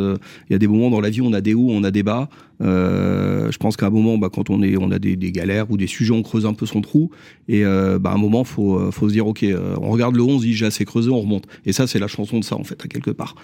Il 0.48 0.52
y 0.52 0.56
a 0.56 0.58
des 0.58 0.66
moments 0.66 0.90
dans 0.90 1.00
la 1.00 1.10
vie, 1.10 1.20
on 1.20 1.32
a 1.32 1.40
des 1.40 1.54
hauts, 1.54 1.68
on 1.70 1.84
a 1.84 1.90
des 1.90 2.02
bas. 2.02 2.28
Je 2.60 3.56
pense 3.58 3.76
qu'à 3.76 3.86
un 3.86 3.90
moment, 3.90 4.18
bah, 4.18 4.28
quand 4.32 4.50
on 4.50 4.62
est, 4.62 4.76
on 4.76 4.90
a 4.90 4.98
des, 4.98 5.16
galères 5.16 5.70
ou 5.70 5.76
des 5.76 5.86
sujets, 5.86 6.12
on 6.12 6.22
creuse 6.22 6.46
un 6.46 6.54
peu 6.54 6.66
son 6.66 6.80
trou. 6.80 7.10
Et 7.48 7.62
bah, 7.64 8.10
à 8.10 8.14
un 8.14 8.18
moment, 8.18 8.44
faut, 8.44 8.90
faut 8.90 9.08
se 9.08 9.12
dire, 9.12 9.26
ok, 9.26 9.44
on 9.80 9.90
regarde 9.90 10.16
le 10.16 10.22
11, 10.22 10.34
on 10.34 10.38
se 10.38 10.44
dit 10.44 10.54
j'ai 10.54 10.66
assez 10.66 10.84
creusé, 10.84 11.10
on 11.10 11.20
remonte. 11.20 11.46
Et 11.66 11.72
ça, 11.72 11.86
c'est 11.86 11.98
la 11.98 12.08
chanson 12.08 12.38
de 12.38 12.44
ça 12.44 12.56
en 12.56 12.64
fait, 12.64 12.82
à 12.84 12.88
quelque 12.88 13.10
part. 13.10 13.34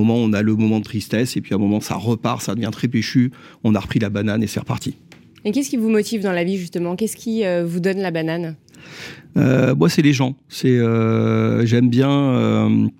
Moment, 0.00 0.16
on 0.16 0.32
a 0.32 0.42
le 0.42 0.54
moment 0.54 0.78
de 0.78 0.84
tristesse, 0.84 1.36
et 1.36 1.40
puis 1.40 1.54
à 1.54 1.56
un 1.56 1.60
moment, 1.60 1.80
ça 1.80 1.94
repart, 1.94 2.42
ça 2.42 2.54
devient 2.54 2.70
très 2.72 2.88
péchu, 2.88 3.30
on 3.64 3.74
a 3.74 3.80
repris 3.80 3.98
la 3.98 4.10
banane 4.10 4.42
et 4.42 4.46
c'est 4.46 4.60
reparti. 4.60 4.96
Et 5.44 5.52
qu'est-ce 5.52 5.70
qui 5.70 5.76
vous 5.76 5.88
motive 5.88 6.22
dans 6.22 6.32
la 6.32 6.44
vie, 6.44 6.58
justement? 6.58 6.96
Qu'est-ce 6.96 7.16
qui 7.16 7.44
euh, 7.44 7.64
vous 7.64 7.80
donne 7.80 7.98
la 7.98 8.10
banane? 8.10 8.56
Euh, 9.36 9.74
Moi, 9.74 9.88
c'est 9.88 10.02
les 10.02 10.12
gens. 10.12 10.34
C'est, 10.48 10.68
euh, 10.68 11.64
j'aime 11.64 11.88
bien 11.88 12.90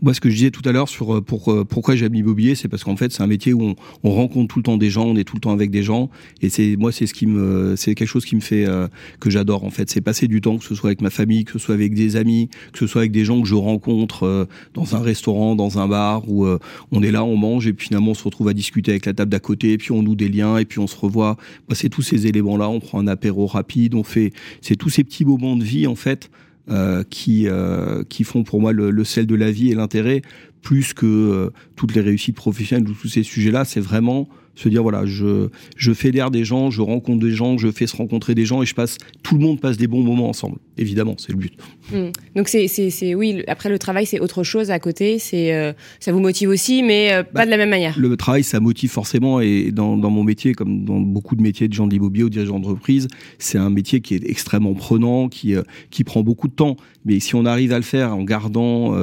moi, 0.00 0.14
ce 0.14 0.20
que 0.20 0.30
je 0.30 0.34
disais 0.34 0.50
tout 0.50 0.66
à 0.68 0.72
l'heure 0.72 0.88
sur 0.88 1.16
euh, 1.16 1.20
pour, 1.20 1.50
euh, 1.50 1.64
pourquoi 1.64 1.94
j'aime 1.94 2.12
l'immobilier, 2.12 2.54
c'est 2.54 2.68
parce 2.68 2.84
qu'en 2.84 2.96
fait, 2.96 3.12
c'est 3.12 3.22
un 3.22 3.26
métier 3.26 3.52
où 3.52 3.62
on, 3.62 3.76
on, 4.04 4.10
rencontre 4.12 4.52
tout 4.52 4.58
le 4.58 4.62
temps 4.62 4.76
des 4.76 4.90
gens, 4.90 5.04
on 5.04 5.16
est 5.16 5.24
tout 5.24 5.36
le 5.36 5.40
temps 5.40 5.52
avec 5.52 5.70
des 5.70 5.82
gens, 5.82 6.10
et 6.40 6.48
c'est 6.48 6.76
moi, 6.76 6.92
c'est 6.92 7.06
ce 7.06 7.14
qui 7.14 7.26
me, 7.26 7.74
c'est 7.76 7.94
quelque 7.94 8.08
chose 8.08 8.24
qui 8.24 8.36
me 8.36 8.40
fait 8.40 8.66
euh, 8.66 8.88
que 9.20 9.30
j'adore 9.30 9.64
en 9.64 9.70
fait. 9.70 9.90
C'est 9.90 10.00
passer 10.00 10.28
du 10.28 10.40
temps, 10.40 10.58
que 10.58 10.64
ce 10.64 10.74
soit 10.74 10.88
avec 10.88 11.00
ma 11.00 11.10
famille, 11.10 11.44
que 11.44 11.52
ce 11.52 11.58
soit 11.58 11.74
avec 11.74 11.94
des 11.94 12.16
amis, 12.16 12.48
que 12.72 12.78
ce 12.78 12.86
soit 12.86 13.02
avec 13.02 13.12
des 13.12 13.24
gens 13.24 13.40
que 13.40 13.48
je 13.48 13.54
rencontre 13.54 14.48
dans 14.74 14.96
un 14.96 15.00
restaurant, 15.00 15.54
dans 15.54 15.78
un 15.78 15.88
bar, 15.88 16.28
où 16.28 16.46
on 16.90 17.02
est 17.02 17.10
là, 17.10 17.24
on 17.24 17.36
mange, 17.36 17.66
et 17.66 17.72
puis 17.72 17.86
finalement, 17.88 18.12
on 18.12 18.14
se 18.14 18.24
retrouve 18.24 18.48
à 18.48 18.54
discuter 18.54 18.92
avec 18.92 19.06
la 19.06 19.14
table 19.14 19.30
d'à 19.30 19.40
côté, 19.40 19.72
et 19.72 19.78
puis 19.78 19.92
on 19.92 20.02
noue 20.02 20.14
des 20.14 20.28
liens, 20.28 20.58
et 20.58 20.64
puis 20.64 20.78
on 20.78 20.86
se 20.86 20.96
revoit. 20.96 21.36
Moi, 21.68 21.74
c'est 21.74 21.88
tous 21.88 22.02
ces 22.02 22.26
éléments-là. 22.26 22.68
On 22.68 22.80
prend 22.80 22.98
un 22.98 23.06
apéro 23.06 23.46
rapide, 23.46 23.94
on 23.94 24.04
fait, 24.04 24.32
c'est 24.60 24.76
tous 24.76 24.90
ces 24.90 25.04
petits 25.04 25.24
moments 25.24 25.56
de 25.56 25.64
vie 25.64 25.86
en 25.86 25.94
fait 25.94 26.30
euh, 26.70 27.02
qui, 27.08 27.48
euh, 27.48 28.04
qui 28.08 28.22
font 28.22 28.44
pour 28.44 28.60
moi 28.60 28.72
le, 28.72 28.90
le, 28.90 29.04
sel 29.04 29.26
de 29.26 29.34
la 29.34 29.50
vie 29.50 29.72
et 29.72 29.74
l'intérêt, 29.74 30.22
plus 30.62 30.94
que 30.94 31.06
euh, 31.06 31.50
toutes 31.74 31.94
les 31.94 32.00
réussites 32.00 32.36
professionnelles 32.36 32.88
ou 32.88 32.94
tous 32.94 33.08
ces 33.08 33.24
sujets-là, 33.24 33.64
c'est 33.64 33.80
vraiment 33.80 34.28
se 34.54 34.68
dire 34.68 34.82
voilà, 34.82 35.04
je, 35.04 35.48
je 35.76 35.92
fédère 35.92 36.30
des 36.30 36.44
gens, 36.44 36.70
je 36.70 36.80
rencontre 36.80 37.24
des 37.24 37.32
gens, 37.32 37.58
je 37.58 37.70
fais 37.70 37.86
se 37.86 37.96
rencontrer 37.96 38.34
des 38.34 38.44
gens 38.44 38.62
et 38.62 38.66
je 38.66 38.74
passe, 38.74 38.98
tout 39.22 39.34
le 39.36 39.40
monde 39.40 39.60
passe 39.60 39.76
des 39.76 39.88
bons 39.88 40.04
moments 40.04 40.28
ensemble. 40.28 40.58
Évidemment, 40.78 41.16
c'est 41.18 41.32
le 41.32 41.38
but. 41.38 41.52
Hmm. 41.92 42.08
Donc 42.34 42.48
c'est, 42.48 43.14
oui, 43.14 43.42
après 43.46 43.68
le 43.68 43.78
travail, 43.78 44.06
c'est 44.06 44.20
autre 44.20 44.42
chose 44.42 44.70
à 44.70 44.78
côté, 44.78 45.18
c'est, 45.18 45.52
euh, 45.52 45.74
ça 46.00 46.12
vous 46.12 46.20
motive 46.20 46.48
aussi, 46.48 46.82
mais 46.82 47.12
euh, 47.12 47.22
pas 47.22 47.40
bah, 47.40 47.44
de 47.44 47.50
la 47.50 47.58
même 47.58 47.68
manière. 47.68 47.98
Le 47.98 48.16
travail, 48.16 48.42
ça 48.42 48.58
motive 48.58 48.90
forcément 48.90 49.40
et 49.40 49.70
dans, 49.70 49.98
dans 49.98 50.08
mon 50.08 50.24
métier, 50.24 50.54
comme 50.54 50.84
dans 50.84 50.98
beaucoup 50.98 51.36
de 51.36 51.42
métiers 51.42 51.68
de 51.68 51.74
gens 51.74 51.86
de 51.86 51.92
l'immobilier 51.92 52.24
ou 52.24 52.30
dirigeants 52.30 52.58
d'entreprise, 52.58 53.08
c'est 53.38 53.58
un 53.58 53.68
métier 53.68 54.00
qui 54.00 54.14
est 54.14 54.24
extrêmement 54.24 54.72
prenant, 54.72 55.28
qui, 55.28 55.54
euh, 55.54 55.62
qui 55.90 56.04
prend 56.04 56.22
beaucoup 56.22 56.48
de 56.48 56.54
temps. 56.54 56.76
Mais 57.04 57.20
si 57.20 57.34
on 57.34 57.44
arrive 57.44 57.72
à 57.72 57.76
le 57.76 57.84
faire 57.84 58.16
en 58.16 58.22
gardant 58.22 58.94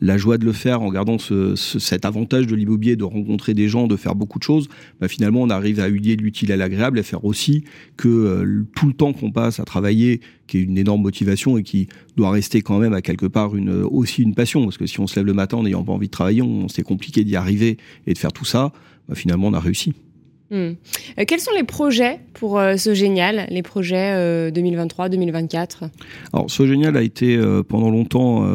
la 0.00 0.16
joie 0.16 0.38
de 0.38 0.44
le 0.44 0.52
faire, 0.52 0.80
en 0.80 0.92
gardant 0.92 1.18
ce, 1.18 1.56
cet 1.56 2.04
avantage 2.04 2.46
de 2.46 2.54
l'immobilier, 2.54 2.94
de 2.94 3.02
rencontrer 3.02 3.52
des 3.52 3.68
gens, 3.68 3.88
de 3.88 3.96
faire 3.96 4.14
beaucoup 4.14 4.38
de 4.38 4.44
choses, 4.44 4.68
bah, 5.00 5.08
finalement, 5.08 5.42
on 5.42 5.50
arrive 5.50 5.80
à 5.80 5.88
lier 5.88 6.14
l'utile 6.14 6.52
à 6.52 6.56
l'agréable 6.56 7.00
et 7.00 7.02
faire 7.02 7.24
aussi 7.24 7.64
que 7.96 8.64
tout 8.76 8.86
le 8.86 8.92
temps 8.92 9.12
qu'on 9.12 9.32
passe 9.32 9.58
à 9.58 9.64
travailler, 9.64 10.20
qui 10.48 10.58
est 10.58 10.62
une 10.62 10.78
énorme 10.78 11.02
motivation 11.02 11.58
et 11.58 11.62
qui 11.62 11.88
doit 12.16 12.30
rester 12.30 12.62
quand 12.62 12.78
même 12.78 12.94
à 12.94 13.02
quelque 13.02 13.26
part 13.26 13.54
une, 13.54 13.70
aussi 13.70 14.22
une 14.22 14.34
passion. 14.34 14.64
Parce 14.64 14.78
que 14.78 14.86
si 14.86 14.98
on 14.98 15.06
se 15.06 15.14
lève 15.14 15.26
le 15.26 15.34
matin 15.34 15.58
en 15.58 15.62
n'ayant 15.62 15.84
pas 15.84 15.92
envie 15.92 16.08
de 16.08 16.12
travailler, 16.12 16.42
c'est 16.68 16.82
compliqué 16.82 17.22
d'y 17.22 17.36
arriver 17.36 17.76
et 18.06 18.14
de 18.14 18.18
faire 18.18 18.32
tout 18.32 18.44
ça. 18.44 18.72
Bah, 19.08 19.14
finalement, 19.14 19.46
on 19.46 19.54
a 19.54 19.60
réussi. 19.60 19.94
Hmm. 20.50 20.72
Euh, 21.18 21.24
quels 21.26 21.40
sont 21.40 21.50
les 21.54 21.64
projets 21.64 22.20
pour 22.32 22.58
euh, 22.58 22.78
ce 22.78 22.94
génial, 22.94 23.46
les 23.50 23.62
projets 23.62 24.50
2023-2024 24.50 25.58
euh, 25.58 25.86
Alors, 26.32 26.50
ce 26.50 26.66
génial 26.66 26.96
a 26.96 27.02
été 27.02 27.38
pendant 27.68 27.90
longtemps, 27.90 28.46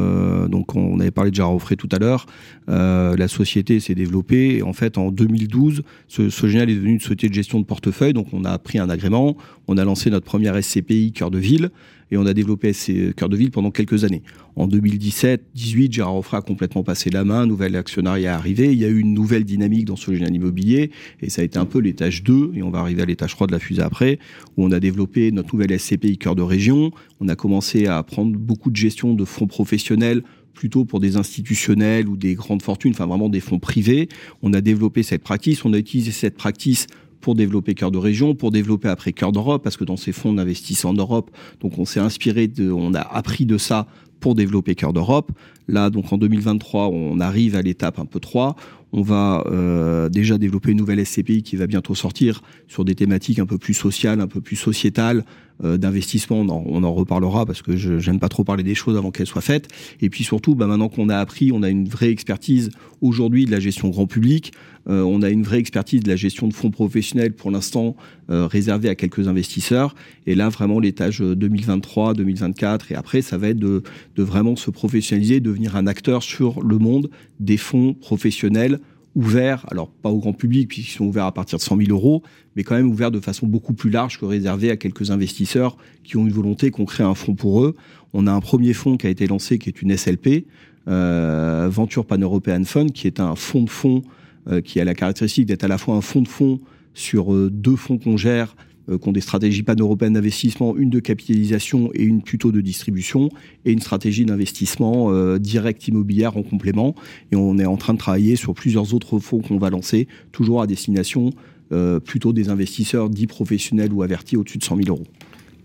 donc 0.48 0.76
on 0.76 1.00
avait 1.00 1.12
parlé 1.12 1.30
de 1.30 1.36
Gérard 1.36 1.58
tout 1.78 1.90
à 1.92 2.00
l'heure, 2.00 2.26
la 2.68 3.28
société 3.28 3.80
s'est 3.80 3.94
développée. 3.94 4.58
Et 4.58 4.64
en 4.64 4.74
fait, 4.74 4.98
en 4.98 5.12
2012, 5.12 5.84
ce, 6.08 6.30
ce, 6.30 6.48
génial 6.48 6.70
est 6.70 6.76
devenu 6.76 6.94
une 6.94 7.00
société 7.00 7.30
de 7.30 7.34
gestion 7.34 7.60
de 7.60 7.66
portefeuille. 7.66 8.14
Donc, 8.14 8.28
on 8.34 8.44
a 8.44 8.58
pris 8.58 8.80
un 8.80 8.90
agrément, 8.90 9.38
on 9.68 9.78
a 9.78 9.84
lancé 9.84 10.10
notre 10.10 10.26
première 10.26 10.62
SCPI 10.62 11.12
cœur 11.12 11.32
de 11.32 11.40
ville 11.40 11.72
et 12.12 12.18
on 12.18 12.26
a 12.26 12.34
développé 12.34 12.74
ces 12.74 13.14
cœurs 13.16 13.30
de 13.30 13.36
ville 13.36 13.50
pendant 13.52 13.72
quelques 13.72 14.04
années. 14.04 14.22
En 14.56 14.68
2017-18, 14.68 15.92
Gérard 15.92 16.16
Offray 16.16 16.38
a 16.38 16.42
complètement 16.42 16.84
passé 16.84 17.10
la 17.10 17.24
main, 17.24 17.48
nouvel 17.48 17.76
actionnariat 17.76 18.32
est 18.32 18.34
arrivé, 18.34 18.72
il 18.72 18.80
y 18.80 18.86
a 18.86 18.88
eu 18.88 19.00
une 19.00 19.14
nouvelle 19.14 19.46
dynamique 19.46 19.86
dans 19.86 19.96
ce 19.96 20.14
génie 20.14 20.38
immobilier, 20.38 20.92
et 21.22 21.30
ça 21.30 21.42
a 21.42 21.46
été 21.46 21.58
un 21.58 21.66
peu 21.66 21.80
l'étage 21.80 22.24
2, 22.24 22.52
et 22.54 22.62
on 22.62 22.70
va 22.70 22.80
arriver 22.80 23.02
à 23.02 23.06
l'étage 23.06 23.32
3 23.32 23.48
de 23.48 23.52
la 23.52 23.60
fusée 23.60 23.82
après, 23.82 24.20
où 24.58 24.64
on 24.64 24.72
a 24.72 24.80
développé 24.80 25.32
notre 25.32 25.56
nouvelle 25.56 25.78
SCPI 25.80 26.18
cœur 26.18 26.36
de 26.36 26.44
région, 26.44 26.92
on 27.20 27.28
a 27.30 27.36
commencé 27.36 27.88
à 27.88 28.04
prendre 28.04 28.38
beaucoup 28.38 28.70
de 28.70 28.76
gestion 28.76 29.16
de 29.16 29.26
fonds 29.26 29.48
professionnels, 29.48 30.24
plutôt 30.54 30.86
pour 30.86 31.00
des 31.00 31.18
institutionnels 31.18 32.08
ou 32.08 32.16
des 32.16 32.36
grandes 32.36 32.62
fortunes, 32.62 32.92
enfin 32.92 33.08
vraiment 33.08 33.30
des 33.30 33.40
fonds 33.40 33.60
privés. 33.60 34.08
On 34.42 34.54
a 34.54 34.62
développé 34.62 35.02
cette 35.04 35.24
pratique, 35.24 35.60
on 35.66 35.74
a 35.74 35.78
utilisé 35.78 36.12
cette 36.12 36.36
pratique 36.36 36.86
pour 37.24 37.34
développer 37.36 37.74
Cœur 37.74 37.90
de 37.90 37.98
Région, 37.98 38.36
pour 38.36 38.52
développer 38.52 38.90
après 38.90 39.14
Cœur 39.14 39.32
d'Europe, 39.32 39.64
parce 39.64 39.78
que 39.78 39.86
dans 39.86 39.98
ces 39.98 40.12
fonds, 40.12 40.32
on 40.32 40.38
investissait 40.38 40.86
en 40.86 40.94
Europe. 40.94 41.32
Donc 41.62 41.80
on 41.80 41.86
s'est 41.86 42.02
inspiré 42.02 42.48
de, 42.48 42.70
on 42.70 42.94
a 42.94 43.00
appris 43.00 43.46
de 43.46 43.58
ça 43.58 43.88
pour 44.20 44.36
développer 44.36 44.76
Cœur 44.76 44.94
d'Europe. 44.94 45.32
Là, 45.68 45.90
donc 45.90 46.12
en 46.12 46.18
2023, 46.18 46.90
on 46.90 47.20
arrive 47.20 47.56
à 47.56 47.62
l'étape 47.62 47.98
un 47.98 48.06
peu 48.06 48.20
3. 48.20 48.56
On 48.92 49.02
va 49.02 49.44
euh, 49.48 50.10
déjà 50.10 50.38
développer 50.38 50.72
une 50.72 50.78
nouvelle 50.78 51.04
SCPI 51.04 51.44
qui 51.44 51.56
va 51.56 51.66
bientôt 51.66 51.96
sortir 51.96 52.44
sur 52.68 52.86
des 52.86 52.94
thématiques 52.94 53.40
un 53.40 53.46
peu 53.46 53.58
plus 53.58 53.74
sociales, 53.74 54.20
un 54.20 54.28
peu 54.28 54.42
plus 54.42 54.58
sociétales, 54.58 55.26
d'investissement. 55.62 56.42
On, 56.42 56.84
en 56.84 56.94
reparlera 56.94 57.46
parce 57.46 57.62
que 57.62 57.78
je 57.78 57.94
n'aime 58.10 58.20
pas 58.20 58.30
trop 58.30 58.44
parler 58.44 58.64
des 58.64 58.76
choses 58.76 58.98
avant 58.98 59.12
qu'elles 59.12 59.28
soient 59.28 59.42
faites. 59.42 59.68
Et 60.02 60.10
puis 60.10 60.24
surtout, 60.24 60.56
bah, 60.56 60.68
maintenant 60.68 60.90
qu'on 60.90 61.10
a 61.10 61.18
appris, 61.18 61.52
on 61.52 61.64
a 61.64 61.70
une 61.70 61.88
vraie 61.88 62.10
expertise 62.10 62.72
aujourd'hui 63.02 63.46
de 63.46 63.52
la 63.52 63.60
gestion 63.60 63.90
grand 63.90 64.08
public. 64.08 64.52
Euh, 64.90 65.02
on 65.02 65.22
a 65.22 65.30
une 65.30 65.44
vraie 65.44 65.60
expertise 65.60 66.02
de 66.02 66.10
la 66.10 66.16
gestion 66.16 66.48
de 66.48 66.54
fonds 66.54 66.72
professionnels 66.72 67.34
pour 67.34 67.52
l'instant 67.52 67.96
euh, 68.30 68.48
réservée 68.48 68.90
à 68.90 68.96
quelques 68.96 69.28
investisseurs. 69.28 69.96
Et 70.28 70.36
là, 70.36 70.50
vraiment, 70.50 70.80
l'étage 70.80 71.20
2023, 71.20 72.14
2024 72.14 72.92
et 72.92 72.96
après, 72.96 73.22
ça 73.22 73.38
va 73.38 73.50
être 73.50 73.60
de 73.60 73.84
vraiment 74.18 74.56
se 74.56 74.72
professionnaliser, 74.72 75.40
devenir 75.40 75.76
un 75.76 75.88
acteur 75.88 76.24
sur 76.24 76.62
le 76.62 76.78
monde 76.78 77.10
des 77.40 77.58
fonds 77.58 77.94
professionnels 77.94 78.80
ouverts, 79.16 79.66
alors 79.70 79.90
pas 79.90 80.10
au 80.10 80.20
grand 80.20 80.34
public 80.34 80.68
puisqu'ils 80.70 80.92
sont 80.92 81.06
ouverts 81.06 81.26
à 81.26 81.32
partir 81.32 81.58
de 81.58 81.64
100 81.64 81.78
000 81.78 81.90
euros, 81.92 82.24
mais 82.56 82.64
quand 82.64 82.76
même 82.76 82.90
ouverts 82.90 83.12
de 83.12 83.20
façon 83.20 83.48
beaucoup 83.48 83.74
plus 83.74 83.90
large 83.90 84.20
que 84.20 84.26
réservés 84.26 84.72
à 84.72 84.78
quelques 84.78 85.12
investisseurs 85.12 85.78
qui 86.04 86.18
ont 86.18 86.26
une 86.26 86.34
volonté 86.34 86.72
qu'on 86.72 86.86
crée 86.86 87.04
un 87.04 87.14
fonds 87.14 87.36
pour 87.36 87.64
eux. 87.64 87.76
On 88.14 88.28
a 88.28 88.32
un 88.32 88.42
premier 88.42 88.74
fonds 88.74 88.98
qui 88.98 89.08
a 89.08 89.10
été 89.10 89.28
lancé 89.28 89.60
qui 89.60 89.70
est 89.70 89.82
une 89.82 89.96
SLP, 89.96 90.46
euh, 90.88 91.68
Venture 91.72 92.06
Pan 92.06 92.18
European 92.18 92.64
Fund, 92.64 92.92
qui 92.92 93.08
est 93.08 93.20
un 93.20 93.36
fonds 93.36 93.64
de 93.64 93.70
fonds 93.70 94.02
euh, 94.50 94.62
qui 94.62 94.80
a 94.80 94.86
la 94.86 94.94
caractéristique 94.94 95.46
d'être 95.46 95.64
à 95.64 95.68
la 95.68 95.78
fois 95.78 95.96
un 95.96 96.02
fonds 96.02 96.22
de 96.22 96.28
fonds 96.28 96.60
sur 96.94 97.34
euh, 97.34 97.50
deux 97.52 97.76
fonds 97.76 97.98
qu'on 97.98 98.18
gère 98.18 98.56
euh, 98.90 98.98
qui 98.98 99.10
ont 99.10 99.12
des 99.12 99.22
stratégies 99.22 99.64
pan-européennes 99.64 100.14
d'investissement, 100.14 100.76
une 100.76 100.90
de 100.90 101.00
capitalisation 101.00 101.90
et 101.94 102.04
une 102.04 102.22
plutôt 102.22 102.52
de 102.52 102.62
distribution, 102.62 103.30
et 103.66 103.72
une 103.72 103.80
stratégie 103.80 104.26
d'investissement 104.26 105.12
euh, 105.12 105.40
direct 105.40 105.88
immobilière 105.88 106.38
en 106.38 106.44
complément. 106.44 106.96
Et 107.32 107.36
on 107.36 107.58
est 107.58 107.66
en 107.66 107.78
train 107.78 107.94
de 107.94 108.00
travailler 108.00 108.36
sur 108.36 108.54
plusieurs 108.54 108.94
autres 108.94 109.20
fonds 109.20 109.40
qu'on 109.40 109.58
va 109.58 109.70
lancer, 109.70 110.08
toujours 110.32 110.62
à 110.62 110.68
destination 110.68 111.32
euh, 111.72 112.00
plutôt 112.00 112.34
des 112.34 112.50
investisseurs 112.50 113.10
dits 113.10 113.28
professionnels 113.28 113.94
ou 113.94 114.04
avertis 114.04 114.38
au-dessus 114.38 114.58
de 114.58 114.64
100 114.64 114.78
000 114.78 114.90
euros. 114.90 115.08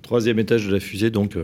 Troisième 0.08 0.38
étage 0.38 0.66
de 0.66 0.72
la 0.72 0.80
fusée, 0.80 1.10
donc 1.10 1.36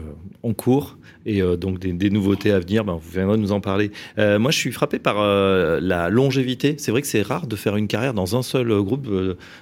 en 0.42 0.54
cours 0.54 0.96
et 1.26 1.42
euh, 1.42 1.56
donc 1.58 1.78
des, 1.78 2.08
nouveautés 2.08 2.50
à 2.50 2.58
venir, 2.58 2.82
ben, 2.82 2.94
vous 2.94 3.10
viendrez 3.10 3.36
nous 3.36 3.52
en 3.52 3.60
parler. 3.60 3.90
Euh, 4.18 4.38
moi, 4.38 4.50
je 4.50 4.56
suis 4.56 4.72
frappé 4.72 4.98
par 4.98 5.16
euh, 5.18 5.80
la 5.82 6.08
longévité. 6.08 6.76
C'est 6.78 6.90
vrai 6.90 7.02
que 7.02 7.06
c'est 7.06 7.20
rare 7.20 7.46
de 7.46 7.56
faire 7.56 7.76
une 7.76 7.88
carrière 7.88 8.14
dans 8.14 8.36
un 8.36 8.42
seul 8.42 8.68
groupe. 8.82 9.06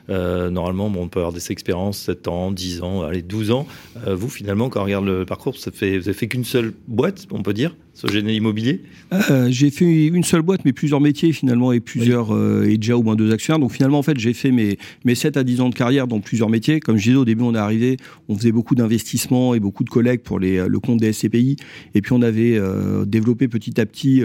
normalement, 0.09 0.86
on 0.86 1.09
peut 1.09 1.18
avoir 1.18 1.32
des 1.32 1.50
expériences 1.50 1.98
7 1.98 2.28
ans, 2.28 2.53
10 2.53 2.82
ans, 2.82 3.03
allez, 3.03 3.22
12 3.22 3.50
ans. 3.50 3.66
vous, 4.07 4.28
finalement, 4.28 4.68
quand 4.68 4.82
on 4.82 4.84
regarde 4.84 5.05
le 5.05 5.24
parcours, 5.24 5.57
ça 5.57 5.72
vous 5.72 5.84
n'avez 5.84 6.12
fait 6.12 6.28
qu'une 6.28 6.44
seule 6.44 6.72
boîte, 6.86 7.26
on 7.32 7.42
peut 7.42 7.55
dire 7.55 7.74
Sogéné 7.95 8.34
Immobilier 8.34 8.80
euh, 9.12 9.49
J'ai 9.51 9.70
fait 9.70 10.07
une 10.07 10.24
seule 10.24 10.43
boîte, 10.43 10.64
mais 10.64 10.72
plusieurs 10.72 11.01
métiers 11.01 11.32
finalement, 11.32 11.72
et 11.72 11.80
plusieurs, 11.80 12.34
euh, 12.34 12.64
et 12.64 12.78
déjà 12.78 12.97
au 12.97 13.03
moins 13.03 13.16
deux 13.16 13.32
actionnaires. 13.32 13.59
Donc 13.59 13.72
finalement, 13.72 13.99
en 13.99 14.03
fait, 14.03 14.18
j'ai 14.18 14.32
fait 14.32 14.51
mes, 14.51 14.78
mes 15.05 15.14
7 15.14 15.36
à 15.36 15.45
10 15.45 15.61
ans 15.61 15.68
de 15.68 15.74
carrière 15.74 16.07
dans 16.07 16.20
plusieurs 16.20 16.49
métiers. 16.49 16.80
Comme 16.80 16.97
je 16.97 17.05
disais, 17.05 17.16
au 17.16 17.24
début, 17.24 17.43
on 17.43 17.55
est 17.55 17.59
arrivé, 17.59 17.99
on 18.28 18.36
faisait 18.36 18.53
beaucoup 18.53 18.74
d'investissements 18.74 19.55
et 19.55 19.61
beaucoup 19.61 19.84
de 19.84 19.90
collègues 19.90 20.20
pour 20.20 20.38
les, 20.38 20.66
le 20.66 20.80
compte 20.80 21.01
des 21.01 21.12
SCPI. 21.12 21.57
Et 21.95 22.01
puis, 22.01 22.12
on 22.12 22.22
avait 22.22 22.57
euh, 22.57 23.05
développé 23.05 23.47
petit 23.49 23.78
à 23.80 23.86
petit 23.86 24.22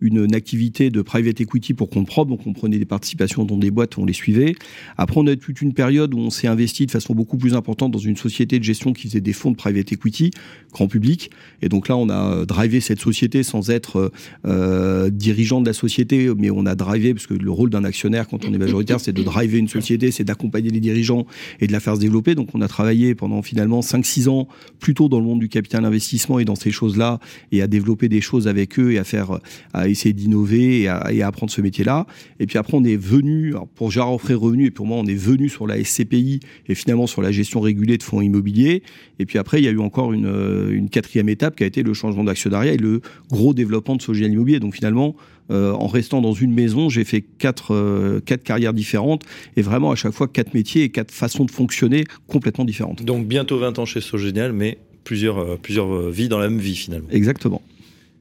une, 0.00 0.24
une, 0.24 0.34
activité 0.34 0.90
de 0.90 1.00
private 1.00 1.40
equity 1.40 1.72
pour 1.72 1.88
compte 1.88 2.06
propre. 2.06 2.30
Donc, 2.30 2.46
on 2.46 2.52
prenait 2.52 2.78
des 2.78 2.84
participations 2.84 3.44
dans 3.44 3.56
des 3.56 3.70
boîtes, 3.70 3.96
on 3.96 4.04
les 4.04 4.12
suivait. 4.12 4.54
Après, 4.98 5.18
on 5.18 5.26
a 5.26 5.32
eu 5.32 5.38
toute 5.38 5.62
une 5.62 5.72
période 5.72 6.12
où 6.12 6.18
on 6.18 6.30
s'est 6.30 6.48
investi 6.48 6.84
de 6.84 6.90
façon 6.90 7.14
beaucoup 7.14 7.38
plus 7.38 7.54
importante 7.54 7.92
dans 7.92 7.98
une 7.98 8.16
société 8.16 8.58
de 8.58 8.64
gestion 8.64 8.92
qui 8.92 9.08
faisait 9.08 9.20
des 9.22 9.32
fonds 9.32 9.50
de 9.50 9.56
private 9.56 9.92
equity, 9.92 10.30
grand 10.72 10.88
public. 10.88 11.30
Et 11.62 11.68
donc 11.70 11.88
là, 11.88 11.96
on 11.96 12.10
a 12.10 12.44
drivé 12.44 12.80
cette 12.80 13.00
sans 13.42 13.70
être 13.70 14.12
euh, 14.46 15.10
dirigeant 15.10 15.60
de 15.60 15.66
la 15.66 15.72
société, 15.72 16.30
mais 16.36 16.50
on 16.50 16.66
a 16.66 16.74
drivé, 16.74 17.14
parce 17.14 17.26
que 17.26 17.34
le 17.34 17.50
rôle 17.50 17.70
d'un 17.70 17.84
actionnaire 17.84 18.28
quand 18.28 18.44
on 18.44 18.52
est 18.52 18.58
majoritaire, 18.58 19.00
c'est 19.00 19.12
de 19.12 19.22
driver 19.22 19.58
une 19.58 19.68
société, 19.68 20.10
c'est 20.10 20.24
d'accompagner 20.24 20.70
les 20.70 20.80
dirigeants 20.80 21.26
et 21.60 21.66
de 21.66 21.72
la 21.72 21.80
faire 21.80 21.96
se 21.96 22.00
développer. 22.00 22.34
Donc 22.34 22.48
on 22.54 22.60
a 22.60 22.68
travaillé 22.68 23.14
pendant 23.14 23.42
finalement 23.42 23.80
5-6 23.80 24.28
ans 24.28 24.48
plutôt 24.80 25.08
dans 25.08 25.18
le 25.18 25.24
monde 25.24 25.40
du 25.40 25.48
capital 25.48 25.84
investissement 25.84 26.38
et 26.38 26.44
dans 26.44 26.54
ces 26.54 26.70
choses-là, 26.70 27.18
et 27.52 27.62
à 27.62 27.66
développer 27.66 28.08
des 28.08 28.20
choses 28.20 28.48
avec 28.48 28.78
eux 28.78 28.92
et 28.92 28.98
à 28.98 29.04
faire, 29.04 29.40
à 29.72 29.88
essayer 29.88 30.12
d'innover 30.12 30.82
et 30.82 30.88
à, 30.88 31.26
apprendre 31.26 31.50
ce 31.50 31.60
métier-là. 31.60 32.06
Et 32.40 32.46
puis 32.46 32.58
après, 32.58 32.76
on 32.76 32.84
est 32.84 32.96
venu, 32.96 33.54
pour 33.74 33.90
Gérard 33.90 34.14
Offray 34.14 34.34
Revenu, 34.34 34.66
et 34.66 34.70
pour 34.70 34.86
moi, 34.86 34.98
on 34.98 35.06
est 35.06 35.14
venu 35.14 35.48
sur 35.48 35.66
la 35.66 35.82
SCPI 35.82 36.40
et 36.68 36.74
finalement 36.74 37.06
sur 37.06 37.22
la 37.22 37.32
gestion 37.32 37.60
régulée 37.60 37.98
de 37.98 38.02
fonds 38.02 38.20
immobiliers. 38.20 38.82
Et 39.18 39.26
puis 39.26 39.38
après, 39.38 39.60
il 39.60 39.64
y 39.64 39.68
a 39.68 39.70
eu 39.70 39.78
encore 39.78 40.12
une, 40.12 40.70
une 40.70 40.88
quatrième 40.88 41.28
étape 41.28 41.56
qui 41.56 41.64
a 41.64 41.66
été 41.66 41.82
le 41.82 41.94
changement 41.94 42.24
d'actionnariat 42.24 42.74
et 42.74 42.76
le 42.76 42.95
gros 43.30 43.54
développement 43.54 43.96
de 43.96 44.02
Sogéal 44.02 44.32
Immobilier. 44.32 44.60
Donc 44.60 44.74
finalement, 44.74 45.16
euh, 45.50 45.72
en 45.72 45.86
restant 45.86 46.20
dans 46.20 46.32
une 46.32 46.52
maison, 46.52 46.88
j'ai 46.88 47.04
fait 47.04 47.22
quatre, 47.22 47.72
euh, 47.74 48.20
quatre 48.20 48.42
carrières 48.42 48.72
différentes 48.72 49.22
et 49.56 49.62
vraiment 49.62 49.92
à 49.92 49.94
chaque 49.94 50.12
fois 50.12 50.26
quatre 50.26 50.54
métiers 50.54 50.82
et 50.82 50.88
quatre 50.88 51.12
façons 51.12 51.44
de 51.44 51.50
fonctionner 51.50 52.04
complètement 52.26 52.64
différentes. 52.64 53.04
Donc 53.04 53.26
bientôt 53.26 53.58
20 53.58 53.78
ans 53.78 53.84
chez 53.84 54.00
Sogénial, 54.00 54.52
mais 54.52 54.78
plusieurs, 55.04 55.38
euh, 55.38 55.58
plusieurs 55.60 56.10
vies 56.10 56.28
dans 56.28 56.38
la 56.38 56.48
même 56.48 56.58
vie 56.58 56.74
finalement. 56.74 57.08
Exactement. 57.10 57.62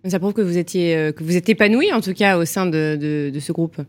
Ça 0.08 0.20
prouve 0.20 0.34
que 0.34 0.42
vous 0.42 0.60
étiez 0.60 1.12
que 1.16 1.24
vous 1.24 1.36
êtes 1.36 1.50
épanoui 1.50 1.92
en 1.92 2.00
tout 2.00 2.14
cas 2.14 2.38
au 2.38 2.46
sein 2.46 2.68
de, 2.68 2.96
de, 2.96 3.32
de 3.34 3.40
ce 3.40 3.52
groupe. 3.52 3.82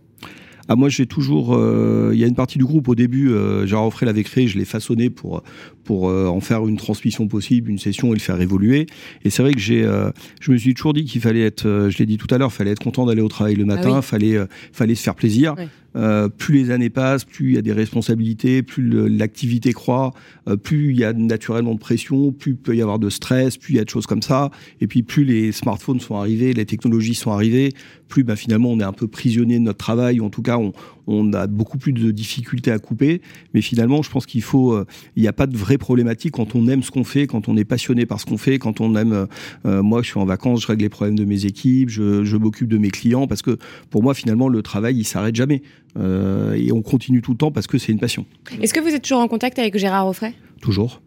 Ah, 0.69 0.75
moi, 0.75 0.89
j'ai 0.89 1.07
toujours. 1.07 1.55
Euh, 1.55 2.11
il 2.13 2.19
y 2.19 2.25
a 2.25 2.27
une 2.27 2.35
partie 2.35 2.59
du 2.59 2.65
groupe 2.65 2.89
au 2.89 2.97
début, 2.97 3.31
euh, 3.31 3.67
Gérard 3.67 3.87
Offray 3.87 4.07
l'avait 4.07 4.25
créé, 4.25 4.49
je 4.49 4.59
l'ai 4.59 4.65
façonné 4.65 5.11
pour 5.11 5.43
pour 5.87 6.11
euh, 6.11 6.27
en 6.27 6.41
faire 6.41 6.67
une 6.67 6.77
transmission 6.77 7.29
possible, 7.29 7.71
une 7.71 7.79
session 7.79 8.11
et 8.11 8.15
le 8.15 8.21
faire 8.21 8.41
évoluer. 8.41 8.87
Et 9.25 9.31
c'est 9.31 9.43
vrai 9.43 9.55
que 9.55 9.61
j'ai, 9.61 9.85
euh, 9.85 10.11
je 10.41 10.53
me 10.53 10.59
suis 10.59 10.75
toujours 10.75 10.93
dit 10.93 11.05
qu'il 11.05 11.21
fallait 11.21 11.43
être, 11.43 11.89
je 11.89 11.99
l'ai 11.99 12.07
dit 12.07 12.19
tout 12.19 12.33
à 12.35 12.39
l'heure, 12.39 12.53
fallait 12.53 12.73
être 12.73 12.83
content 12.83 13.07
d'aller 13.07 13.23
au 13.23 13.29
travail 13.29 13.55
le 13.55 13.65
matin, 13.65 13.95
ah 13.97 14.03
fallait 14.03 14.37
fallait 14.73 14.95
se 14.95 15.03
faire 15.03 15.15
plaisir. 15.15 15.55
Euh, 15.97 16.29
plus 16.29 16.63
les 16.63 16.71
années 16.71 16.91
passent, 16.91 17.25
plus 17.25 17.51
il 17.51 17.55
y 17.55 17.59
a 17.59 17.63
des 17.63 17.73
responsabilités, 17.73 18.63
plus 18.63 19.09
l'activité 19.09 19.73
croît, 19.73 20.13
euh, 20.47 20.57
plus 20.57 20.91
il 20.91 20.99
y 20.99 21.05
a 21.05 21.13
naturellement 21.15 21.75
de 21.75 21.79
pression, 21.79 22.33
plus 22.33 22.53
il 22.53 22.57
peut 22.57 22.77
y 22.77 22.83
avoir 22.83 22.99
de 22.99 23.09
stress, 23.09 23.57
plus 23.57 23.75
il 23.75 23.77
y 23.77 23.81
a 23.81 23.85
de 23.85 23.89
choses 23.89 24.07
comme 24.07 24.23
ça. 24.23 24.51
Et 24.81 24.87
puis 24.87 25.03
plus 25.03 25.25
les 25.25 25.53
smartphones 25.53 26.01
sont 26.01 26.17
arrivés, 26.17 26.53
les 26.53 26.67
technologies 26.67 27.15
sont 27.15 27.31
arrivées, 27.31 27.73
plus 28.09 28.25
bah, 28.25 28.37
finalement 28.37 28.71
on 28.71 28.81
est 28.81 28.85
un 28.85 28.93
peu 28.93 29.07
prisonnier 29.07 29.59
de 29.59 29.65
notre 29.65 29.79
travail, 29.79 30.21
ou 30.21 30.27
en 30.27 30.31
tout 30.31 30.43
cas 30.43 30.59
on, 30.59 30.73
on 31.07 31.33
a 31.33 31.47
beaucoup 31.47 31.79
plus 31.79 31.93
de 31.93 32.11
difficultés 32.11 32.71
à 32.71 32.79
couper. 32.79 33.21
Mais 33.55 33.61
finalement, 33.61 34.03
je 34.03 34.11
pense 34.11 34.27
qu'il 34.27 34.43
faut, 34.43 34.73
euh, 34.73 34.85
il 35.15 35.23
n'y 35.23 35.29
a 35.29 35.33
pas 35.33 35.47
de 35.47 35.57
vraie 35.57 35.79
problématique 35.79 36.33
quand 36.33 36.55
on 36.55 36.67
aime 36.69 36.83
ce 36.83 36.91
qu'on 36.91 37.05
fait, 37.05 37.27
quand 37.27 37.49
on 37.49 37.57
est 37.57 37.65
passionné 37.65 38.07
par 38.07 38.21
ce 38.21 38.27
qu'on 38.27 38.39
fait, 38.39 38.59
quand 38.59 38.81
on 38.81 38.95
aime. 38.97 39.13
Euh, 39.13 39.27
euh, 39.67 39.83
moi, 39.83 40.03
je 40.03 40.09
suis 40.09 40.19
en 40.19 40.25
vacances, 40.25 40.63
je 40.63 40.67
règle 40.67 40.83
les 40.83 40.89
problèmes 40.89 41.19
de 41.19 41.25
mes 41.25 41.47
équipes, 41.47 41.91
je, 41.91 42.25
je 42.25 42.37
m'occupe 42.37 42.69
de 42.69 42.79
mes 42.79 42.91
clients, 42.91 43.27
parce 43.27 43.43
que 43.43 43.59
pour 43.91 44.03
moi, 44.03 44.15
finalement, 44.15 44.49
le 44.49 44.63
travail, 44.63 44.97
il 44.97 45.05
s'arrête 45.05 45.37
jamais. 45.37 45.63
et 45.97 46.73
on 46.73 46.83
continue 46.83 47.23
tout 47.23 47.33
le 47.33 47.39
temps 47.39 47.51
parce 47.51 47.67
que 47.67 47.79
c'est 47.79 47.93
une 47.93 47.99
passion. 47.99 48.27
Est-ce 48.61 48.75
que 48.75 48.81
vous 48.81 48.89
êtes 48.89 49.03
toujours 49.03 49.21
en 49.21 49.29
contact 49.29 49.59
avec 49.59 49.77
Gérard 49.79 50.07
Offray? 50.09 50.35
Toujours. 50.61 51.01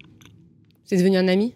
C'est 0.86 0.97
devenu 0.97 1.18
un 1.18 1.28
ami? 1.28 1.54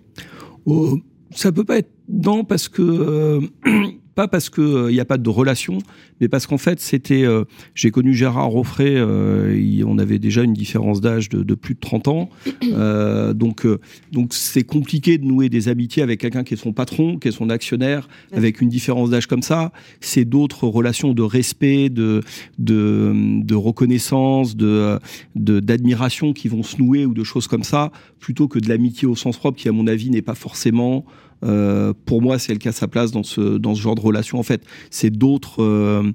Oh, 0.66 1.00
Ça 1.32 1.52
peut 1.52 1.64
pas 1.64 1.78
être 1.78 1.89
non 2.08 2.44
parce 2.44 2.70
que 2.70 3.39
pas 4.16 4.28
parce 4.28 4.49
qu'il 4.49 4.64
n'y 4.64 4.99
euh, 4.99 5.01
a 5.01 5.05
pas 5.05 5.18
de 5.18 5.30
relation, 5.30 5.80
mais 6.22 6.28
parce 6.28 6.47
qu'en 6.47 6.57
fait, 6.57 6.80
c'était. 6.80 7.24
Euh, 7.24 7.45
j'ai 7.76 7.91
connu 7.91 8.14
Gérard 8.14 8.49
Roffray, 8.49 8.95
euh, 8.95 9.84
on 9.86 9.97
avait 9.97 10.20
déjà 10.20 10.43
une 10.43 10.53
différence 10.53 11.01
d'âge 11.01 11.30
de, 11.30 11.55
plus 11.55 11.76
de 11.76 11.80
30 11.80 12.07
ans. 12.07 12.30
donc, 13.34 13.68
donc 14.11 14.34
c'est 14.34 14.64
compliqué 14.64 15.18
de 15.18 15.26
nouer 15.26 15.49
des 15.49 15.68
amitiés 15.68 16.03
avec 16.03 16.20
quelqu'un 16.20 16.43
qui 16.43 16.53
est 16.53 16.57
son 16.57 16.74
patron, 16.74 17.18
qui 17.18 17.28
est 17.28 17.32
son 17.32 17.49
actionnaire, 17.49 18.07
avec 18.32 18.61
une 18.61 18.70
différence 18.70 19.09
d'âge 19.09 19.28
comme 19.28 19.41
ça. 19.41 19.72
C'est 20.01 20.26
d'autres 20.26 20.68
relations 20.68 21.14
de 21.14 21.22
respect, 21.22 21.89
de, 21.89 22.22
de, 22.59 23.14
de 23.43 23.55
reconnaissance, 23.55 24.55
de, 24.55 24.99
d'admiration 25.36 26.34
qui 26.34 26.47
vont 26.47 26.64
se 26.64 26.78
nouer 26.78 27.05
ou 27.05 27.14
de 27.14 27.24
choses 27.24 27.47
comme 27.47 27.64
ça, 27.64 27.91
plutôt 28.20 28.47
que 28.47 28.59
de 28.59 28.70
l'amitié 28.70 29.07
au 29.07 29.16
sens 29.16 29.38
propre, 29.38 29.57
qui, 29.57 29.70
à 29.70 29.72
mon 29.72 29.88
avis, 29.88 30.09
n'est 30.09 30.22
pas 30.22 30.36
forcément. 30.36 31.05
Euh, 31.44 31.94
pour 32.06 32.22
moi, 32.22 32.39
c'est 32.39 32.54
le 32.54 32.60
cas 32.60 32.72
sa 32.72 32.88
place 32.88 33.12
dans 33.12 33.24
ce, 33.24 33.58
dans 33.58 33.76
ce 33.76 33.82
genre 33.82 33.96
de 33.96 34.02
relation. 34.02 34.39
En 34.39 34.44
fait, 34.44 34.64
c'est 34.89 35.10
d'autres, 35.10 35.62
euh, 35.62 36.12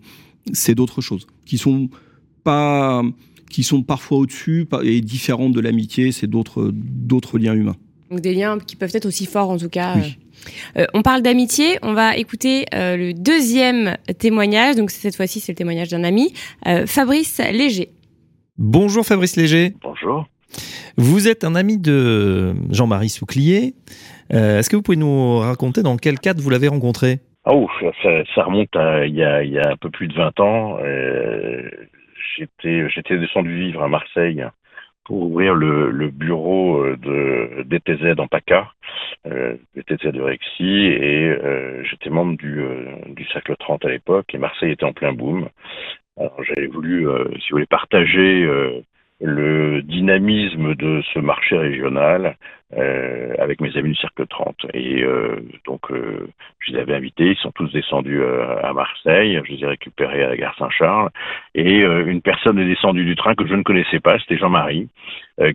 c'est 0.53 0.75
d'autres 0.75 1.01
choses 1.01 1.27
qui 1.45 1.59
sont 1.59 1.89
pas, 2.45 3.03
qui 3.51 3.63
sont 3.63 3.83
parfois 3.83 4.19
au-dessus 4.19 4.67
et 4.83 5.01
différentes 5.01 5.53
de 5.53 5.61
l'amitié. 5.61 6.13
C'est 6.13 6.27
d'autres, 6.27 6.71
d'autres 6.73 7.39
liens 7.39 7.55
humains. 7.55 7.77
Donc 8.11 8.21
des 8.21 8.35
liens 8.35 8.59
qui 8.59 8.75
peuvent 8.75 8.93
être 8.95 9.07
aussi 9.07 9.27
forts 9.27 9.51
en 9.51 9.59
tout 9.59 9.69
cas. 9.69 9.97
Euh, 10.77 10.87
on 10.95 11.03
parle 11.03 11.21
d'amitié, 11.21 11.79
on 11.83 11.93
va 11.93 12.17
écouter 12.17 12.65
le 12.73 13.13
deuxième 13.13 13.97
témoignage. 14.19 14.77
Donc 14.77 14.91
cette 14.91 15.17
fois-ci, 15.17 15.41
c'est 15.41 15.53
le 15.53 15.57
témoignage 15.57 15.89
d'un 15.89 16.05
ami, 16.05 16.33
Fabrice 16.87 17.39
Léger. 17.53 17.91
Bonjour 18.57 19.05
Fabrice 19.05 19.37
Léger. 19.37 19.75
Bonjour. 19.83 20.27
Vous 20.97 21.29
êtes 21.29 21.45
un 21.45 21.55
ami 21.55 21.79
de 21.79 22.55
Jean-Marie 22.71 23.09
Souclier. 23.09 23.75
Euh, 24.33 24.59
est-ce 24.59 24.69
que 24.71 24.77
vous 24.77 24.83
pouvez 24.83 24.97
nous 24.97 25.39
raconter 25.39 25.83
dans 25.83 25.97
quel 25.97 26.19
cadre 26.19 26.41
vous 26.41 26.51
l'avez 26.51 26.69
rencontré? 26.69 27.21
Oh, 27.51 27.67
ça, 28.03 28.43
remonte 28.45 28.77
à 28.77 29.07
il 29.07 29.15
y, 29.15 29.23
a, 29.23 29.71
un 29.71 29.77
peu 29.77 29.89
plus 29.89 30.07
de 30.07 30.15
20 30.15 30.41
ans. 30.41 30.79
Euh, 30.83 31.71
j'étais, 32.37 33.17
descendu 33.17 33.57
vivre 33.57 33.83
à 33.83 33.89
Marseille 33.89 34.45
pour 35.05 35.23
ouvrir 35.23 35.55
le, 35.55 36.11
bureau 36.11 36.85
euh, 36.85 36.97
de 36.99 37.63
DTZ 37.63 38.21
en 38.21 38.27
PACA, 38.27 38.71
euh, 39.27 39.57
DTZ 39.75 40.13
de 40.13 40.21
Rexy, 40.21 40.65
et 40.65 41.39
j'étais 41.85 42.11
membre 42.11 42.37
du, 42.37 42.63
du 43.07 43.25
Cercle 43.29 43.57
30 43.59 43.87
à 43.87 43.89
l'époque, 43.89 44.35
et 44.35 44.39
Marseille 44.39 44.73
était 44.73 44.85
en 44.85 44.93
plein 44.93 45.13
boom. 45.13 45.49
Alors 46.19 46.39
j'avais 46.45 46.67
voulu, 46.67 47.07
si 47.37 47.51
vous 47.51 47.57
voulez, 47.57 47.67
partager 47.67 48.47
le 49.21 49.83
dynamisme 49.83 50.75
de 50.75 51.03
ce 51.13 51.19
marché 51.19 51.57
régional 51.57 52.37
euh, 52.77 53.33
avec 53.39 53.61
mes 53.61 53.75
amis 53.77 53.91
du 53.91 53.97
Cercle 53.97 54.27
30. 54.27 54.67
Et 54.75 55.03
euh, 55.03 55.37
donc, 55.67 55.91
euh, 55.91 56.29
je 56.61 56.73
les 56.73 56.81
avais 56.81 56.95
invités, 56.95 57.31
ils 57.31 57.37
sont 57.39 57.51
tous 57.53 57.73
descendus 57.73 58.21
euh, 58.21 58.63
à 58.63 58.73
Marseille, 58.73 59.41
je 59.45 59.53
les 59.53 59.65
ai 59.65 59.67
récupérés 59.67 60.23
à 60.23 60.29
la 60.29 60.37
gare 60.37 60.55
Saint-Charles, 60.59 61.09
et 61.55 61.83
euh, 61.83 62.05
une 62.07 62.21
personne 62.21 62.59
est 62.59 62.67
descendue 62.67 63.05
du 63.05 63.17
train 63.17 63.35
que 63.35 63.47
je 63.47 63.55
ne 63.55 63.63
connaissais 63.63 64.01
pas, 64.01 64.19
c'était 64.19 64.37
Jean-Marie, 64.37 64.89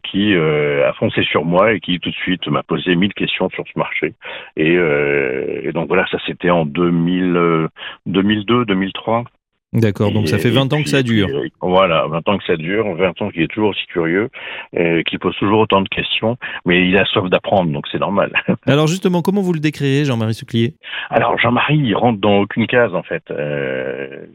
qui 0.04 0.34
a 0.34 0.94
foncé 0.94 1.24
sur 1.24 1.44
moi 1.44 1.74
et 1.74 1.82
qui 1.82 2.00
tout 2.00 2.10
de 2.10 2.16
suite 2.16 2.48
m'a 2.48 2.64
posé 2.64 2.96
mille 2.96 3.14
questions 3.14 3.50
sur 3.50 3.66
ce 3.68 3.78
marché. 3.78 4.14
Et, 4.56 4.76
et 4.76 5.72
donc 5.74 5.90
voilà, 5.90 6.08
ça 6.08 6.20
c'était 6.26 6.52
en 6.52 6.66
2000, 6.66 7.68
2002, 8.06 8.64
2003. 8.64 9.26
D'accord, 9.74 10.12
donc 10.12 10.28
ça 10.28 10.38
fait 10.38 10.50
20 10.50 10.72
ans 10.74 10.84
que 10.84 10.90
ça 10.90 11.02
dure. 11.02 11.28
voilà, 11.62 12.06
20 12.08 12.30
ans 12.30 12.38
que 12.38 12.44
ça 12.46 12.56
dure, 12.56 12.94
20 12.96 13.22
ans 13.22 13.30
qu'il 13.30 13.42
est 13.42 13.48
toujours 13.48 13.70
aussi 13.70 13.86
curieux, 13.88 14.30
et 14.74 15.04
qui 15.04 15.18
pose 15.18 15.36
toujours 15.38 15.62
autant 15.62 15.82
de 15.82 15.90
questions, 15.90 16.38
mais 16.66 16.88
il 16.88 16.98
a 16.98 17.06
soif 17.06 17.30
d'apprendre, 17.30 17.72
donc 17.72 17.86
c'est 17.92 18.00
normal. 18.00 18.32
Alors 18.68 18.88
justement, 18.88 19.22
comment 19.22 19.42
vous 19.42 19.54
le 19.54 19.60
décrivez, 19.60 20.06
Jean-Marie 20.06 20.36
Souclier 20.36 20.76
Alors 21.10 21.40
Jean-Marie, 21.40 21.78
il 21.78 21.96
rentre 21.96 22.20
dans 22.20 22.38
aucune 22.38 22.68
case 22.68 22.94
en 22.94 23.04
fait. 23.04 23.24
Euh, 23.32 24.26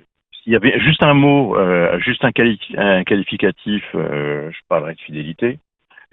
s'il 0.43 0.53
y 0.53 0.57
avait 0.57 0.79
juste 0.81 1.03
un 1.03 1.15
mot, 1.15 1.57
euh, 1.57 1.99
juste 2.01 2.25
un, 2.25 2.31
un 2.77 3.05
qualificatif, 3.05 3.85
euh, 3.95 4.51
je 4.51 4.59
parlerais 4.69 4.95
de 4.95 5.01
fidélité. 5.01 5.59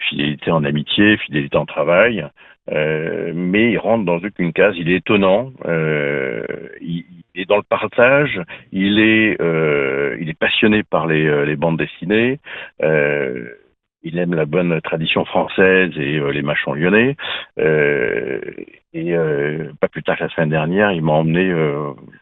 Fidélité 0.09 0.51
en 0.51 0.65
amitié, 0.65 1.17
fidélité 1.17 1.55
en 1.57 1.65
travail, 1.65 2.27
euh, 2.71 3.31
mais 3.35 3.71
il 3.71 3.77
rentre 3.77 4.05
dans 4.05 4.17
aucune 4.17 4.53
case. 4.53 4.75
Il 4.77 4.89
est 4.89 4.97
étonnant. 4.97 5.51
Euh, 5.65 6.43
il, 6.81 7.05
est 7.35 7.45
dans 7.45 7.57
le 7.57 7.63
partage. 7.63 8.41
Il 8.71 8.99
est, 8.99 9.39
euh, 9.41 10.17
il 10.19 10.29
est 10.29 10.39
passionné 10.39 10.83
par 10.83 11.05
les, 11.07 11.25
euh, 11.25 11.45
les 11.45 11.55
bandes 11.55 11.77
dessinées. 11.77 12.39
Euh, 14.05 14.09
il 14.09 14.19
aime 14.19 14.33
la 14.33 14.45
bonne 14.45 14.79
tradition 14.81 15.25
française 15.25 15.91
et 15.97 16.19
les 16.31 16.41
machons 16.41 16.73
lyonnais. 16.73 17.15
et 17.57 19.15
pas 19.81 19.87
plus 19.87 20.03
tard 20.03 20.17
que 20.17 20.23
la 20.23 20.29
semaine 20.29 20.49
dernière, 20.49 20.91
il 20.91 21.01
m'a 21.01 21.13
emmené 21.13 21.51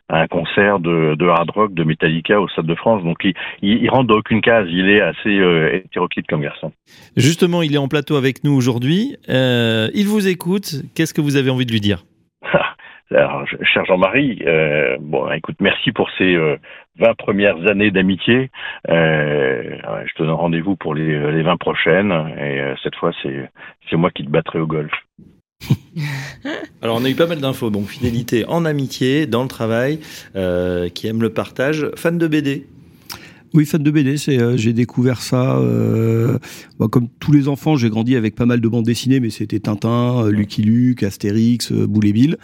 à 0.10 0.22
un 0.22 0.28
concert 0.28 0.80
de, 0.80 1.28
hard 1.28 1.50
rock 1.52 1.74
de 1.74 1.84
Metallica 1.84 2.40
au 2.40 2.48
Stade 2.48 2.66
de 2.66 2.76
France. 2.76 3.04
Donc 3.04 3.18
il, 3.24 3.34
il, 3.62 3.84
il 3.84 3.90
rentre 3.90 4.08
dans 4.08 4.18
aucune 4.18 4.42
case. 4.42 4.68
Il 4.70 4.90
est 4.90 5.02
assez 5.02 5.84
hétéroclite 5.86 6.28
comme 6.28 6.42
garçon. 6.42 6.72
Justement, 7.16 7.62
il 7.62 7.74
est 7.74 7.80
en 7.80 7.88
plateau 7.88 8.16
avec 8.16 8.44
nous 8.44 8.54
aujourd'hui. 8.54 9.16
il 9.28 10.06
vous 10.08 10.28
écoute. 10.28 10.84
Qu'est-ce 10.96 11.14
que 11.14 11.22
vous 11.22 11.36
avez 11.36 11.50
envie 11.50 11.66
de 11.66 11.72
lui 11.72 11.82
dire? 11.82 12.04
Alors, 13.12 13.46
cher 13.62 13.86
Jean-Marie, 13.86 14.42
euh, 14.46 14.98
écoute, 15.36 15.58
merci 15.60 15.92
pour 15.92 16.10
ces 16.18 16.36
20 16.98 17.14
premières 17.16 17.68
années 17.68 17.92
d'amitié. 17.92 18.50
je 18.88 20.14
te 20.16 20.24
donne 20.24 20.32
rendez-vous 20.32 20.76
pour 20.76 20.96
les, 20.96 21.32
les 21.32 21.44
20 21.44 21.58
prochaines. 21.58 22.12
Et 22.12 22.74
cette 22.82 22.96
fois, 22.96 23.12
c'est 23.22 23.50
c'est 23.90 23.98
moi 23.98 24.10
qui 24.10 24.26
te 24.26 24.30
battrai 24.30 24.60
au 24.60 24.68
golf. 24.68 24.92
Alors 26.82 26.98
on 27.00 27.06
a 27.06 27.10
eu 27.10 27.16
pas 27.16 27.28
mal 27.28 27.40
d'infos, 27.40 27.70
donc 27.70 27.88
fidélité 27.88 28.46
en 28.48 28.66
amitié, 28.66 29.28
dans 29.28 29.44
le 29.44 29.48
travail, 29.48 30.00
qui 30.94 31.08
aime 31.08 31.22
le 31.22 31.30
partage, 31.30 31.88
fan 31.96 32.18
de 32.18 32.28
BD. 32.28 32.68
Oui, 33.54 33.68
fan 33.68 33.84
de 33.84 33.92
BD, 33.92 34.18
c'est 34.18 34.40
euh, 34.40 34.58
j'ai 34.58 34.74
découvert 34.74 35.22
ça 35.22 35.58
euh, 35.58 36.40
bah, 36.80 36.88
comme 36.90 37.08
tous 37.20 37.32
les 37.32 37.48
enfants. 37.48 37.76
J'ai 37.76 37.92
grandi 37.92 38.16
avec 38.16 38.34
pas 38.34 38.48
mal 38.48 38.60
de 38.60 38.68
bandes 38.68 38.86
dessinées, 38.86 39.20
mais 39.20 39.30
c'était 39.30 39.60
Tintin, 39.60 40.26
euh, 40.26 40.32
Lucky 40.32 40.64
Luke, 40.64 41.04
Astérix, 41.04 41.72
euh, 41.72 41.86
Boule 41.86 42.12
Bill. 42.12 42.38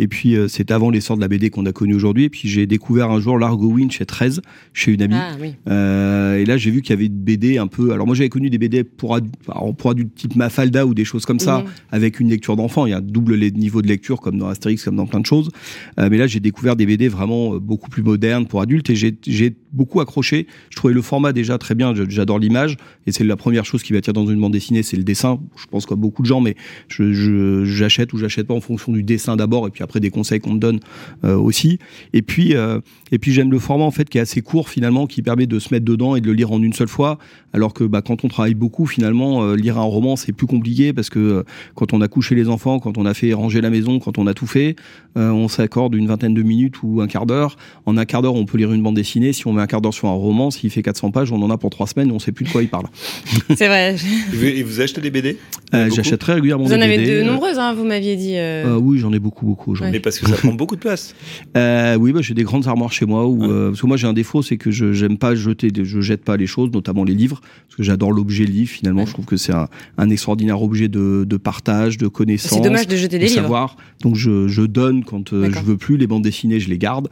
Et 0.00 0.08
puis 0.08 0.36
c'était 0.48 0.74
avant 0.74 0.90
l'essor 0.90 1.16
de 1.16 1.22
la 1.22 1.28
BD 1.28 1.48
qu'on 1.48 1.64
a 1.64 1.72
connu 1.72 1.94
aujourd'hui. 1.94 2.24
Et 2.24 2.28
puis 2.28 2.48
j'ai 2.48 2.66
découvert 2.66 3.10
un 3.10 3.18
jour 3.18 3.38
Largo 3.38 3.68
Wind 3.68 3.90
chez 3.92 4.04
13, 4.04 4.42
chez 4.74 4.92
une 4.92 5.00
amie. 5.00 5.14
Ah, 5.14 5.36
oui. 5.40 5.54
et 5.66 6.44
là 6.44 6.58
j'ai 6.58 6.70
vu 6.70 6.82
qu'il 6.82 6.90
y 6.90 6.92
avait 6.92 7.06
une 7.06 7.14
BD 7.14 7.56
un 7.56 7.66
peu. 7.66 7.92
Alors 7.92 8.06
moi 8.06 8.14
j'avais 8.14 8.28
connu 8.28 8.50
des 8.50 8.58
BD 8.58 8.84
pour 8.84 9.14
adultes, 9.14 9.34
pour 9.78 9.90
adultes 9.90 10.14
type 10.14 10.36
Mafalda 10.36 10.84
ou 10.84 10.92
des 10.92 11.06
choses 11.06 11.24
comme 11.24 11.38
ça, 11.38 11.60
mhm. 11.60 11.64
avec 11.92 12.20
une 12.20 12.28
lecture 12.28 12.56
d'enfant. 12.56 12.84
Il 12.84 12.90
y 12.90 12.92
a 12.92 13.00
double 13.00 13.38
niveau 13.38 13.80
de 13.80 13.88
lecture 13.88 14.20
comme 14.20 14.36
dans 14.36 14.48
Astérix, 14.48 14.84
comme 14.84 14.96
dans 14.96 15.06
plein 15.06 15.20
de 15.20 15.26
choses. 15.26 15.48
mais 15.96 16.18
là 16.18 16.26
j'ai 16.26 16.40
découvert 16.40 16.76
des 16.76 16.84
BD 16.84 17.08
vraiment 17.08 17.56
beaucoup 17.56 17.88
plus 17.88 18.02
modernes 18.02 18.46
pour 18.46 18.60
adultes 18.60 18.90
et 18.90 18.96
j'ai 18.96 19.56
beaucoup 19.72 20.00
accroché 20.00 20.46
je 20.70 20.76
trouvais 20.76 20.94
le 20.94 21.02
format 21.02 21.32
déjà 21.32 21.58
très 21.58 21.74
bien, 21.74 21.94
j'adore 22.08 22.38
l'image, 22.38 22.76
et 23.06 23.12
c'est 23.12 23.24
la 23.24 23.36
première 23.36 23.64
chose 23.64 23.82
qui 23.82 23.92
m'attire 23.92 24.12
dans 24.12 24.26
une 24.26 24.40
bande 24.40 24.52
dessinée, 24.52 24.82
c'est 24.82 24.96
le 24.96 25.04
dessin. 25.04 25.38
Je 25.56 25.66
pense 25.66 25.86
comme 25.86 26.00
beaucoup 26.00 26.22
de 26.22 26.26
gens, 26.26 26.40
mais 26.40 26.56
j'achète 26.88 28.12
ou 28.12 28.18
j'achète 28.18 28.46
pas 28.46 28.54
en 28.54 28.60
fonction 28.60 28.92
du 28.92 29.02
dessin 29.02 29.36
d'abord, 29.36 29.66
et 29.66 29.70
puis 29.70 29.82
après 29.82 30.00
des 30.00 30.10
conseils 30.10 30.40
qu'on 30.40 30.52
me 30.54 30.58
donne 30.58 30.80
euh, 31.24 31.36
aussi. 31.36 31.78
Et 32.12 32.22
puis, 32.22 32.54
euh, 32.54 32.80
puis 33.20 33.32
j'aime 33.32 33.50
le 33.50 33.58
format 33.58 33.84
en 33.84 33.90
fait 33.90 34.08
qui 34.08 34.18
est 34.18 34.20
assez 34.20 34.42
court 34.42 34.68
finalement, 34.68 35.06
qui 35.06 35.22
permet 35.22 35.46
de 35.46 35.58
se 35.58 35.72
mettre 35.72 35.84
dedans 35.84 36.16
et 36.16 36.20
de 36.20 36.26
le 36.26 36.32
lire 36.32 36.52
en 36.52 36.62
une 36.62 36.72
seule 36.72 36.88
fois, 36.88 37.18
alors 37.52 37.74
que 37.74 37.84
bah, 37.84 38.02
quand 38.02 38.24
on 38.24 38.28
travaille 38.28 38.54
beaucoup, 38.54 38.86
finalement, 38.86 39.42
euh, 39.42 39.56
lire 39.56 39.78
un 39.78 39.82
roman 39.82 40.16
c'est 40.16 40.32
plus 40.32 40.46
compliqué 40.46 40.92
parce 40.92 41.10
que 41.10 41.44
quand 41.74 41.92
on 41.92 42.00
a 42.00 42.08
couché 42.08 42.34
les 42.34 42.48
enfants, 42.48 42.78
quand 42.78 42.98
on 42.98 43.06
a 43.06 43.14
fait 43.14 43.32
ranger 43.32 43.60
la 43.60 43.70
maison, 43.70 43.98
quand 43.98 44.18
on 44.18 44.26
a 44.26 44.34
tout 44.34 44.46
fait, 44.46 44.76
on 45.16 45.48
s'accorde 45.48 45.94
une 45.94 46.06
vingtaine 46.06 46.34
de 46.34 46.42
minutes 46.42 46.82
ou 46.82 47.00
un 47.00 47.06
quart 47.06 47.26
d'heure. 47.26 47.56
En 47.86 47.96
un 47.96 48.04
quart 48.04 48.22
d'heure, 48.22 48.34
on 48.34 48.44
peut 48.44 48.58
lire 48.58 48.72
une 48.72 48.82
bande 48.82 48.96
dessinée. 48.96 49.32
Si 49.32 49.46
on 49.46 49.52
met 49.52 49.62
un 49.62 49.66
quart 49.66 49.80
d'heure 49.80 49.94
sur 49.94 50.08
un 50.08 50.12
roman, 50.12 50.45
s'il 50.50 50.70
fait 50.70 50.82
400 50.82 51.10
pages, 51.10 51.32
on 51.32 51.42
en 51.42 51.50
a 51.50 51.58
pour 51.58 51.70
trois 51.70 51.86
semaines, 51.86 52.08
et 52.08 52.12
on 52.12 52.18
sait 52.18 52.32
plus 52.32 52.44
de 52.44 52.50
quoi 52.50 52.62
il 52.62 52.68
parle. 52.68 52.86
C'est 53.56 53.68
vrai. 53.68 53.96
Et 54.42 54.62
vous, 54.62 54.80
achetez 54.80 55.00
des 55.00 55.10
BD 55.10 55.38
euh, 55.74 55.90
J'achète 55.94 56.20
très 56.20 56.34
régulièrement 56.34 56.64
des 56.64 56.70
BD. 56.70 56.76
Vous 56.76 56.82
en 56.82 56.94
avez 56.94 57.18
de 57.18 57.22
nombreuses, 57.22 57.58
hein, 57.58 57.74
vous 57.74 57.84
m'aviez 57.84 58.16
dit. 58.16 58.36
Euh. 58.36 58.74
Euh, 58.76 58.78
oui, 58.78 58.98
j'en 58.98 59.12
ai 59.12 59.18
beaucoup, 59.18 59.46
beaucoup. 59.46 59.76
Mais 59.80 60.00
parce 60.00 60.18
que 60.18 60.28
ça 60.28 60.36
prend 60.36 60.52
beaucoup 60.52 60.76
de 60.76 60.80
place. 60.80 61.14
oui, 61.54 62.12
bah, 62.12 62.20
j'ai 62.20 62.34
des 62.34 62.44
grandes 62.44 62.66
armoires 62.66 62.92
chez 62.92 63.06
moi. 63.06 63.26
Où, 63.26 63.38
parce 63.38 63.80
que 63.80 63.86
moi, 63.86 63.96
j'ai 63.96 64.06
un 64.06 64.12
défaut, 64.12 64.42
c'est 64.42 64.56
que 64.56 64.70
je 64.70 64.92
j'aime 64.92 65.18
pas 65.18 65.34
jeter, 65.34 65.70
je 65.74 66.00
jette 66.00 66.24
pas 66.24 66.36
les 66.36 66.46
choses, 66.46 66.70
notamment 66.72 67.04
les 67.04 67.14
livres, 67.14 67.40
parce 67.40 67.76
que 67.76 67.82
j'adore 67.82 68.12
l'objet 68.12 68.44
livre. 68.44 68.70
Finalement, 68.70 69.06
je 69.06 69.12
trouve 69.12 69.26
que 69.26 69.36
c'est 69.36 69.52
un, 69.52 69.68
un, 69.98 70.10
extraordinaire 70.10 70.62
objet 70.62 70.88
de, 70.88 71.24
de 71.28 71.36
partage, 71.36 71.98
de 71.98 72.08
connaissance. 72.08 72.58
C'est 72.58 72.64
dommage 72.64 72.86
de 72.86 72.96
jeter 72.96 73.18
des 73.18 73.26
livres. 73.26 73.42
Savoir. 73.42 73.76
Donc, 74.02 74.16
je, 74.16 74.48
je 74.48 74.62
donne 74.62 75.04
quand 75.04 75.30
je 75.30 75.60
veux 75.60 75.76
plus. 75.76 75.96
Les 75.96 76.06
bandes 76.06 76.22
dessinées, 76.22 76.60
je 76.60 76.68
les 76.68 76.78
garde. 76.78 77.08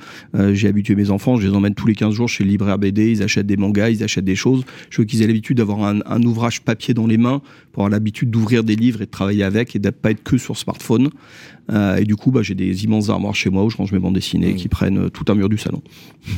j'ai 0.52 0.68
habitué 0.68 0.94
mes 0.94 1.10
enfants, 1.10 1.36
je 1.36 1.46
les 1.48 1.54
emmène 1.54 1.74
tous 1.74 1.86
les 1.86 1.94
15 1.94 2.14
jours 2.14 2.28
chez 2.28 2.44
le 2.44 2.50
libraire 2.50 2.78
BD. 2.78 3.10
Ils 3.10 3.22
achètent 3.24 3.46
des 3.46 3.56
mangas, 3.56 3.90
ils 3.90 4.02
achètent 4.02 4.24
des 4.24 4.36
choses. 4.36 4.64
Je 4.90 5.00
veux 5.00 5.04
qu'ils 5.04 5.22
aient 5.22 5.26
l'habitude 5.26 5.58
d'avoir 5.58 5.84
un, 5.84 6.22
ouvrage 6.22 6.62
papier 6.62 6.94
dans 6.94 7.06
les 7.06 7.18
mains, 7.18 7.42
pour 7.72 7.82
avoir 7.82 7.90
l'habitude 7.90 8.30
d'ouvrir 8.30 8.64
des 8.64 8.76
livres 8.76 9.02
et 9.02 9.06
de 9.06 9.10
travailler 9.10 9.42
avec 9.42 9.74
et 9.74 9.78
de 9.78 9.90
pas 9.90 10.10
être 10.10 10.22
que 10.22 10.38
sur 10.38 10.56
smartphone. 10.56 11.10
Euh, 11.72 11.96
et 11.96 12.04
du 12.04 12.16
coup, 12.16 12.30
bah, 12.30 12.42
j'ai 12.42 12.54
des 12.54 12.84
immenses 12.84 13.08
armoires 13.08 13.34
chez 13.34 13.50
moi 13.50 13.64
où 13.64 13.70
je 13.70 13.76
range 13.76 13.92
mes 13.92 13.98
bandes 13.98 14.14
dessinées 14.14 14.52
mmh. 14.52 14.56
qui 14.56 14.68
prennent 14.68 15.06
euh, 15.06 15.08
tout 15.08 15.24
un 15.28 15.34
mur 15.34 15.48
du 15.48 15.58
salon. 15.58 15.82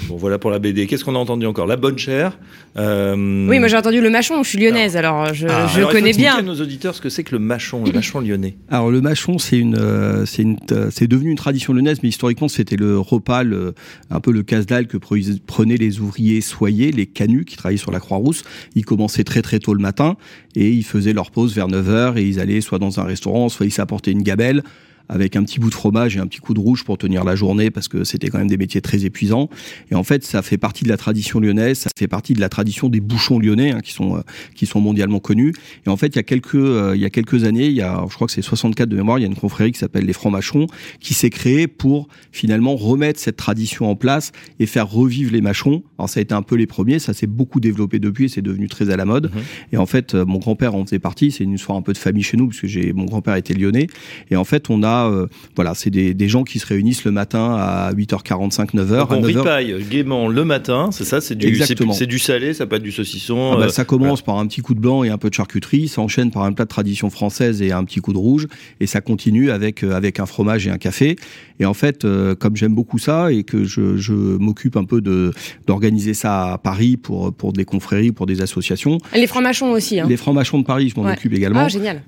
Bon, 0.08 0.16
voilà 0.16 0.38
pour 0.38 0.50
la 0.50 0.58
BD. 0.58 0.86
Qu'est-ce 0.86 1.04
qu'on 1.04 1.14
a 1.16 1.18
entendu 1.18 1.46
encore? 1.46 1.66
La 1.66 1.76
bonne 1.76 1.98
chère. 1.98 2.38
Euh... 2.76 3.46
Oui, 3.48 3.58
moi 3.58 3.68
j'ai 3.68 3.76
entendu 3.76 4.00
le 4.00 4.10
machon. 4.10 4.42
Je 4.42 4.48
suis 4.48 4.58
lyonnaise, 4.58 4.96
alors, 4.96 5.32
je, 5.34 5.46
ah, 5.48 5.66
je 5.74 5.82
connais 5.82 6.12
bien. 6.12 6.36
à 6.36 6.42
nos 6.42 6.60
auditeurs 6.60 6.94
ce 6.94 7.00
que 7.00 7.08
c'est 7.08 7.24
que 7.24 7.32
le 7.32 7.38
machon, 7.38 7.84
le 7.84 7.92
machon 7.92 8.20
lyonnais. 8.20 8.56
Alors 8.68 8.90
le 8.90 9.00
machon, 9.00 9.38
c'est 9.38 9.58
une, 9.58 9.76
euh, 9.76 10.26
c'est 10.26 10.42
une, 10.42 10.58
c'est 10.90 11.08
devenu 11.08 11.30
une 11.30 11.36
tradition 11.36 11.72
lyonnaise, 11.72 11.98
mais 12.02 12.08
historiquement 12.08 12.48
c'était 12.48 12.76
le 12.76 12.98
repas, 12.98 13.42
le, 13.42 13.74
un 14.10 14.20
peu 14.20 14.32
le 14.32 14.42
casse-dalle 14.42 14.86
que 14.86 14.96
prenaient 14.98 15.76
les 15.76 16.00
ouvriers 16.00 16.40
soyés, 16.40 16.92
les 16.92 17.06
canuts 17.06 17.44
qui 17.44 17.56
travaillaient 17.56 17.78
sur 17.78 17.92
la 17.92 18.00
Croix-Rousse. 18.00 18.44
Ils 18.74 18.84
commençaient 18.84 19.24
très 19.24 19.42
très 19.42 19.58
tôt 19.58 19.74
le 19.74 19.80
matin 19.80 20.16
et 20.54 20.70
ils 20.70 20.84
faisaient 20.84 21.12
leur 21.12 21.30
pause 21.30 21.54
vers 21.54 21.68
9h 21.68 22.18
et 22.18 22.22
ils 22.22 22.40
allaient 22.40 22.60
soit 22.60 22.78
dans 22.78 23.00
un 23.00 23.04
restaurant, 23.04 23.48
soit 23.48 23.66
ils 23.66 23.72
s'apportaient 23.72 24.12
une 24.12 24.22
gabelle 24.22 24.62
avec 25.08 25.36
un 25.36 25.44
petit 25.44 25.60
bout 25.60 25.70
de 25.70 25.74
fromage 25.74 26.16
et 26.16 26.20
un 26.20 26.26
petit 26.26 26.40
coup 26.40 26.54
de 26.54 26.60
rouge 26.60 26.84
pour 26.84 26.98
tenir 26.98 27.24
la 27.24 27.36
journée 27.36 27.70
parce 27.70 27.88
que 27.88 28.04
c'était 28.04 28.28
quand 28.28 28.38
même 28.38 28.48
des 28.48 28.56
métiers 28.56 28.80
très 28.80 29.04
épuisants. 29.04 29.48
Et 29.90 29.94
en 29.94 30.02
fait, 30.02 30.24
ça 30.24 30.42
fait 30.42 30.58
partie 30.58 30.84
de 30.84 30.88
la 30.88 30.96
tradition 30.96 31.40
lyonnaise, 31.40 31.78
ça 31.78 31.90
fait 31.96 32.08
partie 32.08 32.34
de 32.34 32.40
la 32.40 32.48
tradition 32.48 32.88
des 32.88 33.00
bouchons 33.00 33.38
lyonnais 33.38 33.72
hein, 33.72 33.80
qui 33.80 33.92
sont 33.92 34.16
euh, 34.16 34.20
qui 34.54 34.66
sont 34.66 34.80
mondialement 34.80 35.20
connus. 35.20 35.52
Et 35.86 35.90
en 35.90 35.96
fait, 35.96 36.08
il 36.08 36.16
y 36.16 36.18
a 36.18 36.22
quelques 36.22 36.54
euh, 36.54 36.92
il 36.94 37.00
y 37.00 37.04
a 37.04 37.10
quelques 37.10 37.44
années, 37.44 37.66
il 37.66 37.74
y 37.74 37.82
a 37.82 38.04
je 38.08 38.14
crois 38.14 38.26
que 38.26 38.32
c'est 38.32 38.42
64 38.42 38.88
de 38.88 38.96
mémoire, 38.96 39.18
il 39.18 39.22
y 39.22 39.24
a 39.24 39.28
une 39.28 39.36
confrérie 39.36 39.72
qui 39.72 39.78
s'appelle 39.78 40.04
les 40.04 40.12
francs-machons 40.12 40.66
qui 41.00 41.14
s'est 41.14 41.30
créée 41.30 41.66
pour 41.66 42.08
finalement 42.32 42.76
remettre 42.76 43.20
cette 43.20 43.36
tradition 43.36 43.90
en 43.90 43.96
place 43.96 44.32
et 44.58 44.66
faire 44.66 44.88
revivre 44.88 45.32
les 45.32 45.40
machons. 45.40 45.82
Alors 45.98 46.08
ça 46.08 46.20
a 46.20 46.22
été 46.22 46.34
un 46.34 46.42
peu 46.42 46.56
les 46.56 46.66
premiers, 46.66 46.98
ça 46.98 47.12
s'est 47.12 47.26
beaucoup 47.26 47.60
développé 47.60 47.98
depuis 47.98 48.26
et 48.26 48.28
c'est 48.28 48.42
devenu 48.42 48.68
très 48.68 48.90
à 48.90 48.96
la 48.96 49.04
mode. 49.04 49.26
Mmh. 49.26 49.38
Et 49.72 49.76
en 49.76 49.86
fait, 49.86 50.14
euh, 50.14 50.24
mon 50.24 50.38
grand-père 50.38 50.74
en 50.74 50.84
faisait 50.84 50.98
partie, 50.98 51.30
c'est 51.30 51.44
une 51.44 51.52
histoire 51.52 51.78
un 51.78 51.82
peu 51.82 51.92
de 51.92 51.98
famille 51.98 52.22
chez 52.22 52.36
nous 52.36 52.48
parce 52.48 52.60
que 52.60 52.66
j'ai 52.66 52.92
mon 52.92 53.04
grand-père 53.04 53.36
était 53.36 53.54
lyonnais 53.54 53.86
et 54.30 54.36
en 54.36 54.44
fait, 54.44 54.70
on 54.70 54.82
a 54.82 54.95
euh, 55.04 55.26
voilà, 55.54 55.74
c'est 55.74 55.90
des, 55.90 56.14
des, 56.14 56.28
gens 56.28 56.42
qui 56.42 56.58
se 56.58 56.66
réunissent 56.66 57.04
le 57.04 57.10
matin 57.10 57.54
à 57.54 57.92
8h45, 57.92 58.74
9h. 58.74 59.06
on 59.10 59.20
ripaille 59.20 59.76
gaiement 59.88 60.28
le 60.28 60.44
matin, 60.44 60.88
c'est 60.92 61.04
ça, 61.04 61.20
c'est 61.20 61.34
du, 61.34 61.60
c'est 61.92 62.06
du 62.06 62.18
salé, 62.18 62.54
ça 62.54 62.66
peut 62.66 62.76
être 62.76 62.82
du 62.82 62.92
saucisson. 62.92 63.52
Ah 63.52 63.56
bah, 63.56 63.64
euh, 63.64 63.68
ça 63.68 63.84
commence 63.84 64.22
par 64.22 64.38
un 64.38 64.46
petit 64.46 64.62
coup 64.62 64.74
de 64.74 64.80
blanc 64.80 65.04
et 65.04 65.10
un 65.10 65.18
peu 65.18 65.28
de 65.28 65.34
charcuterie, 65.34 65.88
ça 65.88 66.00
enchaîne 66.00 66.30
par 66.30 66.44
un 66.44 66.52
plat 66.52 66.64
de 66.64 66.70
tradition 66.70 67.10
française 67.10 67.62
et 67.62 67.72
un 67.72 67.84
petit 67.84 68.00
coup 68.00 68.12
de 68.12 68.18
rouge, 68.18 68.48
et 68.80 68.86
ça 68.86 69.00
continue 69.00 69.50
avec 69.50 69.84
euh, 69.84 69.92
avec 69.92 70.20
un 70.20 70.26
fromage 70.26 70.66
et 70.66 70.70
un 70.70 70.78
café. 70.78 71.16
Et 71.60 71.66
en 71.66 71.74
fait, 71.74 72.06
comme 72.38 72.56
j'aime 72.56 72.74
beaucoup 72.74 72.98
ça 72.98 73.32
et 73.32 73.44
que 73.44 73.64
je, 73.64 73.96
je 73.96 74.12
m'occupe 74.12 74.76
un 74.76 74.84
peu 74.84 75.00
de 75.00 75.32
d'organiser 75.66 76.14
ça 76.14 76.52
à 76.52 76.58
Paris 76.58 76.96
pour 76.96 77.32
pour 77.32 77.52
des 77.52 77.64
confréries, 77.64 78.12
pour 78.12 78.26
des 78.26 78.42
associations. 78.42 78.98
Les 79.14 79.26
francs-machons 79.26 79.72
aussi. 79.72 80.00
Hein. 80.00 80.06
Les 80.08 80.16
francs-machons 80.16 80.58
de 80.58 80.64
Paris, 80.64 80.92
je 80.94 81.00
m'en 81.00 81.08
occupe 81.08 81.32
également. 81.32 81.64
Ah, 81.64 81.68
génial. 81.68 82.02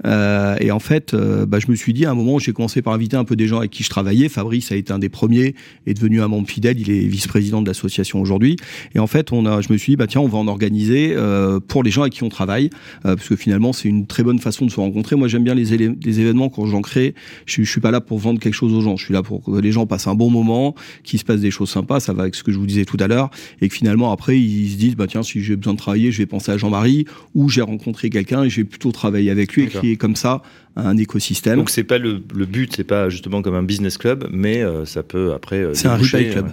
et 0.61 0.71
en 0.71 0.81
fait, 0.81 1.15
bah, 1.15 1.59
je 1.59 1.71
me 1.71 1.77
suis 1.77 1.93
dit 1.93 2.05
à 2.05 2.11
un 2.11 2.15
moment, 2.15 2.39
j'ai 2.39 2.53
commencé 2.53 2.83
par 2.83 2.93
inviter 2.93 3.17
un 3.17 3.25
peu 3.25 3.37
des 3.37 3.47
gens 3.47 3.59
avec 3.59 3.71
qui 3.71 3.83
je 3.83 3.91
travaillais. 3.91 4.29
Fabrice 4.29 4.73
a 4.73 4.77
été 4.77 4.93
un 4.93 4.99
des 4.99 5.09
premiers, 5.09 5.55
est 5.87 5.95
devenu 5.95 6.21
un 6.21 6.29
membre 6.29 6.49
fidèle. 6.49 6.81
Il 6.81 6.91
est 6.91 7.07
vice-président 7.07 7.63
de 7.63 7.67
l'association 7.67 8.21
aujourd'hui. 8.21 8.57
Et 8.95 8.99
en 8.99 9.07
fait, 9.07 9.33
on 9.33 9.47
a, 9.47 9.61
je 9.61 9.73
me 9.73 9.79
suis 9.79 9.93
dit, 9.93 9.97
bah 9.97 10.07
tiens, 10.07 10.21
on 10.21 10.29
va 10.29 10.39
en 10.39 10.49
organiser 10.49 11.15
euh, 11.17 11.61
pour 11.61 11.83
les 11.83 11.91
gens 11.91 12.03
avec 12.03 12.15
qui 12.15 12.23
on 12.23 12.29
travaille, 12.29 12.71
euh, 13.05 13.17
parce 13.17 13.29
que 13.29 13.37
finalement, 13.37 13.73
c'est 13.73 13.89
une 13.89 14.07
très 14.07 14.23
bonne 14.23 14.39
façon 14.39 14.67
de 14.67 14.71
se 14.71 14.81
rencontrer. 14.81 15.17
Moi, 15.17 15.29
j'aime 15.29 15.45
bien 15.45 15.55
les, 15.55 15.77
les, 15.77 16.21
événements 16.21 16.49
quand 16.49 16.67
j'en 16.67 16.83
crée. 16.83 17.15
Je, 17.47 17.63
je 17.63 17.71
suis 17.71 17.81
pas 17.81 17.91
là 17.91 18.01
pour 18.01 18.19
vendre 18.19 18.41
quelque 18.41 18.55
chose 18.55 18.73
aux 18.73 18.81
gens. 18.81 18.97
Je 18.97 19.05
suis 19.05 19.15
là 19.15 19.23
pour 19.23 19.38
que 19.45 19.61
les 19.61 19.73
gens 19.73 19.87
passent 19.87 20.07
un 20.07 20.15
bon 20.15 20.31
moment, 20.31 20.75
qu'il 21.05 21.19
se 21.19 21.25
passe 21.25 21.41
des 21.41 21.51
choses 21.51 21.71
sympas. 21.71 22.01
Ça 22.01 22.13
va 22.13 22.23
avec 22.23 22.35
ce 22.35 22.43
que 22.43 22.53
je 22.53 22.59
vous 22.59 22.67
disais 22.67 22.85
tout 22.85 22.97
à 23.01 23.07
l'heure, 23.07 23.31
et 23.61 23.69
que 23.69 23.75
finalement 23.75 24.13
après, 24.13 24.39
ils 24.39 24.73
se 24.73 24.77
disent, 24.77 24.97
bah 24.97 25.07
tiens, 25.07 25.23
si 25.23 25.43
j'ai 25.43 25.57
besoin 25.57 25.75
de 25.75 25.79
travailler, 25.79 26.13
je 26.13 26.19
vais 26.19 26.27
penser 26.27 26.53
à 26.53 26.57
Jean-Marie, 26.57 27.07
ou 27.35 27.49
j'ai 27.49 27.63
rencontré 27.63 28.11
quelqu'un 28.11 28.45
et 28.45 28.51
je 28.51 28.57
vais 28.57 28.65
plutôt 28.65 28.93
travailler 28.93 29.31
avec 29.31 29.53
lui 29.55 29.65
et 29.65 29.67
créer 29.67 29.97
comme 29.97 30.17
ça 30.17 30.43
un 30.77 30.97
écosystème. 30.97 31.57
Donc 31.57 31.71
c'est 31.71 31.85
pas 31.85 31.99
le, 31.99 32.23
le 32.35 32.47
but, 32.47 32.75
c'est 32.77 32.85
pas 32.85 33.09
justement 33.09 33.43
comme 33.43 33.55
un 33.55 33.63
business 33.63 33.99
club, 33.99 34.29
mais 34.31 34.63
euh, 34.63 34.85
ça 34.85 35.03
peut 35.03 35.33
après. 35.33 35.57
Euh, 35.57 35.75
c'est 35.75 35.89
un 35.89 35.97
retail 35.97 36.31
club. 36.31 36.51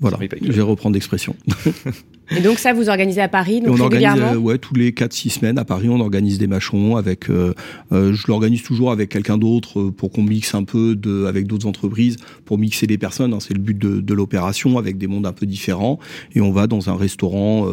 Voilà, 0.00 0.18
je 0.42 0.52
vais 0.52 0.62
reprendre 0.62 0.94
l'expression. 0.94 1.36
Et 2.36 2.40
donc 2.40 2.58
ça, 2.58 2.72
vous 2.72 2.88
organisez 2.88 3.20
à 3.20 3.28
Paris 3.28 3.60
donc 3.60 3.78
on 3.78 3.84
régulièrement 3.84 4.22
organise, 4.22 4.36
euh, 4.36 4.40
Ouais, 4.40 4.58
tous 4.58 4.74
les 4.74 4.92
4-6 4.92 5.30
semaines 5.30 5.58
à 5.58 5.64
Paris, 5.64 5.88
on 5.88 6.00
organise 6.00 6.38
des 6.38 6.46
machons 6.46 6.96
avec. 6.96 7.28
Euh, 7.28 7.54
euh, 7.92 8.12
je 8.12 8.26
l'organise 8.28 8.62
toujours 8.62 8.92
avec 8.92 9.10
quelqu'un 9.10 9.38
d'autre 9.38 9.90
pour 9.90 10.10
qu'on 10.10 10.22
mixe 10.22 10.54
un 10.54 10.64
peu 10.64 10.94
de, 10.94 11.24
avec 11.26 11.46
d'autres 11.46 11.66
entreprises 11.66 12.16
pour 12.44 12.58
mixer 12.58 12.86
les 12.86 12.98
personnes. 12.98 13.32
Hein, 13.32 13.40
c'est 13.40 13.54
le 13.54 13.60
but 13.60 13.78
de, 13.78 14.00
de 14.00 14.14
l'opération 14.14 14.78
avec 14.78 14.98
des 14.98 15.06
mondes 15.06 15.26
un 15.26 15.32
peu 15.32 15.46
différents. 15.46 15.98
Et 16.34 16.40
on 16.40 16.52
va 16.52 16.66
dans 16.66 16.88
un 16.88 16.96
restaurant 16.96 17.66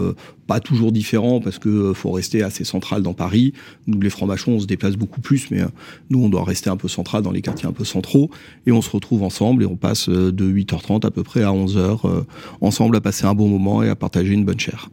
pas 0.48 0.60
toujours 0.60 0.92
différent 0.92 1.40
parce 1.40 1.60
que 1.60 1.94
faut 1.94 2.12
rester 2.12 2.42
assez 2.42 2.64
central 2.64 3.04
dans 3.04 3.14
Paris. 3.14 3.54
Nous, 3.86 4.00
les 4.00 4.10
francs-machons, 4.10 4.54
on 4.54 4.60
se 4.60 4.66
déplace 4.66 4.96
beaucoup 4.96 5.22
plus, 5.22 5.52
mais 5.52 5.62
nous, 6.10 6.24
on 6.24 6.30
doit 6.30 6.44
rester 6.44 6.70
un 6.70 6.78
peu 6.78 6.88
central 6.88 7.22
dans 7.22 7.32
les 7.32 7.42
quartiers 7.42 7.68
un 7.68 7.74
peu 7.74 7.86
centraux. 7.86 8.32
Et 8.66 8.72
on 8.72 8.82
se 8.82 8.90
retrouve 8.90 9.24
ensemble 9.24 9.64
et 9.64 9.66
on 9.66 9.76
passe 9.76 10.10
de 10.10 10.52
8h30 10.52 11.06
à 11.06 11.12
peu 11.12 11.24
près 11.24 11.44
à 11.44 11.52
11h 11.52 12.24
ensemble 12.62 12.96
à 12.96 13.02
passer 13.02 13.26
un 13.26 13.36
bon 13.36 13.48
moment 13.48 13.84
et 13.84 13.90
à 13.90 13.96
partager 13.96 14.34
une 14.34 14.46
bonne 14.46 14.60
chair. 14.60 14.90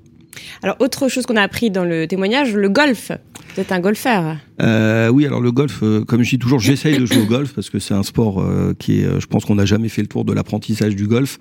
Alors, 0.63 0.77
autre 0.81 1.09
chose 1.09 1.27
qu'on 1.27 1.37
a 1.37 1.43
appris 1.43 1.71
dans 1.71 1.85
le 1.85 2.07
témoignage, 2.07 2.55
le 2.55 2.69
golf. 2.69 3.13
Vous 3.55 3.61
êtes 3.61 3.71
un 3.71 3.81
golfeur. 3.81 4.37
Euh, 4.63 5.09
oui, 5.09 5.27
alors 5.27 5.41
le 5.41 5.53
golf, 5.53 5.81
euh, 5.83 6.05
comme 6.05 6.23
je 6.23 6.31
dis 6.31 6.39
toujours, 6.39 6.59
j'essaye 6.59 6.99
de 6.99 7.07
jouer 7.07 7.23
au 7.23 7.27
golf 7.27 7.53
parce 7.55 7.71
que 7.71 7.79
c'est 7.79 7.95
un 7.95 8.03
sport 8.03 8.41
euh, 8.41 8.75
qui 8.79 9.01
est, 9.01 9.21
je 9.21 9.27
pense 9.27 9.45
qu'on 9.45 9.57
n'a 9.57 9.65
jamais 9.65 9.89
fait 9.89 10.03
le 10.03 10.09
tour 10.09 10.25
de 10.25 10.33
l'apprentissage 10.33 10.97
du 10.97 11.07
golf. 11.07 11.39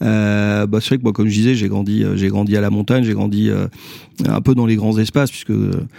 bah, 0.00 0.66
c'est 0.80 0.88
vrai 0.88 0.98
que 0.98 1.02
moi, 1.02 1.12
comme 1.12 1.26
je 1.26 1.34
disais, 1.34 1.54
j'ai 1.54 1.68
grandi, 1.68 2.04
j'ai 2.14 2.28
grandi 2.28 2.56
à 2.56 2.60
la 2.60 2.70
montagne, 2.70 3.04
j'ai 3.04 3.14
grandi 3.14 3.50
un 4.26 4.40
peu 4.40 4.54
dans 4.54 4.66
les 4.66 4.76
grands 4.76 4.96
espaces, 4.98 5.30
puisque 5.30 5.52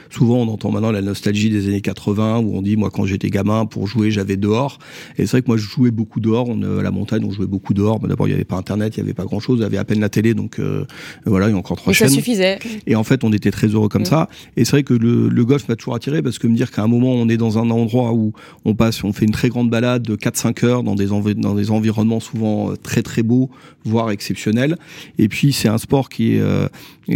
souvent 0.10 0.38
on 0.38 0.48
entend 0.48 0.72
maintenant 0.72 0.92
la 0.92 1.02
nostalgie 1.02 1.50
des 1.50 1.68
années 1.68 1.82
80 1.82 2.40
où 2.40 2.56
on 2.56 2.62
dit, 2.62 2.76
moi, 2.76 2.90
quand 2.90 3.06
j'étais 3.06 3.30
gamin, 3.30 3.66
pour 3.66 3.88
jouer, 3.88 4.10
j'avais 4.12 4.38
dehors. 4.38 4.80
Et 5.18 5.26
c'est 5.26 5.32
vrai 5.32 5.42
que 5.42 5.48
moi, 5.48 5.58
je 5.58 5.68
jouais 5.68 5.92
beaucoup 5.92 6.20
dehors. 6.20 6.50
On, 6.50 6.80
à 6.80 6.82
la 6.84 6.92
montagne, 6.92 7.24
on 7.26 7.32
jouait 7.32 7.46
beaucoup 7.48 7.74
dehors. 7.74 8.00
D'abord, 8.00 8.28
il 8.28 8.32
n'y 8.32 8.36
avait 8.36 8.44
pas 8.46 8.56
Internet, 8.58 8.98
il 8.98 9.02
n'y 9.02 9.08
avait 9.08 9.14
pas 9.14 9.26
grand-chose, 9.26 9.60
il 9.60 9.64
y 9.64 9.66
avait 9.66 9.78
à 9.78 9.86
peine 9.86 10.00
la 10.00 10.10
télé, 10.10 10.34
donc 10.34 10.60
voilà, 11.26 11.48
il 11.50 11.52
y 11.52 11.56
a 11.56 11.58
encore 11.58 11.78
trois 11.78 11.92
Et 11.92 11.94
chaînes. 11.94 12.10
ça 12.10 12.16
suffisait. 12.16 12.60
Et 12.88 12.96
en 12.96 13.04
fait, 13.04 13.24
on 13.24 13.32
était 13.34 13.52
très 13.52 13.68
heureux 13.68 13.90
comme 13.90 14.02
Mm. 14.02 14.06
ça. 14.06 14.30
Et 14.56 14.66
c'est 14.66 14.72
vrai 14.72 14.84
que 14.84 14.94
le, 14.94 15.28
le 15.30 15.46
golf 15.46 15.68
m'a 15.68 15.76
toujours 15.76 15.96
attiré 15.96 16.22
parce 16.22 16.40
que 16.40 16.48
me 16.48 16.56
dire 16.56 16.72
qu'à 16.72 16.84
un 16.84 16.88
moment, 16.88 17.12
on 17.14 17.28
est 17.30 17.38
dans 17.38 17.58
un 17.58 17.70
endroit 17.70 18.14
où 18.14 18.34
on 18.66 18.74
passe, 18.76 19.04
on 19.04 19.12
fait 19.14 19.26
une 19.26 19.32
très 19.32 19.50
grande 19.50 19.70
balade 19.70 20.04
de 20.04 20.16
4-5 20.16 20.66
heures 20.66 20.84
dans 20.84 20.96
des, 20.96 21.08
dans 21.36 21.54
des 21.56 21.72
environnements 21.72 22.20
souvent 22.20 22.72
euh, 22.72 22.76
très 22.76 23.02
très 23.04 23.24
beaux, 23.24 23.50
voire 23.86 24.12
exceptionnels. 24.12 24.78
Et 25.18 25.28
puis, 25.28 25.52
c'est 25.54 25.68
un 25.68 25.78
sport 25.78 26.10
qui 26.10 26.36
est, 26.36 26.40
euh, 26.40 26.68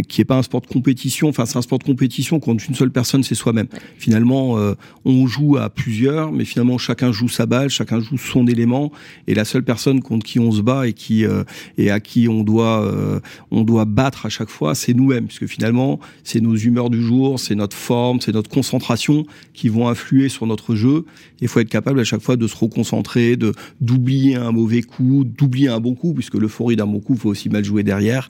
qui 0.08 0.20
est 0.20 0.24
pas 0.24 0.36
un 0.36 0.42
sport 0.42 0.60
de 0.60 0.66
compétition. 0.66 0.91
Enfin, 1.24 1.46
c'est 1.46 1.56
un 1.56 1.62
sport 1.62 1.78
de 1.78 1.84
compétition 1.84 2.40
quand 2.40 2.66
une 2.66 2.74
seule 2.74 2.90
personne, 2.90 3.22
c'est 3.22 3.34
soi-même. 3.34 3.66
Finalement, 3.98 4.58
euh, 4.58 4.74
on 5.04 5.26
joue 5.26 5.56
à 5.56 5.70
plusieurs, 5.70 6.32
mais 6.32 6.44
finalement, 6.44 6.78
chacun 6.78 7.12
joue 7.12 7.28
sa 7.28 7.46
balle, 7.46 7.70
chacun 7.70 8.00
joue 8.00 8.18
son 8.18 8.46
élément. 8.46 8.92
Et 9.26 9.34
la 9.34 9.44
seule 9.44 9.62
personne 9.64 10.00
contre 10.00 10.24
qui 10.24 10.38
on 10.38 10.52
se 10.52 10.60
bat 10.60 10.86
et 10.86 10.94
euh, 11.24 11.44
à 11.90 12.00
qui 12.00 12.28
on 12.28 12.42
doit, 12.44 12.84
euh, 12.84 13.20
on 13.50 13.62
doit 13.62 13.84
battre 13.84 14.26
à 14.26 14.28
chaque 14.28 14.48
fois, 14.48 14.74
c'est 14.74 14.94
nous-mêmes, 14.94 15.26
puisque 15.26 15.46
finalement, 15.46 15.98
c'est 16.24 16.40
nos 16.40 16.56
humeurs 16.56 16.90
du 16.90 17.02
jour, 17.02 17.38
c'est 17.38 17.54
notre 17.54 17.76
forme, 17.76 18.20
c'est 18.20 18.32
notre 18.32 18.50
concentration 18.50 19.24
qui 19.54 19.68
vont 19.68 19.88
influer 19.88 20.28
sur 20.28 20.46
notre 20.46 20.74
jeu. 20.74 21.04
Il 21.40 21.48
faut 21.48 21.60
être 21.60 21.68
capable 21.68 22.00
à 22.00 22.04
chaque 22.04 22.22
fois 22.22 22.36
de 22.36 22.46
se 22.46 22.56
reconcentrer, 22.56 23.36
de 23.36 23.52
d'oublier 23.80 24.36
un 24.36 24.52
mauvais 24.52 24.82
coup, 24.82 25.24
d'oublier 25.24 25.68
un 25.68 25.80
bon 25.80 25.94
coup, 25.94 26.14
puisque 26.14 26.34
l'euphorie 26.34 26.76
d'un 26.76 26.86
bon 26.86 27.00
coup, 27.00 27.16
faut 27.16 27.30
aussi 27.30 27.48
mal 27.48 27.64
jouer 27.64 27.82
derrière, 27.82 28.28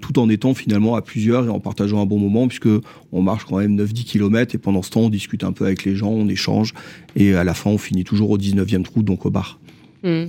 tout 0.00 0.18
en 0.18 0.28
étant 0.28 0.54
finalement 0.54 0.94
à 0.94 1.02
plusieurs 1.02 1.46
et 1.46 1.48
en 1.48 1.60
partageant 1.60 1.83
un 1.92 2.06
bon 2.06 2.18
moment, 2.18 2.48
puisque 2.48 2.68
on 3.12 3.22
marche 3.22 3.44
quand 3.44 3.58
même 3.58 3.76
9-10 3.76 4.04
km 4.04 4.54
et 4.54 4.58
pendant 4.58 4.82
ce 4.82 4.90
temps, 4.90 5.02
on 5.02 5.10
discute 5.10 5.44
un 5.44 5.52
peu 5.52 5.64
avec 5.66 5.84
les 5.84 5.94
gens, 5.96 6.10
on 6.10 6.28
échange, 6.28 6.74
et 7.16 7.34
à 7.34 7.44
la 7.44 7.54
fin, 7.54 7.70
on 7.70 7.78
finit 7.78 8.04
toujours 8.04 8.30
au 8.30 8.38
19e 8.38 8.82
trou, 8.82 9.02
donc 9.02 9.26
au 9.26 9.30
bar. 9.30 9.58
Et 10.04 10.28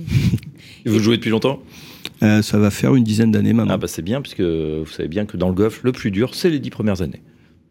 Vous 0.86 0.98
jouez 0.98 1.16
depuis 1.16 1.30
longtemps? 1.30 1.62
Euh, 2.22 2.40
ça 2.40 2.58
va 2.58 2.70
faire 2.70 2.94
une 2.94 3.04
dizaine 3.04 3.30
d'années 3.30 3.52
maintenant. 3.52 3.74
Ah 3.74 3.78
bah 3.78 3.88
c'est 3.88 4.02
bien, 4.02 4.22
puisque 4.22 4.40
vous 4.40 4.86
savez 4.86 5.08
bien 5.08 5.26
que 5.26 5.36
dans 5.36 5.48
le 5.48 5.54
golf, 5.54 5.80
le 5.82 5.92
plus 5.92 6.10
dur, 6.10 6.34
c'est 6.34 6.48
les 6.48 6.58
dix 6.58 6.70
premières 6.70 7.02
années. 7.02 7.20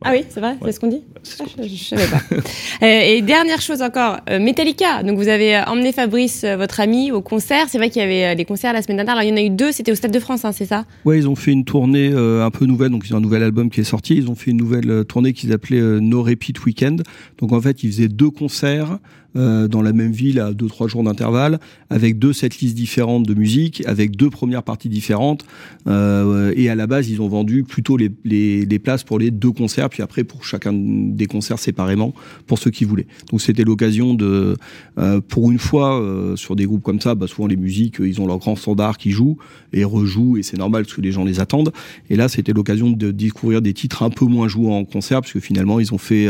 Ah 0.03 0.11
oui, 0.13 0.23
c'est 0.29 0.39
vrai, 0.39 0.51
Ouais. 0.51 0.57
c'est 0.65 0.71
ce 0.73 0.79
qu'on 0.79 0.87
dit 0.87 1.01
ce 1.23 1.41
Ah, 1.41 1.45
je, 1.63 1.67
je 1.67 1.83
savais 1.83 2.07
pas. 2.07 2.21
Euh, 2.83 2.99
et 3.01 3.21
dernière 3.21 3.61
chose 3.61 3.81
encore, 3.81 4.17
euh, 4.29 4.37
Metallica. 4.39 5.01
Donc 5.01 5.17
vous 5.17 5.29
avez 5.29 5.55
euh, 5.55 5.63
emmené 5.65 5.93
Fabrice, 5.93 6.43
votre 6.43 6.79
ami, 6.81 7.11
au 7.11 7.21
concert. 7.21 7.67
C'est 7.69 7.77
vrai 7.77 7.89
qu'il 7.89 8.01
y 8.01 8.05
avait 8.05 8.35
des 8.35 8.43
concerts 8.45 8.73
la 8.73 8.81
semaine 8.81 8.97
dernière. 8.97 9.15
Alors 9.15 9.23
il 9.23 9.29
y 9.29 9.33
en 9.33 9.37
a 9.37 9.41
eu 9.41 9.49
deux. 9.49 9.71
C'était 9.71 9.91
au 9.91 9.95
Stade 9.95 10.11
de 10.11 10.19
France, 10.19 10.43
hein, 10.45 10.51
c'est 10.51 10.65
ça? 10.65 10.85
Ouais, 11.05 11.17
ils 11.17 11.27
ont 11.29 11.35
fait 11.35 11.51
une 11.53 11.63
tournée 11.63 12.11
euh, 12.13 12.45
un 12.45 12.51
peu 12.51 12.65
nouvelle, 12.65 12.89
donc 12.91 13.05
ils 13.07 13.13
ont 13.13 13.17
un 13.17 13.21
nouvel 13.21 13.41
album 13.43 13.69
qui 13.69 13.79
est 13.81 13.85
sorti. 13.85 14.15
Ils 14.15 14.29
ont 14.29 14.35
fait 14.35 14.51
une 14.51 14.57
nouvelle 14.57 15.05
tournée 15.05 15.31
qu'ils 15.33 15.53
appelaient 15.53 15.79
euh, 15.79 15.99
No 16.01 16.21
Repeat 16.21 16.63
Weekend. 16.65 17.01
Donc 17.39 17.53
en 17.53 17.61
fait, 17.61 17.81
ils 17.83 17.91
faisaient 17.91 18.09
deux 18.09 18.29
concerts 18.29 18.99
euh, 19.35 19.67
dans 19.67 19.81
la 19.81 19.93
même 19.93 20.11
ville 20.11 20.39
à 20.39 20.53
deux 20.53 20.67
trois 20.67 20.87
jours 20.87 21.03
d'intervalle, 21.03 21.59
avec 21.89 22.19
deux 22.19 22.33
setlists 22.33 22.75
différentes 22.75 23.25
de 23.25 23.33
musique, 23.33 23.83
avec 23.85 24.15
deux 24.15 24.29
premières 24.29 24.63
parties 24.63 24.89
différentes. 24.89 25.45
Euh, 25.87 26.53
et 26.55 26.69
à 26.69 26.75
la 26.75 26.87
base, 26.87 27.09
ils 27.09 27.21
ont 27.21 27.27
vendu 27.27 27.63
plutôt 27.63 27.97
les, 27.97 28.11
les, 28.23 28.65
les 28.65 28.79
places 28.79 29.03
pour 29.03 29.19
les 29.19 29.31
deux 29.31 29.51
concerts, 29.51 29.89
puis 29.89 30.01
après 30.03 30.23
pour 30.23 30.43
chacun 30.45 30.73
des 30.73 31.25
concerts 31.27 31.59
séparément 31.59 32.13
pour 32.47 32.59
ceux 32.59 32.71
qui 32.71 32.85
voulaient. 32.85 33.07
Donc 33.31 33.41
c'était 33.41 33.63
l'occasion 33.63 34.13
de, 34.13 34.55
euh, 34.97 35.21
pour 35.21 35.51
une 35.51 35.59
fois, 35.59 36.01
euh, 36.01 36.35
sur 36.35 36.55
des 36.55 36.65
groupes 36.65 36.83
comme 36.83 37.01
ça, 37.01 37.15
bah, 37.15 37.27
souvent 37.27 37.47
les 37.47 37.55
musiques, 37.57 37.99
euh, 38.01 38.07
ils 38.07 38.19
ont 38.21 38.27
leur 38.27 38.37
grand 38.39 38.55
standard 38.55 38.97
qui 38.97 39.11
jouent 39.11 39.37
et 39.73 39.83
rejouent, 39.83 40.37
et 40.37 40.43
c'est 40.43 40.57
normal 40.57 40.83
parce 40.83 40.95
que 40.95 41.01
les 41.01 41.11
gens 41.11 41.25
les 41.25 41.39
attendent. 41.39 41.71
Et 42.09 42.15
là, 42.15 42.29
c'était 42.29 42.53
l'occasion 42.53 42.89
de 42.89 43.11
découvrir 43.11 43.61
des 43.61 43.73
titres 43.73 44.03
un 44.03 44.09
peu 44.09 44.25
moins 44.25 44.47
joués 44.47 44.71
en 44.71 44.85
concert, 44.85 45.21
parce 45.21 45.33
que 45.33 45.39
finalement, 45.39 45.79
ils 45.79 45.93
ont 45.93 45.97
fait 45.97 46.27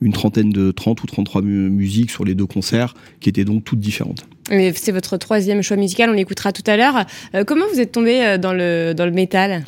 une 0.00 0.12
trentaine 0.12 0.50
de 0.50 0.70
30 0.70 1.02
ou 1.02 1.06
33 1.06 1.42
mu- 1.42 1.70
musiques 1.70 2.10
sur 2.10 2.24
les 2.24 2.34
deux 2.34 2.41
concerts, 2.46 2.94
qui 3.20 3.28
étaient 3.28 3.44
donc 3.44 3.64
toutes 3.64 3.80
différentes. 3.80 4.26
C'est 4.74 4.92
votre 4.92 5.16
troisième 5.16 5.62
choix 5.62 5.76
musical. 5.76 6.10
On 6.10 6.12
l'écoutera 6.12 6.52
tout 6.52 6.64
à 6.66 6.76
l'heure. 6.76 7.04
Euh, 7.34 7.44
comment 7.44 7.64
vous 7.72 7.80
êtes 7.80 7.92
tombé 7.92 8.22
euh, 8.22 8.38
dans 8.38 8.52
le 8.52 8.92
dans 8.94 9.06
le 9.06 9.12
métal? 9.12 9.64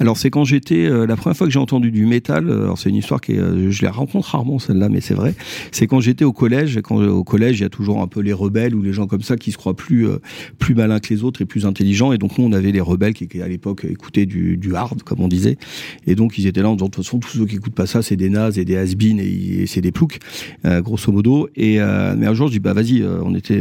Alors 0.00 0.16
c'est 0.16 0.30
quand 0.30 0.44
j'étais 0.44 0.86
euh, 0.86 1.06
la 1.06 1.16
première 1.16 1.36
fois 1.36 1.46
que 1.46 1.52
j'ai 1.52 1.58
entendu 1.58 1.90
du 1.90 2.06
métal. 2.06 2.48
euh, 2.48 2.64
Alors 2.64 2.78
c'est 2.78 2.88
une 2.88 2.96
histoire 2.96 3.20
qui 3.20 3.32
est, 3.32 3.38
euh, 3.38 3.70
je 3.70 3.82
la 3.84 3.90
rencontre 3.90 4.28
rarement 4.30 4.58
celle-là, 4.58 4.88
mais 4.88 5.00
c'est 5.00 5.14
vrai. 5.14 5.34
C'est 5.72 5.86
quand 5.86 6.00
j'étais 6.00 6.24
au 6.24 6.32
collège. 6.32 6.80
Quand 6.82 7.00
euh, 7.00 7.08
au 7.08 7.24
collège, 7.24 7.58
il 7.58 7.62
y 7.62 7.66
a 7.66 7.68
toujours 7.68 8.00
un 8.00 8.06
peu 8.06 8.20
les 8.20 8.32
rebelles 8.32 8.74
ou 8.74 8.82
les 8.82 8.92
gens 8.92 9.06
comme 9.06 9.22
ça 9.22 9.36
qui 9.36 9.50
se 9.52 9.56
croient 9.56 9.74
plus 9.76 10.06
euh, 10.06 10.18
plus 10.58 10.74
malins 10.74 11.00
que 11.00 11.12
les 11.12 11.24
autres 11.24 11.42
et 11.42 11.44
plus 11.44 11.66
intelligents. 11.66 12.12
Et 12.12 12.18
donc 12.18 12.38
nous 12.38 12.44
on 12.44 12.52
avait 12.52 12.72
les 12.72 12.80
rebelles 12.80 13.14
qui, 13.14 13.26
qui, 13.26 13.42
à 13.42 13.48
l'époque 13.48 13.84
écoutaient 13.84 14.26
du, 14.26 14.56
du 14.56 14.74
hard 14.74 15.02
comme 15.02 15.20
on 15.20 15.28
disait. 15.28 15.58
Et 16.06 16.14
donc 16.14 16.38
ils 16.38 16.46
étaient 16.46 16.62
là 16.62 16.68
en 16.70 16.74
disant 16.74 16.86
de 16.86 16.90
toute 16.92 17.04
façon 17.04 17.18
tous 17.18 17.38
ceux 17.38 17.46
qui 17.46 17.56
écoutent 17.56 17.74
pas 17.74 17.86
ça 17.86 18.02
c'est 18.02 18.16
des 18.16 18.30
nazes 18.30 18.58
et 18.58 18.64
des 18.64 18.76
has 18.76 18.94
et, 19.00 19.62
et 19.62 19.66
c'est 19.66 19.80
des 19.80 19.92
ploucs 19.92 20.18
euh, 20.64 20.80
grosso 20.80 21.10
modo. 21.10 21.48
Et 21.56 21.78
mais 21.78 22.26
un 22.26 22.34
jour 22.34 22.46
je 22.48 22.52
dis 22.52 22.58
bah 22.60 22.72
vas-y, 22.72 23.04
on 23.04 23.34
était 23.34 23.60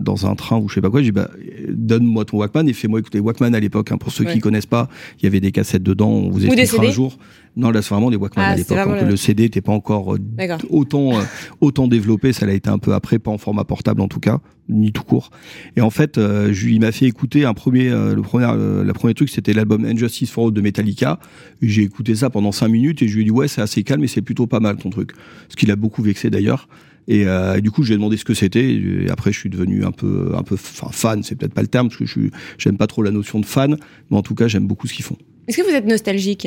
dans 0.00 0.26
un 0.26 0.34
train 0.34 0.58
ou 0.58 0.68
je 0.68 0.74
sais 0.74 0.80
pas 0.80 0.90
quoi. 0.90 1.00
Je 1.00 1.06
dis 1.06 1.12
bah 1.12 1.30
donne-moi 1.72 2.24
ton 2.24 2.38
Walkman 2.38 2.66
et 2.68 2.72
fais-moi 2.72 3.00
écouter 3.00 3.20
Walkman 3.20 3.54
à 3.54 3.60
l'époque. 3.60 3.92
Hein, 3.92 3.98
pour 3.98 4.12
ceux 4.12 4.24
Ouais. 4.24 4.32
qui 4.34 4.38
connaissent 4.40 4.66
pas, 4.66 4.88
il 5.18 5.24
y 5.24 5.26
avait 5.26 5.40
des 5.40 5.52
cassettes 5.52 5.82
dedans. 5.82 6.10
On 6.10 6.30
vous 6.30 6.44
expliquera 6.44 6.86
un 6.86 6.90
jour. 6.90 7.18
Non, 7.56 7.70
là 7.70 7.82
c'est 7.82 7.92
vraiment 7.92 8.10
des 8.10 8.16
Walkman 8.16 8.44
Ah, 8.46 8.50
à 8.50 8.56
l'époque. 8.56 8.78
le- 9.02 9.08
Le 9.08 9.16
CD 9.16 9.42
n'était 9.44 9.60
pas 9.60 9.72
encore 9.72 10.14
euh, 10.14 10.18
autant 10.70 11.18
euh, 11.18 11.22
autant 11.60 11.88
développé. 11.88 12.32
Ça 12.32 12.46
l'a 12.46 12.52
été 12.54 12.70
un 12.70 12.78
peu 12.78 12.94
après, 12.94 13.18
pas 13.18 13.30
en 13.32 13.38
format 13.38 13.64
portable 13.64 14.00
en 14.02 14.08
tout 14.08 14.20
cas, 14.20 14.38
ni 14.68 14.92
tout 14.92 15.02
court. 15.02 15.30
Et 15.76 15.80
en 15.80 15.90
fait, 15.90 16.16
euh, 16.16 16.52
je- 16.52 16.68
il 16.68 16.80
m'a 16.80 16.92
fait 16.92 17.06
écouter 17.06 17.44
un 17.44 17.54
premier, 17.54 17.88
euh, 17.90 18.14
le 18.14 18.22
premier, 18.22 18.46
le 18.84 18.92
premier 18.92 19.14
truc, 19.14 19.28
c'était 19.30 19.52
l'album 19.52 19.84
Injustice 19.84 20.30
for 20.30 20.46
All 20.46 20.52
de 20.52 20.60
Metallica. 20.60 21.18
Et 21.60 21.68
J'ai 21.68 21.82
écouté 21.82 22.14
ça 22.14 22.30
pendant 22.30 22.52
cinq 22.52 22.68
minutes 22.68 23.02
et 23.02 23.08
je 23.08 23.14
lui 23.16 23.22
ai 23.22 23.24
dit 23.24 23.30
ouais, 23.32 23.48
c'est 23.48 23.60
assez 23.62 23.82
calme 23.82 24.04
et 24.04 24.08
c'est 24.08 24.22
plutôt 24.22 24.46
pas 24.46 24.60
mal 24.60 24.76
ton 24.76 24.90
truc. 24.90 25.10
Ce 25.48 25.56
qui 25.56 25.66
l'a 25.66 25.76
beaucoup 25.76 26.02
vexé 26.02 26.30
d'ailleurs. 26.30 26.68
Et, 27.10 27.26
euh, 27.26 27.56
et 27.56 27.60
du 27.60 27.72
coup, 27.72 27.82
je 27.82 27.88
lui 27.88 27.94
ai 27.94 27.96
demandé 27.96 28.16
ce 28.16 28.24
que 28.24 28.34
c'était. 28.34 28.72
Et 28.72 29.10
après, 29.10 29.32
je 29.32 29.38
suis 29.38 29.50
devenu 29.50 29.84
un 29.84 29.90
peu, 29.90 30.32
un 30.36 30.44
peu, 30.44 30.56
fan, 30.56 31.24
c'est 31.24 31.34
peut-être 31.34 31.52
pas 31.52 31.60
le 31.60 31.66
terme 31.66 31.88
parce 31.88 31.98
que 31.98 32.06
je 32.06 32.20
j'aime 32.56 32.76
pas 32.76 32.86
trop 32.86 33.02
la 33.02 33.10
notion 33.10 33.40
de 33.40 33.46
fan, 33.46 33.76
mais 34.10 34.16
en 34.16 34.22
tout 34.22 34.36
cas, 34.36 34.46
j'aime 34.46 34.68
beaucoup 34.68 34.86
ce 34.86 34.94
qu'ils 34.94 35.04
font. 35.04 35.16
Est-ce 35.48 35.56
que 35.56 35.62
vous 35.68 35.74
êtes 35.74 35.86
nostalgique? 35.86 36.46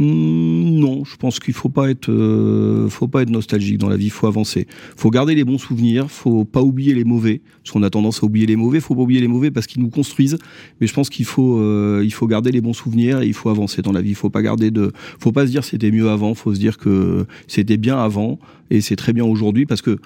Non, 0.00 1.04
je 1.04 1.16
pense 1.16 1.40
qu'il 1.40 1.54
faut 1.54 1.70
pas 1.70 1.90
être, 1.90 2.08
euh, 2.08 2.88
faut 2.88 3.08
pas 3.08 3.22
être 3.22 3.30
nostalgique 3.30 3.78
dans 3.78 3.88
la 3.88 3.96
vie. 3.96 4.10
Faut 4.10 4.28
avancer. 4.28 4.68
Faut 4.96 5.10
garder 5.10 5.34
les 5.34 5.42
bons 5.42 5.58
souvenirs. 5.58 6.08
Faut 6.08 6.44
pas 6.44 6.62
oublier 6.62 6.94
les 6.94 7.02
mauvais, 7.02 7.40
parce 7.62 7.72
qu'on 7.72 7.82
a 7.82 7.90
tendance 7.90 8.22
à 8.22 8.26
oublier 8.26 8.46
les 8.46 8.54
mauvais. 8.54 8.78
Faut 8.78 8.94
pas 8.94 9.02
oublier 9.02 9.20
les 9.20 9.26
mauvais 9.26 9.50
parce 9.50 9.66
qu'ils 9.66 9.82
nous 9.82 9.90
construisent. 9.90 10.38
Mais 10.80 10.86
je 10.86 10.94
pense 10.94 11.10
qu'il 11.10 11.24
faut, 11.24 11.58
euh, 11.58 12.02
il 12.04 12.12
faut 12.12 12.28
garder 12.28 12.52
les 12.52 12.60
bons 12.60 12.74
souvenirs 12.74 13.22
et 13.22 13.26
il 13.26 13.34
faut 13.34 13.48
avancer 13.48 13.82
dans 13.82 13.90
la 13.90 14.00
vie. 14.00 14.14
Faut 14.14 14.30
pas 14.30 14.42
garder 14.42 14.70
de, 14.70 14.92
faut 15.18 15.32
pas 15.32 15.46
se 15.46 15.50
dire 15.50 15.64
c'était 15.64 15.90
mieux 15.90 16.08
avant. 16.10 16.34
Faut 16.34 16.54
se 16.54 16.60
dire 16.60 16.78
que 16.78 17.26
c'était 17.48 17.76
bien 17.76 17.98
avant 17.98 18.38
et 18.70 18.80
c'est 18.80 18.96
très 18.96 19.12
bien 19.12 19.24
aujourd'hui 19.24 19.66
parce 19.66 19.82
que 19.82 19.98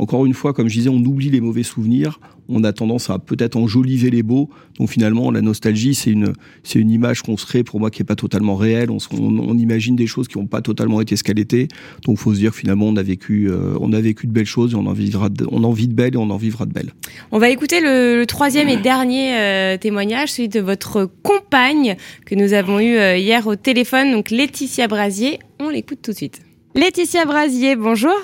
encore 0.00 0.24
une 0.26 0.34
fois, 0.34 0.52
comme 0.52 0.68
je 0.68 0.74
disais, 0.74 0.88
on 0.88 0.96
oublie 1.04 1.30
les 1.30 1.40
mauvais 1.40 1.62
souvenirs, 1.62 2.18
on 2.48 2.64
a 2.64 2.72
tendance 2.72 3.10
à 3.10 3.18
peut-être 3.18 3.56
enjoliver 3.56 4.10
les 4.10 4.22
beaux. 4.24 4.48
Donc 4.78 4.88
finalement, 4.88 5.30
la 5.30 5.40
nostalgie, 5.40 5.94
c'est 5.94 6.10
une, 6.10 6.32
c'est 6.64 6.80
une 6.80 6.90
image 6.90 7.22
qu'on 7.22 7.36
se 7.36 7.46
crée 7.46 7.62
pour 7.62 7.78
moi 7.78 7.90
qui 7.90 8.02
est 8.02 8.04
pas 8.04 8.16
totalement 8.16 8.56
réelle. 8.56 8.90
On, 8.90 8.98
se- 8.98 9.08
on, 9.12 9.38
on 9.38 9.56
imagine 9.58 9.94
des 9.94 10.06
choses 10.08 10.26
qui 10.26 10.38
n'ont 10.38 10.46
pas 10.48 10.60
totalement 10.62 11.00
été 11.00 11.14
ce 11.16 11.22
qu'elles 11.22 11.38
étaient. 11.38 11.68
Donc 12.06 12.18
faut 12.18 12.32
se 12.34 12.38
dire 12.40 12.50
que 12.50 12.56
finalement, 12.56 12.86
on 12.86 12.96
a 12.96 13.02
vécu, 13.02 13.48
euh, 13.50 13.76
on 13.80 13.92
a 13.92 14.00
vécu 14.00 14.26
de 14.26 14.32
belles 14.32 14.46
choses 14.46 14.72
et 14.72 14.76
on 14.76 14.86
en 14.86 14.92
vivra, 14.92 15.28
de, 15.28 15.46
on 15.52 15.62
en 15.62 15.70
vit 15.72 15.86
de 15.86 15.94
belles 15.94 16.14
et 16.14 16.18
on 16.18 16.30
en 16.30 16.36
vivra 16.38 16.66
de 16.66 16.72
belles. 16.72 16.92
On 17.30 17.38
va 17.38 17.50
écouter 17.50 17.80
le, 17.80 18.16
le 18.18 18.26
troisième 18.26 18.68
et 18.68 18.78
dernier 18.78 19.34
euh, 19.36 19.76
témoignage, 19.76 20.32
celui 20.32 20.48
de 20.48 20.60
votre 20.60 21.08
compagne 21.22 21.96
que 22.26 22.34
nous 22.34 22.52
avons 22.54 22.80
eu 22.80 22.96
euh, 22.96 23.16
hier 23.16 23.46
au 23.46 23.54
téléphone, 23.54 24.10
donc 24.10 24.30
Laetitia 24.30 24.88
Brasier. 24.88 25.38
On 25.60 25.68
l'écoute 25.68 26.00
tout 26.02 26.10
de 26.12 26.16
suite. 26.16 26.40
Laetitia 26.74 27.26
Brasier, 27.26 27.76
bonjour. 27.76 28.14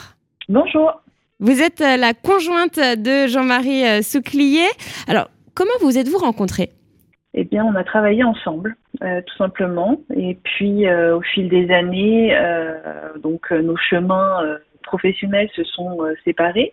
Bonjour. 0.48 0.90
Vous 1.38 1.62
êtes 1.62 1.82
euh, 1.82 1.98
la 1.98 2.14
conjointe 2.14 2.78
de 2.78 3.26
Jean-Marie 3.26 3.84
euh, 3.84 4.00
Souclier. 4.00 4.64
Alors, 5.06 5.28
comment 5.54 5.76
vous 5.82 5.98
êtes-vous 5.98 6.16
rencontrés? 6.16 6.70
Eh 7.34 7.44
bien, 7.44 7.62
on 7.62 7.74
a 7.74 7.84
travaillé 7.84 8.24
ensemble, 8.24 8.74
euh, 9.02 9.20
tout 9.20 9.36
simplement. 9.36 10.00
Et 10.16 10.38
puis, 10.42 10.90
au 10.90 11.20
fil 11.20 11.50
des 11.50 11.70
années, 11.70 12.34
donc 13.22 13.50
nos 13.50 13.76
chemins 13.76 14.56
professionnels 14.82 15.50
se 15.54 15.62
sont 15.64 15.98
séparés, 16.24 16.72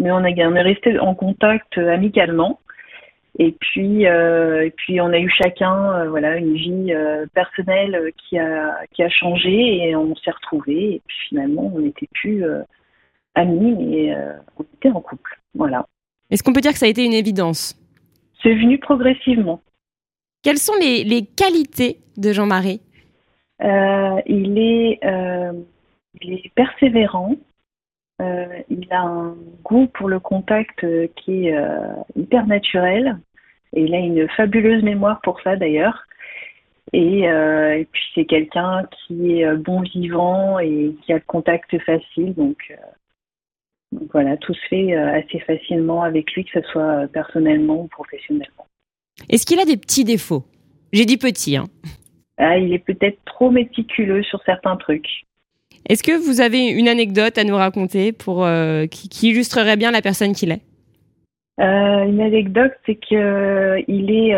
mais 0.00 0.10
on, 0.10 0.24
est 0.24 0.62
resté 0.62 0.98
en 0.98 1.14
contact 1.14 1.78
amicalement. 1.78 2.58
Et 3.38 3.52
puis, 3.52 4.02
et 4.02 4.72
puis, 4.76 5.00
on 5.00 5.12
a 5.12 5.18
eu 5.20 5.30
chacun, 5.30 6.06
voilà, 6.06 6.38
une 6.38 6.54
vie 6.54 6.92
personnelle 7.32 8.10
qui 8.16 8.36
a 8.40 8.78
qui 8.92 9.04
a 9.04 9.08
changé 9.08 9.86
et 9.86 9.94
on 9.94 10.16
s'est 10.16 10.32
retrouvés. 10.32 10.94
Et 10.94 11.02
puis 11.06 11.16
finalement, 11.28 11.70
on 11.72 11.78
n'était 11.78 12.08
plus 12.12 12.44
amis, 13.34 13.74
mais 13.78 14.14
euh, 14.14 14.32
on 14.58 14.62
était 14.62 14.90
en 14.90 15.00
couple. 15.00 15.38
Voilà. 15.54 15.86
Est-ce 16.30 16.42
qu'on 16.42 16.52
peut 16.52 16.60
dire 16.60 16.72
que 16.72 16.78
ça 16.78 16.86
a 16.86 16.88
été 16.88 17.04
une 17.04 17.12
évidence? 17.12 17.76
C'est 18.42 18.54
venu 18.54 18.78
progressivement. 18.78 19.60
Quelles 20.42 20.58
sont 20.58 20.74
les, 20.80 21.04
les 21.04 21.24
qualités 21.26 21.98
de 22.16 22.32
Jean-Marie? 22.32 22.80
Il, 23.62 24.58
est, 24.58 25.00
il 26.22 26.32
est 26.32 26.54
persévérant. 26.54 27.34
il 28.20 28.86
a 28.90 29.00
un 29.00 29.36
goût 29.62 29.86
pour 29.88 30.08
le 30.08 30.18
contact 30.18 30.86
qui 31.16 31.48
est 31.48 31.54
hyper 32.16 32.46
naturel. 32.46 33.18
Et 33.74 33.82
il 33.82 33.94
a 33.94 33.98
une 33.98 34.28
fabuleuse 34.30 34.82
mémoire 34.82 35.20
pour 35.22 35.40
ça 35.42 35.56
d'ailleurs. 35.56 36.06
Et, 36.94 37.24
et, 37.24 37.88
puis 37.92 38.02
c'est 38.14 38.24
quelqu'un 38.24 38.88
qui 38.90 39.42
est 39.42 39.56
bon 39.56 39.82
vivant 39.82 40.58
et 40.58 40.96
qui 41.02 41.12
a 41.12 41.16
le 41.16 41.22
contact 41.26 41.78
facile. 41.80 42.32
Donc 42.34 42.72
donc 43.92 44.08
voilà, 44.12 44.36
tout 44.36 44.54
se 44.54 44.68
fait 44.68 44.94
euh, 44.94 45.18
assez 45.18 45.40
facilement 45.40 46.02
avec 46.02 46.32
lui, 46.32 46.44
que 46.44 46.60
ce 46.60 46.68
soit 46.68 47.02
euh, 47.02 47.06
personnellement 47.08 47.82
ou 47.82 47.88
professionnellement. 47.88 48.66
Est-ce 49.28 49.44
qu'il 49.44 49.58
a 49.58 49.64
des 49.64 49.76
petits 49.76 50.04
défauts? 50.04 50.44
J'ai 50.92 51.04
dit 51.04 51.16
petit. 51.16 51.56
Hein. 51.56 51.66
Ah, 52.38 52.56
il 52.56 52.72
est 52.72 52.78
peut-être 52.78 53.18
trop 53.26 53.50
méticuleux 53.50 54.22
sur 54.22 54.42
certains 54.44 54.76
trucs. 54.76 55.26
Est-ce 55.88 56.02
que 56.02 56.16
vous 56.16 56.40
avez 56.40 56.68
une 56.68 56.88
anecdote 56.88 57.36
à 57.36 57.44
nous 57.44 57.56
raconter 57.56 58.12
pour 58.12 58.44
euh, 58.44 58.86
qui, 58.86 59.28
illustrerait 59.28 59.76
bien 59.76 59.90
la 59.90 60.02
personne 60.02 60.32
qu'il 60.32 60.52
est? 60.52 60.62
Une 61.58 62.22
anecdote, 62.22 62.72
c'est 62.86 62.94
que 62.94 63.76
il 63.86 64.10
est 64.10 64.34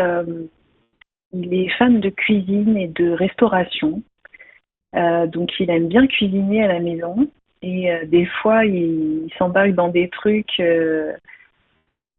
il 1.31 1.53
est 1.53 1.69
fan 1.77 2.01
de 2.01 2.09
cuisine 2.09 2.75
et 2.75 2.89
de 2.89 3.11
restauration. 3.11 4.03
donc 4.93 5.51
il 5.57 5.69
aime 5.69 5.87
bien 5.87 6.05
cuisiner 6.05 6.65
à 6.65 6.67
la 6.67 6.79
maison 6.81 7.29
et 7.63 7.89
euh, 7.89 8.05
des 8.05 8.25
fois, 8.25 8.65
il, 8.65 9.29
s'embarque 9.37 9.71
dans 9.71 9.87
des 9.87 10.09
trucs 10.09 10.59
euh, 10.59 11.13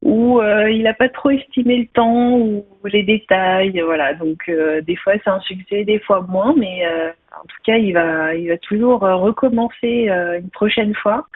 où 0.02 0.40
euh, 0.40 0.70
il 0.70 0.82
n'a 0.82 0.94
pas 0.94 1.10
trop 1.10 1.30
estimé 1.30 1.76
le 1.76 1.86
temps 1.86 2.38
ou 2.38 2.64
les 2.86 3.02
détails. 3.02 3.78
Voilà. 3.80 4.14
Donc, 4.14 4.50
des 4.50 4.96
fois, 4.96 5.12
c'est 5.22 5.30
un 5.30 5.40
succès, 5.40 5.84
des 5.84 6.00
fois 6.00 6.26
moins. 6.28 6.54
Mais 6.56 6.86
en 6.86 7.46
tout 7.46 7.56
cas, 7.64 7.76
il 7.76 7.92
va, 7.92 8.34
il 8.34 8.48
va 8.48 8.58
toujours 8.58 9.00
recommencer 9.00 10.08
une 10.08 10.50
prochaine 10.50 10.94
fois 10.94 11.26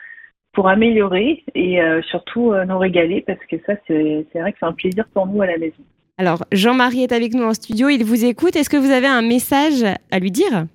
pour 0.53 0.69
améliorer 0.69 1.45
et 1.55 1.81
surtout 2.11 2.53
nous 2.67 2.79
régaler 2.79 3.23
parce 3.27 3.41
que 3.51 3.57
ça, 3.65 3.73
c'est 3.87 4.27
vrai 4.35 4.53
que 4.53 4.59
c'est 4.61 4.67
un 4.67 4.73
plaisir 4.73 5.07
pour 5.15 5.27
nous 5.27 5.41
à 5.41 5.47
la 5.47 5.57
maison. 5.57 5.83
Alors, 6.19 6.45
Jean-Marie 6.53 7.05
est 7.05 7.13
avec 7.13 7.33
nous 7.33 7.45
en 7.45 7.55
studio, 7.55 7.89
il 7.89 8.05
vous 8.05 8.27
écoute. 8.27 8.55
Est-ce 8.55 8.69
que 8.69 8.77
vous 8.77 8.91
avez 8.91 9.07
un 9.07 9.23
message 9.23 9.83
à 10.11 10.19
lui 10.19 10.31
dire? 10.31 10.67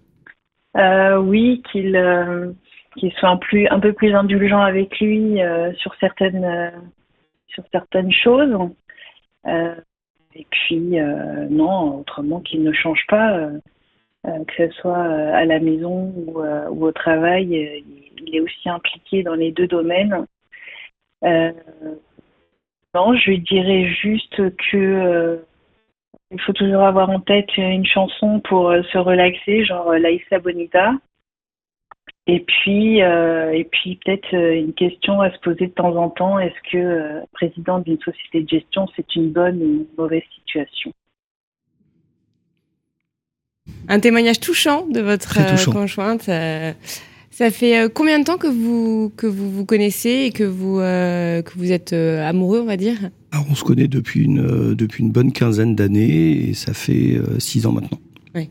Oui, 0.75 1.61
qu'il 1.71 1.95
qu'il 2.95 3.11
soit 3.13 3.29
un, 3.29 3.37
peu 3.79 3.93
plus 3.93 4.13
indulgent 4.13 4.61
avec 4.61 4.99
lui 4.99 5.41
euh, 5.41 5.73
sur 5.73 5.93
certaines 5.95 6.43
euh, 6.43 6.71
sur 7.47 7.63
certaines 7.71 8.11
choses. 8.11 8.69
Euh, 9.47 9.75
et 10.35 10.47
puis 10.49 10.97
non, 11.51 11.99
autrement 11.99 12.39
qu'il 12.39 12.63
ne 12.63 12.71
change 12.71 13.05
pas, 13.07 13.49
que 14.23 14.53
ce 14.57 14.69
soit 14.71 14.97
à 14.97 15.45
la 15.45 15.59
maison 15.59 16.11
ou, 16.15 16.41
au 16.85 16.91
travail, 16.91 17.83
il 18.17 18.35
est 18.35 18.39
aussi 18.39 18.67
impliqué 18.67 19.21
dans 19.21 19.35
les 19.35 19.51
deux 19.51 19.67
domaines. 19.67 20.25
non, 21.21 21.53
je 23.15 23.29
lui 23.29 23.41
dirais 23.41 23.85
juste 23.89 24.41
que 24.71 25.45
il 26.31 26.41
faut 26.41 26.53
toujours 26.53 26.81
avoir 26.81 27.11
en 27.11 27.19
tête 27.19 27.55
une 27.57 27.85
chanson 27.85 28.39
pour 28.39 28.73
se 28.91 28.97
relaxer, 28.97 29.65
genre 29.65 29.93
Laïsa 29.93 30.39
Bonita. 30.39 30.93
Et 32.25 32.39
puis, 32.39 33.01
euh, 33.01 33.51
et 33.51 33.65
puis 33.65 33.99
peut-être 34.03 34.33
euh, 34.33 34.55
une 34.55 34.73
question 34.73 35.19
à 35.19 35.29
se 35.29 35.37
poser 35.39 35.67
de 35.67 35.73
temps 35.73 35.93
en 35.97 36.09
temps 36.09 36.39
est-ce 36.39 36.71
que 36.71 36.77
euh, 36.77 37.19
président 37.33 37.79
d'une 37.79 37.99
société 37.99 38.43
de 38.43 38.47
gestion, 38.47 38.87
c'est 38.95 39.15
une 39.15 39.31
bonne 39.31 39.61
ou 39.61 39.65
une 39.65 39.85
mauvaise 39.97 40.23
situation? 40.35 40.93
Un 43.89 43.99
témoignage 43.99 44.39
touchant 44.39 44.87
de 44.87 45.01
votre 45.01 45.35
conjointe. 45.69 46.21
ça 46.21 47.51
fait 47.51 47.93
combien 47.93 48.19
de 48.19 48.23
temps 48.23 48.37
que 48.37 48.47
vous 48.47 49.11
que 49.17 49.27
vous 49.27 49.51
vous 49.51 49.65
connaissez 49.65 50.25
et 50.25 50.31
que 50.31 50.43
vous 50.45 50.77
que 50.77 51.57
vous 51.57 51.71
êtes 51.71 51.91
amoureux, 51.91 52.61
on 52.61 52.65
va 52.65 52.77
dire? 52.77 52.97
Alors, 53.31 53.45
on 53.49 53.55
se 53.55 53.63
connaît 53.63 53.87
depuis 53.87 54.23
une 54.23 54.73
depuis 54.73 55.03
une 55.03 55.11
bonne 55.11 55.33
quinzaine 55.33 55.75
d'années 55.75 56.49
et 56.49 56.53
ça 56.53 56.73
fait 56.73 57.17
six 57.39 57.65
ans 57.65 57.73
maintenant. 57.73 57.99
Oui. 58.35 58.49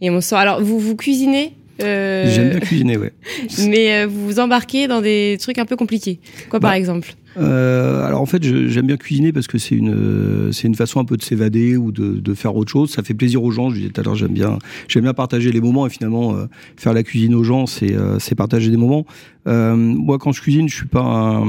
Et 0.00 0.10
on 0.10 0.20
sort. 0.20 0.38
Alors, 0.38 0.62
vous 0.62 0.78
vous 0.78 0.96
cuisinez? 0.96 1.54
Euh, 1.82 2.30
J'aime 2.34 2.50
bien 2.50 2.60
cuisiner, 2.60 2.96
ouais. 2.96 3.12
Mais 3.68 3.92
euh, 3.92 4.06
vous 4.06 4.26
vous 4.26 4.40
embarquez 4.40 4.86
dans 4.88 5.00
des 5.00 5.36
trucs 5.40 5.58
un 5.58 5.64
peu 5.64 5.76
compliqués. 5.76 6.20
Quoi, 6.48 6.60
par 6.60 6.70
bah, 6.70 6.78
exemple? 6.78 7.14
euh, 7.38 8.04
alors 8.04 8.20
en 8.20 8.26
fait, 8.26 8.42
j'aime 8.42 8.86
bien 8.86 8.96
cuisiner 8.96 9.32
parce 9.32 9.46
que 9.46 9.56
c'est 9.56 9.74
une 9.74 10.50
c'est 10.52 10.68
une 10.68 10.74
façon 10.74 11.00
un 11.00 11.04
peu 11.04 11.16
de 11.16 11.22
s'évader 11.22 11.76
ou 11.76 11.90
de, 11.90 12.20
de, 12.20 12.34
faire 12.34 12.54
autre 12.56 12.70
chose. 12.70 12.90
Ça 12.90 13.02
fait 13.02 13.14
plaisir 13.14 13.42
aux 13.42 13.50
gens. 13.50 13.70
Je 13.70 13.76
disais 13.76 13.88
tout 13.88 14.00
à 14.00 14.04
l'heure, 14.04 14.14
j'aime 14.14 14.32
bien 14.32 14.58
j'aime 14.88 15.04
bien 15.04 15.14
partager 15.14 15.50
les 15.50 15.60
moments 15.60 15.86
et 15.86 15.90
finalement 15.90 16.36
faire 16.76 16.92
la 16.92 17.02
cuisine 17.02 17.34
aux 17.34 17.44
gens, 17.44 17.66
c'est 17.66 17.94
c'est 18.18 18.34
partager 18.34 18.70
des 18.70 18.76
moments. 18.76 19.06
moi, 19.46 20.18
quand 20.18 20.32
je 20.32 20.42
cuisine, 20.42 20.68
je 20.68 20.74
suis 20.74 20.86
pas 20.86 21.42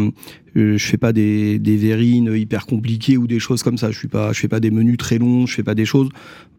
je 0.56 0.78
fais 0.78 0.98
pas 0.98 1.14
des, 1.14 1.58
des 1.58 1.78
verrines 1.78 2.32
hyper 2.34 2.66
compliquées 2.66 3.18
ou 3.18 3.28
des 3.28 3.40
choses 3.40 3.64
comme 3.64 3.78
ça. 3.78 3.92
Je 3.92 3.98
suis 3.98 4.08
pas 4.08 4.34
je 4.34 4.40
fais 4.40 4.48
pas 4.48 4.60
des 4.60 4.72
menus 4.72 4.98
très 4.98 5.18
longs. 5.18 5.46
Je 5.46 5.54
fais 5.54 5.64
pas 5.64 5.76
des 5.76 5.86
choses. 5.86 6.10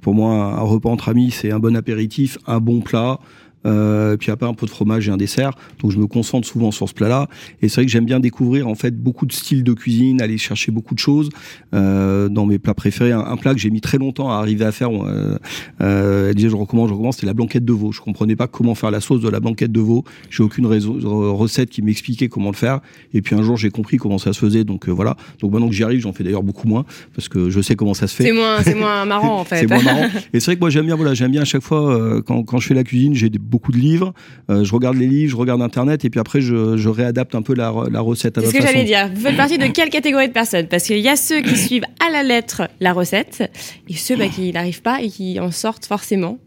Pour 0.00 0.14
moi, 0.14 0.34
un 0.34 0.60
repas 0.60 0.90
entre 0.90 1.08
amis, 1.08 1.30
c'est 1.30 1.50
un 1.50 1.58
bon 1.58 1.74
apéritif, 1.76 2.36
un 2.46 2.60
bon 2.60 2.80
plat 2.80 3.18
euh, 3.66 4.16
puis 4.16 4.30
après 4.30 4.46
un 4.46 4.54
peu 4.54 4.66
de 4.66 4.70
fromage 4.70 5.08
et 5.08 5.10
un 5.10 5.16
dessert. 5.16 5.52
Donc 5.80 5.90
je 5.90 5.98
me 5.98 6.06
concentre 6.06 6.46
souvent 6.46 6.70
sur 6.70 6.88
ce 6.88 6.94
plat-là. 6.94 7.28
Et 7.62 7.68
c'est 7.68 7.76
vrai 7.76 7.86
que 7.86 7.90
j'aime 7.90 8.04
bien 8.04 8.20
découvrir 8.20 8.68
en 8.68 8.74
fait 8.74 8.96
beaucoup 8.96 9.26
de 9.26 9.32
styles 9.32 9.64
de 9.64 9.72
cuisine, 9.72 10.20
aller 10.20 10.38
chercher 10.38 10.72
beaucoup 10.72 10.94
de 10.94 11.00
choses 11.00 11.28
euh, 11.74 12.28
dans 12.28 12.46
mes 12.46 12.58
plats 12.58 12.74
préférés. 12.74 13.12
Un, 13.12 13.36
plat 13.36 13.52
que 13.54 13.60
j'ai 13.60 13.70
mis 13.70 13.80
très 13.80 13.98
longtemps 13.98 14.30
à 14.30 14.36
arriver 14.36 14.64
à 14.64 14.72
faire, 14.72 14.90
euh, 14.90 15.38
euh, 15.80 16.28
elle 16.28 16.34
disait 16.34 16.48
je 16.48 16.56
recommence, 16.56 16.88
je 16.88 16.94
recommence, 16.94 17.16
c'était 17.16 17.26
la 17.26 17.34
blanquette 17.34 17.64
de 17.64 17.72
veau. 17.72 17.92
Je 17.92 18.00
comprenais 18.00 18.36
pas 18.36 18.46
comment 18.46 18.74
faire 18.74 18.90
la 18.90 19.00
sauce 19.00 19.20
de 19.20 19.28
la 19.28 19.40
blanquette 19.40 19.72
de 19.72 19.80
veau. 19.80 20.04
J'ai 20.30 20.42
aucune 20.42 20.66
recette 20.66 21.70
qui 21.70 21.82
m'expliquait 21.82 22.28
comment 22.28 22.50
le 22.50 22.56
faire. 22.56 22.80
Et 23.12 23.22
puis 23.22 23.34
un 23.34 23.42
jour 23.42 23.56
j'ai 23.56 23.70
compris 23.70 23.96
comment 23.96 24.18
ça 24.18 24.32
se 24.32 24.38
faisait. 24.38 24.64
Donc 24.64 24.88
euh, 24.88 24.92
voilà. 24.92 25.16
Donc 25.40 25.52
maintenant 25.52 25.68
que 25.68 25.74
j'y 25.74 25.84
arrive, 25.84 26.00
j'en 26.00 26.12
fais 26.12 26.24
d'ailleurs 26.24 26.42
beaucoup 26.42 26.68
moins 26.68 26.84
parce 27.14 27.28
que 27.28 27.50
je 27.50 27.60
sais 27.60 27.76
comment 27.76 27.94
ça 27.94 28.06
se 28.06 28.14
fait. 28.16 28.24
C'est 28.24 28.32
moins, 28.32 28.62
c'est 28.62 28.74
moins 28.74 29.04
marrant 29.06 29.40
en 29.40 29.44
fait. 29.44 29.60
c'est 29.60 29.66
moins 29.66 29.82
marrant. 29.82 30.08
Et 30.32 30.40
c'est 30.40 30.46
vrai 30.46 30.56
que 30.56 30.60
moi 30.60 30.70
j'aime 30.70 30.86
bien, 30.86 30.96
voilà, 30.96 31.14
j'aime 31.14 31.30
bien 31.30 31.42
à 31.42 31.46
chaque 31.46 31.62
fois 31.62 31.94
euh, 31.94 32.22
quand, 32.22 32.42
quand 32.44 32.58
je 32.58 32.68
fais 32.68 32.74
la 32.74 32.84
cuisine, 32.84 33.14
j'ai 33.14 33.30
beaucoup 33.54 33.70
de 33.70 33.78
livres. 33.78 34.12
Euh, 34.50 34.64
je 34.64 34.74
regarde 34.74 34.96
les 34.96 35.06
livres, 35.06 35.30
je 35.30 35.36
regarde 35.36 35.62
Internet 35.62 36.04
et 36.04 36.10
puis 36.10 36.18
après 36.18 36.40
je, 36.40 36.76
je 36.76 36.88
réadapte 36.88 37.36
un 37.36 37.42
peu 37.42 37.54
la, 37.54 37.72
la 37.88 38.00
recette 38.00 38.36
à 38.36 38.40
C'est 38.40 38.48
ce 38.48 38.54
que 38.54 38.62
j'allais 38.62 38.82
dire. 38.82 39.08
Vous 39.14 39.20
faites 39.20 39.36
partie 39.36 39.58
de 39.58 39.66
quelle 39.68 39.90
catégorie 39.90 40.26
de 40.26 40.32
personnes? 40.32 40.66
Parce 40.66 40.82
qu'il 40.84 40.98
y 40.98 41.08
a 41.08 41.14
ceux 41.14 41.40
qui 41.40 41.56
suivent 41.56 41.86
à 42.04 42.10
la 42.10 42.24
lettre 42.24 42.68
la 42.80 42.92
recette 42.92 43.48
et 43.88 43.94
ceux 43.94 44.16
bah, 44.16 44.26
qui 44.26 44.52
n'arrivent 44.52 44.82
pas 44.82 45.00
et 45.02 45.08
qui 45.08 45.38
en 45.38 45.52
sortent 45.52 45.86
forcément. 45.86 46.38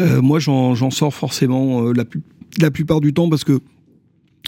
Euh, 0.00 0.22
moi, 0.22 0.38
j'en 0.38 0.90
sors 0.90 1.12
forcément 1.12 1.86
euh, 1.86 1.92
la 2.58 2.70
plupart 2.70 3.02
du 3.02 3.12
temps 3.12 3.28
parce 3.28 3.44
que 3.44 3.60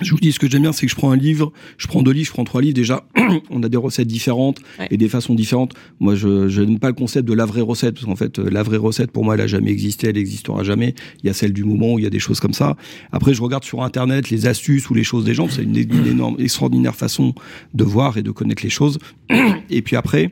je 0.02 0.10
vous 0.10 0.18
dis, 0.18 0.32
ce 0.32 0.38
que 0.38 0.48
j'aime 0.50 0.62
bien, 0.62 0.72
c'est 0.72 0.84
que 0.84 0.90
je 0.90 0.96
prends 0.96 1.10
un 1.10 1.16
livre, 1.16 1.52
je 1.78 1.86
prends 1.86 2.02
deux 2.02 2.10
livres, 2.10 2.26
je 2.26 2.32
prends 2.32 2.44
trois 2.44 2.60
livres. 2.60 2.74
Déjà, 2.74 3.06
on 3.50 3.62
a 3.62 3.68
des 3.68 3.78
recettes 3.78 4.06
différentes 4.06 4.60
et 4.90 4.98
des 4.98 5.08
façons 5.08 5.34
différentes. 5.34 5.72
Moi, 6.00 6.14
je, 6.14 6.48
je 6.48 6.60
n'aime 6.60 6.78
pas 6.78 6.88
le 6.88 6.94
concept 6.94 7.26
de 7.26 7.32
la 7.32 7.46
vraie 7.46 7.62
recette, 7.62 7.94
parce 7.94 8.04
qu'en 8.04 8.16
fait, 8.16 8.38
euh, 8.38 8.50
la 8.50 8.62
vraie 8.62 8.76
recette, 8.76 9.10
pour 9.10 9.24
moi, 9.24 9.34
elle 9.34 9.40
a 9.40 9.46
jamais 9.46 9.70
existé, 9.70 10.08
elle 10.08 10.16
n'existera 10.16 10.62
jamais. 10.64 10.94
Il 11.22 11.26
y 11.26 11.30
a 11.30 11.32
celle 11.32 11.54
du 11.54 11.64
moment 11.64 11.94
où 11.94 11.98
il 11.98 12.02
y 12.02 12.06
a 12.06 12.10
des 12.10 12.18
choses 12.18 12.40
comme 12.40 12.52
ça. 12.52 12.76
Après, 13.10 13.32
je 13.32 13.40
regarde 13.40 13.64
sur 13.64 13.82
Internet 13.82 14.28
les 14.28 14.46
astuces 14.46 14.90
ou 14.90 14.94
les 14.94 15.04
choses 15.04 15.24
des 15.24 15.32
gens. 15.32 15.48
C'est 15.48 15.62
une, 15.62 15.76
une 15.76 16.06
énorme, 16.06 16.36
extraordinaire 16.38 16.94
façon 16.94 17.34
de 17.72 17.84
voir 17.84 18.18
et 18.18 18.22
de 18.22 18.30
connaître 18.30 18.62
les 18.62 18.70
choses. 18.70 18.98
Et 19.70 19.82
puis 19.82 19.96
après, 19.96 20.30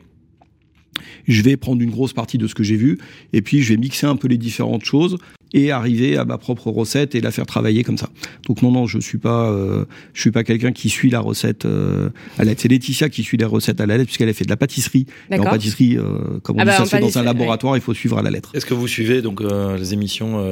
je 1.27 1.43
vais 1.43 1.57
prendre 1.57 1.81
une 1.83 1.91
grosse 1.91 2.13
partie 2.13 2.39
de 2.39 2.47
ce 2.47 2.55
que 2.55 2.63
j'ai 2.63 2.77
vu 2.77 2.99
et 3.33 3.43
puis 3.43 3.63
je 3.63 3.71
vais 3.73 3.77
mixer 3.77 4.07
un 4.07 4.17
peu 4.17 4.29
les 4.29 4.39
différentes 4.39 4.85
choses 4.85 5.19
et 5.55 5.71
arriver 5.71 6.19
à 6.19 6.25
ma 6.25 6.37
propre 6.37 6.71
recette 6.71 7.15
et 7.15 7.21
la 7.21 7.31
faire 7.31 7.47
travailler 7.47 7.85
comme 7.85 7.97
ça. 7.97 8.11
Donc 8.47 8.61
non 8.61 8.73
non, 8.73 8.87
je 8.87 8.99
suis 8.99 9.19
pas 9.19 9.51
euh, 9.51 9.85
je 10.13 10.21
suis 10.21 10.33
pas 10.33 10.45
quelqu'un 10.45 10.73
qui 10.73 10.91
suit 10.91 11.09
la 11.09 11.21
recette 11.21 11.65
euh, 11.65 12.11
à 12.37 12.45
la 12.45 12.51
lettre. 12.51 12.61
C'est 12.61 12.69
Laetitia 12.69 13.09
qui 13.09 13.23
suit 13.23 13.37
les 13.37 13.45
recettes 13.45 13.81
à 13.81 13.87
la 13.87 13.97
lettre 13.97 14.07
puisqu'elle 14.07 14.29
a 14.29 14.35
fait 14.35 14.45
de 14.45 14.51
la 14.51 14.57
pâtisserie. 14.57 15.07
Et 15.31 15.39
en 15.39 15.45
pâtisserie, 15.45 15.97
euh, 15.97 16.41
comme 16.43 16.57
on 16.57 16.61
ah 16.61 16.65
dit, 16.65 16.71
bah, 16.71 16.77
ça 16.79 16.85
se 16.85 16.91
fait 16.91 17.01
dans 17.01 17.19
un 17.19 17.23
laboratoire, 17.23 17.77
il 17.77 17.81
faut 17.81 17.95
suivre 17.95 18.19
à 18.19 18.23
la 18.23 18.31
lettre. 18.31 18.51
Est-ce 18.55 18.67
que 18.67 18.75
vous 18.75 18.89
suivez 18.89 19.23
donc 19.23 19.41
les 19.43 19.93
émissions 19.95 20.43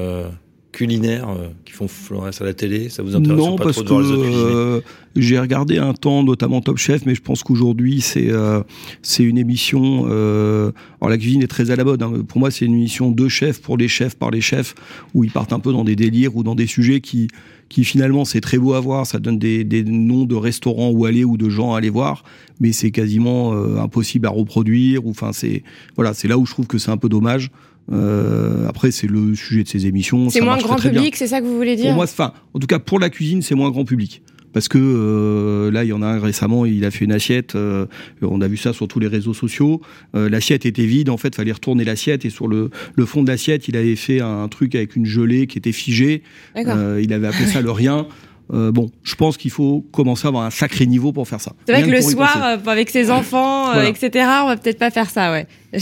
culinaires 0.73 1.29
euh, 1.29 1.49
qui 1.65 1.73
font 1.73 1.87
Flores 1.87 2.31
à 2.41 2.45
la 2.45 2.55
télé 2.55 2.89
Ça 2.89 3.03
vous 3.03 3.15
intéresse 3.15 3.39
non, 3.39 3.57
pas 3.57 3.65
parce 3.65 3.85
trop 3.85 4.01
que 4.01 4.05
euh, 4.05 4.81
j'ai 5.15 5.39
regardé 5.39 5.79
un 5.79 5.93
temps, 5.93 6.25
notamment 6.25 6.63
Top 6.63 6.79
Chef, 6.79 7.05
mais 7.05 7.15
je 7.15 7.21
pense 7.21 7.43
qu'aujourd'hui 7.43 8.01
c'est 8.01 8.31
euh, 8.31 8.63
c'est 9.03 9.23
une 9.23 9.39
émission. 9.39 10.07
Euh, 10.09 10.73
alors 11.01 11.11
la 11.11 11.19
cuisine 11.19 11.43
est 11.43 11.49
très 11.49 11.71
à 11.71 11.77
la 11.77 11.85
mode. 11.85 12.03
Hein. 12.03 12.25
Pour 12.27 12.39
moi, 12.41 12.51
c'est 12.51 12.65
une 12.65 12.75
émission 12.75 13.11
de 13.11 13.29
chefs 13.29 13.61
pour 13.61 13.77
les 13.77 13.89
chefs 13.89 14.17
par 14.17 14.31
les 14.31 14.41
chefs, 14.41 14.75
où 15.15 15.25
ils 15.25 15.31
partent 15.31 15.53
un 15.53 15.61
peu 15.61 15.73
dans 15.73 15.85
des 15.85 15.97
délires 15.97 16.35
ou 16.37 16.43
dans 16.43 16.55
des 16.55 16.67
sujets 16.67 17.01
qui 17.01 17.29
qui 17.69 17.85
finalement 17.85 18.25
c'est 18.25 18.41
très 18.41 18.59
beau 18.59 18.73
à 18.73 18.81
voir. 18.81 19.07
Ça 19.07 19.19
donne 19.19 19.39
des, 19.39 19.65
des 19.65 19.85
noms 19.85 20.25
de 20.25 20.35
restaurants 20.35 20.91
où 20.91 21.05
aller 21.05 21.25
ou 21.25 21.37
de 21.37 21.51
gens 21.51 21.75
à 21.75 21.79
aller 21.79 21.91
voir, 21.91 22.25
mais 22.61 22.73
c'est 22.73 22.91
quasiment 22.91 23.53
impossible 23.79 24.27
à 24.27 24.31
reproduire. 24.31 25.07
Ou 25.07 25.11
enfin 25.11 25.33
c'est 25.33 25.63
voilà, 25.97 26.15
c'est 26.15 26.29
là 26.29 26.39
où 26.39 26.47
je 26.47 26.53
trouve 26.53 26.67
que 26.67 26.79
c'est 26.79 26.91
un 26.91 26.97
peu 26.97 27.11
dommage. 27.11 27.51
Euh, 27.91 28.69
après, 28.69 28.91
c'est 28.91 29.07
le 29.09 29.35
sujet 29.35 29.65
de 29.65 29.69
ces 29.69 29.87
émissions. 29.87 30.31
C'est 30.31 30.41
moins 30.41 30.59
grand 30.59 30.77
public, 30.77 31.17
c'est 31.17 31.27
ça 31.27 31.41
que 31.41 31.47
vous 31.47 31.57
voulez 31.57 31.77
dire 31.77 31.87
Pour 31.87 31.95
moi, 31.95 32.05
enfin, 32.05 32.33
en 32.55 32.59
tout 32.59 32.67
cas, 32.67 32.79
pour 32.79 32.99
la 33.01 33.11
cuisine, 33.11 33.43
c'est 33.43 33.55
moins 33.55 33.71
grand 33.71 33.85
public. 33.85 34.23
parce 34.53 34.69
que 34.69 34.79
euh, 34.79 35.71
là, 35.71 35.83
il 35.83 35.89
y 35.89 35.93
en 35.93 36.03
a 36.03 36.07
un 36.07 36.21
récemment, 36.21 36.65
il 36.67 36.85
a 36.85 36.91
fait 36.91 37.05
une 37.07 37.13
assiette. 37.13 37.55
euh, 37.55 37.87
on 38.21 38.41
a 38.41 38.49
vu 38.49 38.57
ça 38.57 38.73
sur 38.73 38.87
tous 38.87 39.01
les 39.01 39.09
réseaux 39.09 39.35
sociaux. 39.35 39.81
Euh, 40.15 40.29
l'assiette 40.29 40.67
était 40.67 40.85
vide, 40.87 41.09
en 41.11 41.17
fait, 41.17 41.35
fallait 41.35 41.53
retourner 41.53 41.85
l'assiette 41.85 42.25
et 42.25 42.31
sur 42.31 42.47
le, 42.49 42.71
le 42.95 43.07
fond 43.07 43.23
de 43.23 43.29
l'assiette, 43.29 43.67
il 43.69 43.77
avait 43.77 43.97
fait 43.97 44.21
un 44.21 44.47
truc 44.49 44.75
avec 44.75 44.95
une 44.95 45.07
gelée 45.07 45.47
qui 45.47 45.59
était 45.59 45.73
figée. 45.73 46.23
Euh, 46.57 47.01
il 47.03 47.13
avait 47.13 47.27
appelé 47.29 47.47
ça 47.47 47.63
le 47.63 47.71
rien. 47.71 48.07
Euh, 48.53 48.71
bon, 48.71 48.91
je 49.03 49.15
pense 49.15 49.37
qu'il 49.39 49.51
faut 49.51 49.81
commencer 49.93 50.27
à 50.27 50.29
avoir 50.29 50.45
un 50.45 50.51
sacré 50.51 50.87
niveau 50.87 51.13
pour 51.13 51.27
faire 51.27 51.41
ça. 51.41 51.53
C'est 51.67 51.73
vrai 51.73 51.83
Rien 51.85 51.91
que 51.93 51.97
le 51.97 52.03
soir, 52.03 52.37
euh, 52.45 52.71
avec 52.71 52.91
ses 52.91 53.11
enfants, 53.11 53.71
euh, 53.75 53.85
etc., 53.85 54.27
on 54.43 54.47
va 54.49 54.57
peut-être 54.57 54.79
pas 54.79 54.91
faire 54.91 55.09
ça, 55.09 55.33
ouais. 55.33 55.47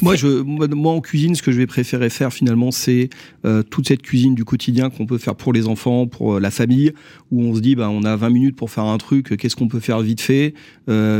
moi, 0.00 0.16
je, 0.16 0.26
moi, 0.42 0.92
en 0.92 1.00
cuisine, 1.02 1.34
ce 1.34 1.42
que 1.42 1.52
je 1.52 1.58
vais 1.58 1.66
préférer 1.66 2.08
faire 2.08 2.32
finalement, 2.32 2.70
c'est 2.70 3.10
euh, 3.44 3.62
toute 3.62 3.86
cette 3.86 4.00
cuisine 4.00 4.34
du 4.34 4.44
quotidien 4.46 4.88
qu'on 4.88 5.04
peut 5.04 5.18
faire 5.18 5.34
pour 5.34 5.52
les 5.52 5.68
enfants, 5.68 6.06
pour 6.06 6.40
la 6.40 6.50
famille, 6.50 6.92
où 7.30 7.42
on 7.42 7.54
se 7.54 7.60
dit, 7.60 7.74
bah, 7.76 7.90
on 7.90 8.02
a 8.04 8.16
20 8.16 8.30
minutes 8.30 8.56
pour 8.56 8.70
faire 8.70 8.84
un 8.84 8.96
truc, 8.96 9.36
qu'est-ce 9.36 9.56
qu'on 9.56 9.68
peut 9.68 9.80
faire 9.80 10.00
vite 10.00 10.22
fait, 10.22 10.54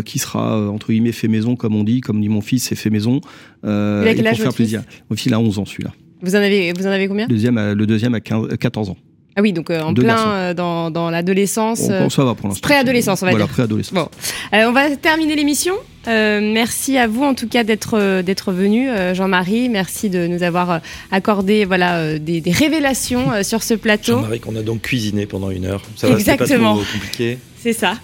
qui 0.04 0.18
sera 0.18 0.70
entre 0.70 0.92
guillemets 0.92 1.12
fait 1.12 1.28
maison, 1.28 1.56
comme 1.56 1.74
on 1.74 1.84
dit, 1.84 2.00
comme 2.00 2.20
dit 2.22 2.28
mon 2.30 2.40
fils, 2.40 2.64
c'est 2.64 2.74
fait 2.74 2.90
maison, 2.90 3.20
euh, 3.64 4.04
et 4.04 4.14
pour 4.22 4.38
faire 4.38 4.54
plaisir. 4.54 4.82
Mon 5.10 5.16
fils 5.16 5.26
il 5.26 5.34
a 5.34 5.40
11 5.40 5.58
ans, 5.58 5.64
celui-là. 5.64 5.92
Vous 6.22 6.34
en 6.34 6.38
avez, 6.38 6.72
vous 6.72 6.86
en 6.86 6.90
avez 6.90 7.08
combien? 7.08 7.26
Le 7.26 7.34
deuxième, 7.34 7.58
a- 7.58 7.74
le 7.74 7.86
deuxième 7.86 8.14
a 8.14 8.20
15, 8.20 8.48
euh, 8.52 8.56
14 8.56 8.90
ans. 8.90 8.96
Ah 9.38 9.42
oui, 9.42 9.52
donc 9.52 9.68
euh, 9.70 9.80
en 9.82 9.92
Deux 9.92 10.02
plein 10.02 10.28
euh, 10.30 10.54
dans, 10.54 10.90
dans 10.90 11.10
l'adolescence. 11.10 11.82
Bon, 11.88 11.92
euh, 11.92 12.08
ça 12.08 12.24
va 12.24 12.34
pour 12.34 12.48
l'instant. 12.48 12.62
préadolescence, 12.62 13.20
on 13.22 13.26
va 13.26 13.32
voilà, 13.32 13.44
dire. 13.44 13.52
préadolescence. 13.52 13.94
Bon. 13.94 14.08
Euh, 14.54 14.64
on 14.66 14.72
va 14.72 14.96
terminer 14.96 15.36
l'émission. 15.36 15.74
Euh, 16.08 16.40
merci 16.40 16.96
à 16.96 17.06
vous 17.06 17.22
en 17.24 17.34
tout 17.34 17.48
cas 17.48 17.62
d'être 17.64 18.22
d'être 18.22 18.52
venu, 18.52 18.88
euh, 18.88 19.12
Jean-Marie. 19.12 19.68
Merci 19.68 20.08
de 20.08 20.26
nous 20.26 20.42
avoir 20.42 20.80
accordé 21.10 21.64
voilà 21.66 21.96
euh, 21.96 22.18
des, 22.18 22.40
des 22.40 22.52
révélations 22.52 23.32
euh, 23.32 23.42
sur 23.42 23.62
ce 23.62 23.74
plateau. 23.74 24.12
Jean-Marie 24.12 24.40
qu'on 24.40 24.56
a 24.56 24.62
donc 24.62 24.82
cuisiné 24.82 25.26
pendant 25.26 25.50
une 25.50 25.66
heure. 25.66 25.82
Ça 25.96 26.08
va, 26.08 26.18
c'était 26.18 26.36
pas 26.36 26.44
Exactement. 26.44 26.76
trop 26.76 26.84
compliqué. 26.92 27.38
C'est 27.60 27.72
ça. 27.72 27.94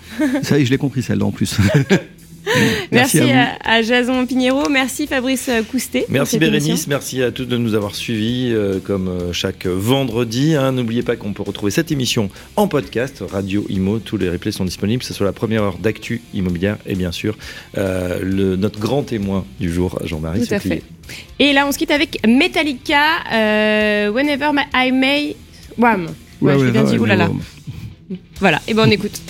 Ça 0.43 0.59
y 0.59 0.63
est, 0.63 0.65
je 0.67 0.71
l'ai 0.71 0.79
compris 0.79 1.03
celle-là 1.03 1.25
en 1.25 1.31
plus. 1.31 1.57
Merci, 2.93 3.21
à 3.21 3.25
vous. 3.25 3.31
à, 3.33 3.71
à 3.77 3.83
Jason 3.83 4.27
Pinheiro. 4.27 4.69
Merci 4.69 5.07
Fabrice 5.07 5.49
Coustet. 5.71 6.07
Merci 6.09 6.39
Bérénice, 6.39 6.69
émission. 6.69 6.89
merci 6.91 7.23
à 7.23 7.31
tous 7.31 7.45
de 7.45 7.57
nous 7.57 7.75
avoir 7.75 7.95
suivis 7.95 8.51
euh, 8.53 8.79
comme 8.85 9.09
euh, 9.09 9.33
chaque 9.33 9.67
vendredi. 9.67 10.55
hein. 10.57 10.73
N'oubliez 10.73 11.03
pas 11.03 11.17
qu'on 11.17 11.33
peut 11.33 11.43
retrouver 11.45 11.71
cette 11.71 11.93
émission 11.93 12.31
en 12.57 12.67
podcast, 12.69 13.23
Radio 13.31 13.65
Imo. 13.69 13.99
Tous 14.01 14.17
les 14.17 14.29
replays 14.29 14.53
sont 14.53 14.65
disponibles. 14.65 15.01
Que 15.03 15.07
ce 15.07 15.15
soit 15.15 15.27
la 15.27 15.33
première 15.33 15.63
heure 15.63 15.79
d'actu 15.79 16.21
immobilière 16.35 16.79
et 16.87 16.95
bien 16.95 17.13
sûr 17.13 17.37
euh, 17.79 18.19
le, 18.23 18.57
notre 18.57 18.79
grand 18.81 19.03
témoin 19.03 19.45
du 19.61 19.73
jour, 19.73 19.99
Jean-Marie 20.05 20.47
Tout 20.47 20.55
à 20.55 20.59
fait. 20.61 20.83
Et 21.39 21.53
là, 21.53 21.67
on 21.67 21.73
se 21.73 21.79
quitte 21.79 21.91
avec 21.91 22.19
Metallica, 22.27 23.03
euh, 23.33 24.11
Whenever 24.11 24.51
My- 24.53 24.89
I 24.89 24.93
May. 24.93 25.37
Wham. 25.79 26.09
Ouais, 26.41 26.59
je 26.59 26.65
l'ai 26.65 26.71
bien 26.73 26.85
dit. 26.85 26.97
Là. 26.99 27.31
Voilà. 28.41 28.61
Et 28.69 28.75
ben 28.75 28.85
on 28.87 28.91
écoute. 28.91 29.21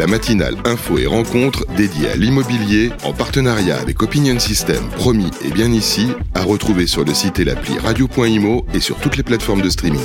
La 0.00 0.06
matinale 0.06 0.56
info 0.64 0.96
et 0.96 1.06
rencontre 1.06 1.66
dédiée 1.76 2.08
à 2.08 2.16
l'immobilier 2.16 2.90
en 3.04 3.12
partenariat 3.12 3.78
avec 3.78 4.02
Opinion 4.02 4.38
System, 4.38 4.88
promis 4.96 5.30
et 5.44 5.50
bien 5.50 5.70
ici, 5.70 6.08
à 6.34 6.40
retrouver 6.40 6.86
sur 6.86 7.04
le 7.04 7.12
site 7.12 7.38
et 7.38 7.44
l'appli 7.44 7.78
radio.imo 7.78 8.64
et 8.72 8.80
sur 8.80 8.96
toutes 8.96 9.18
les 9.18 9.22
plateformes 9.22 9.60
de 9.60 9.68
streaming. 9.68 10.00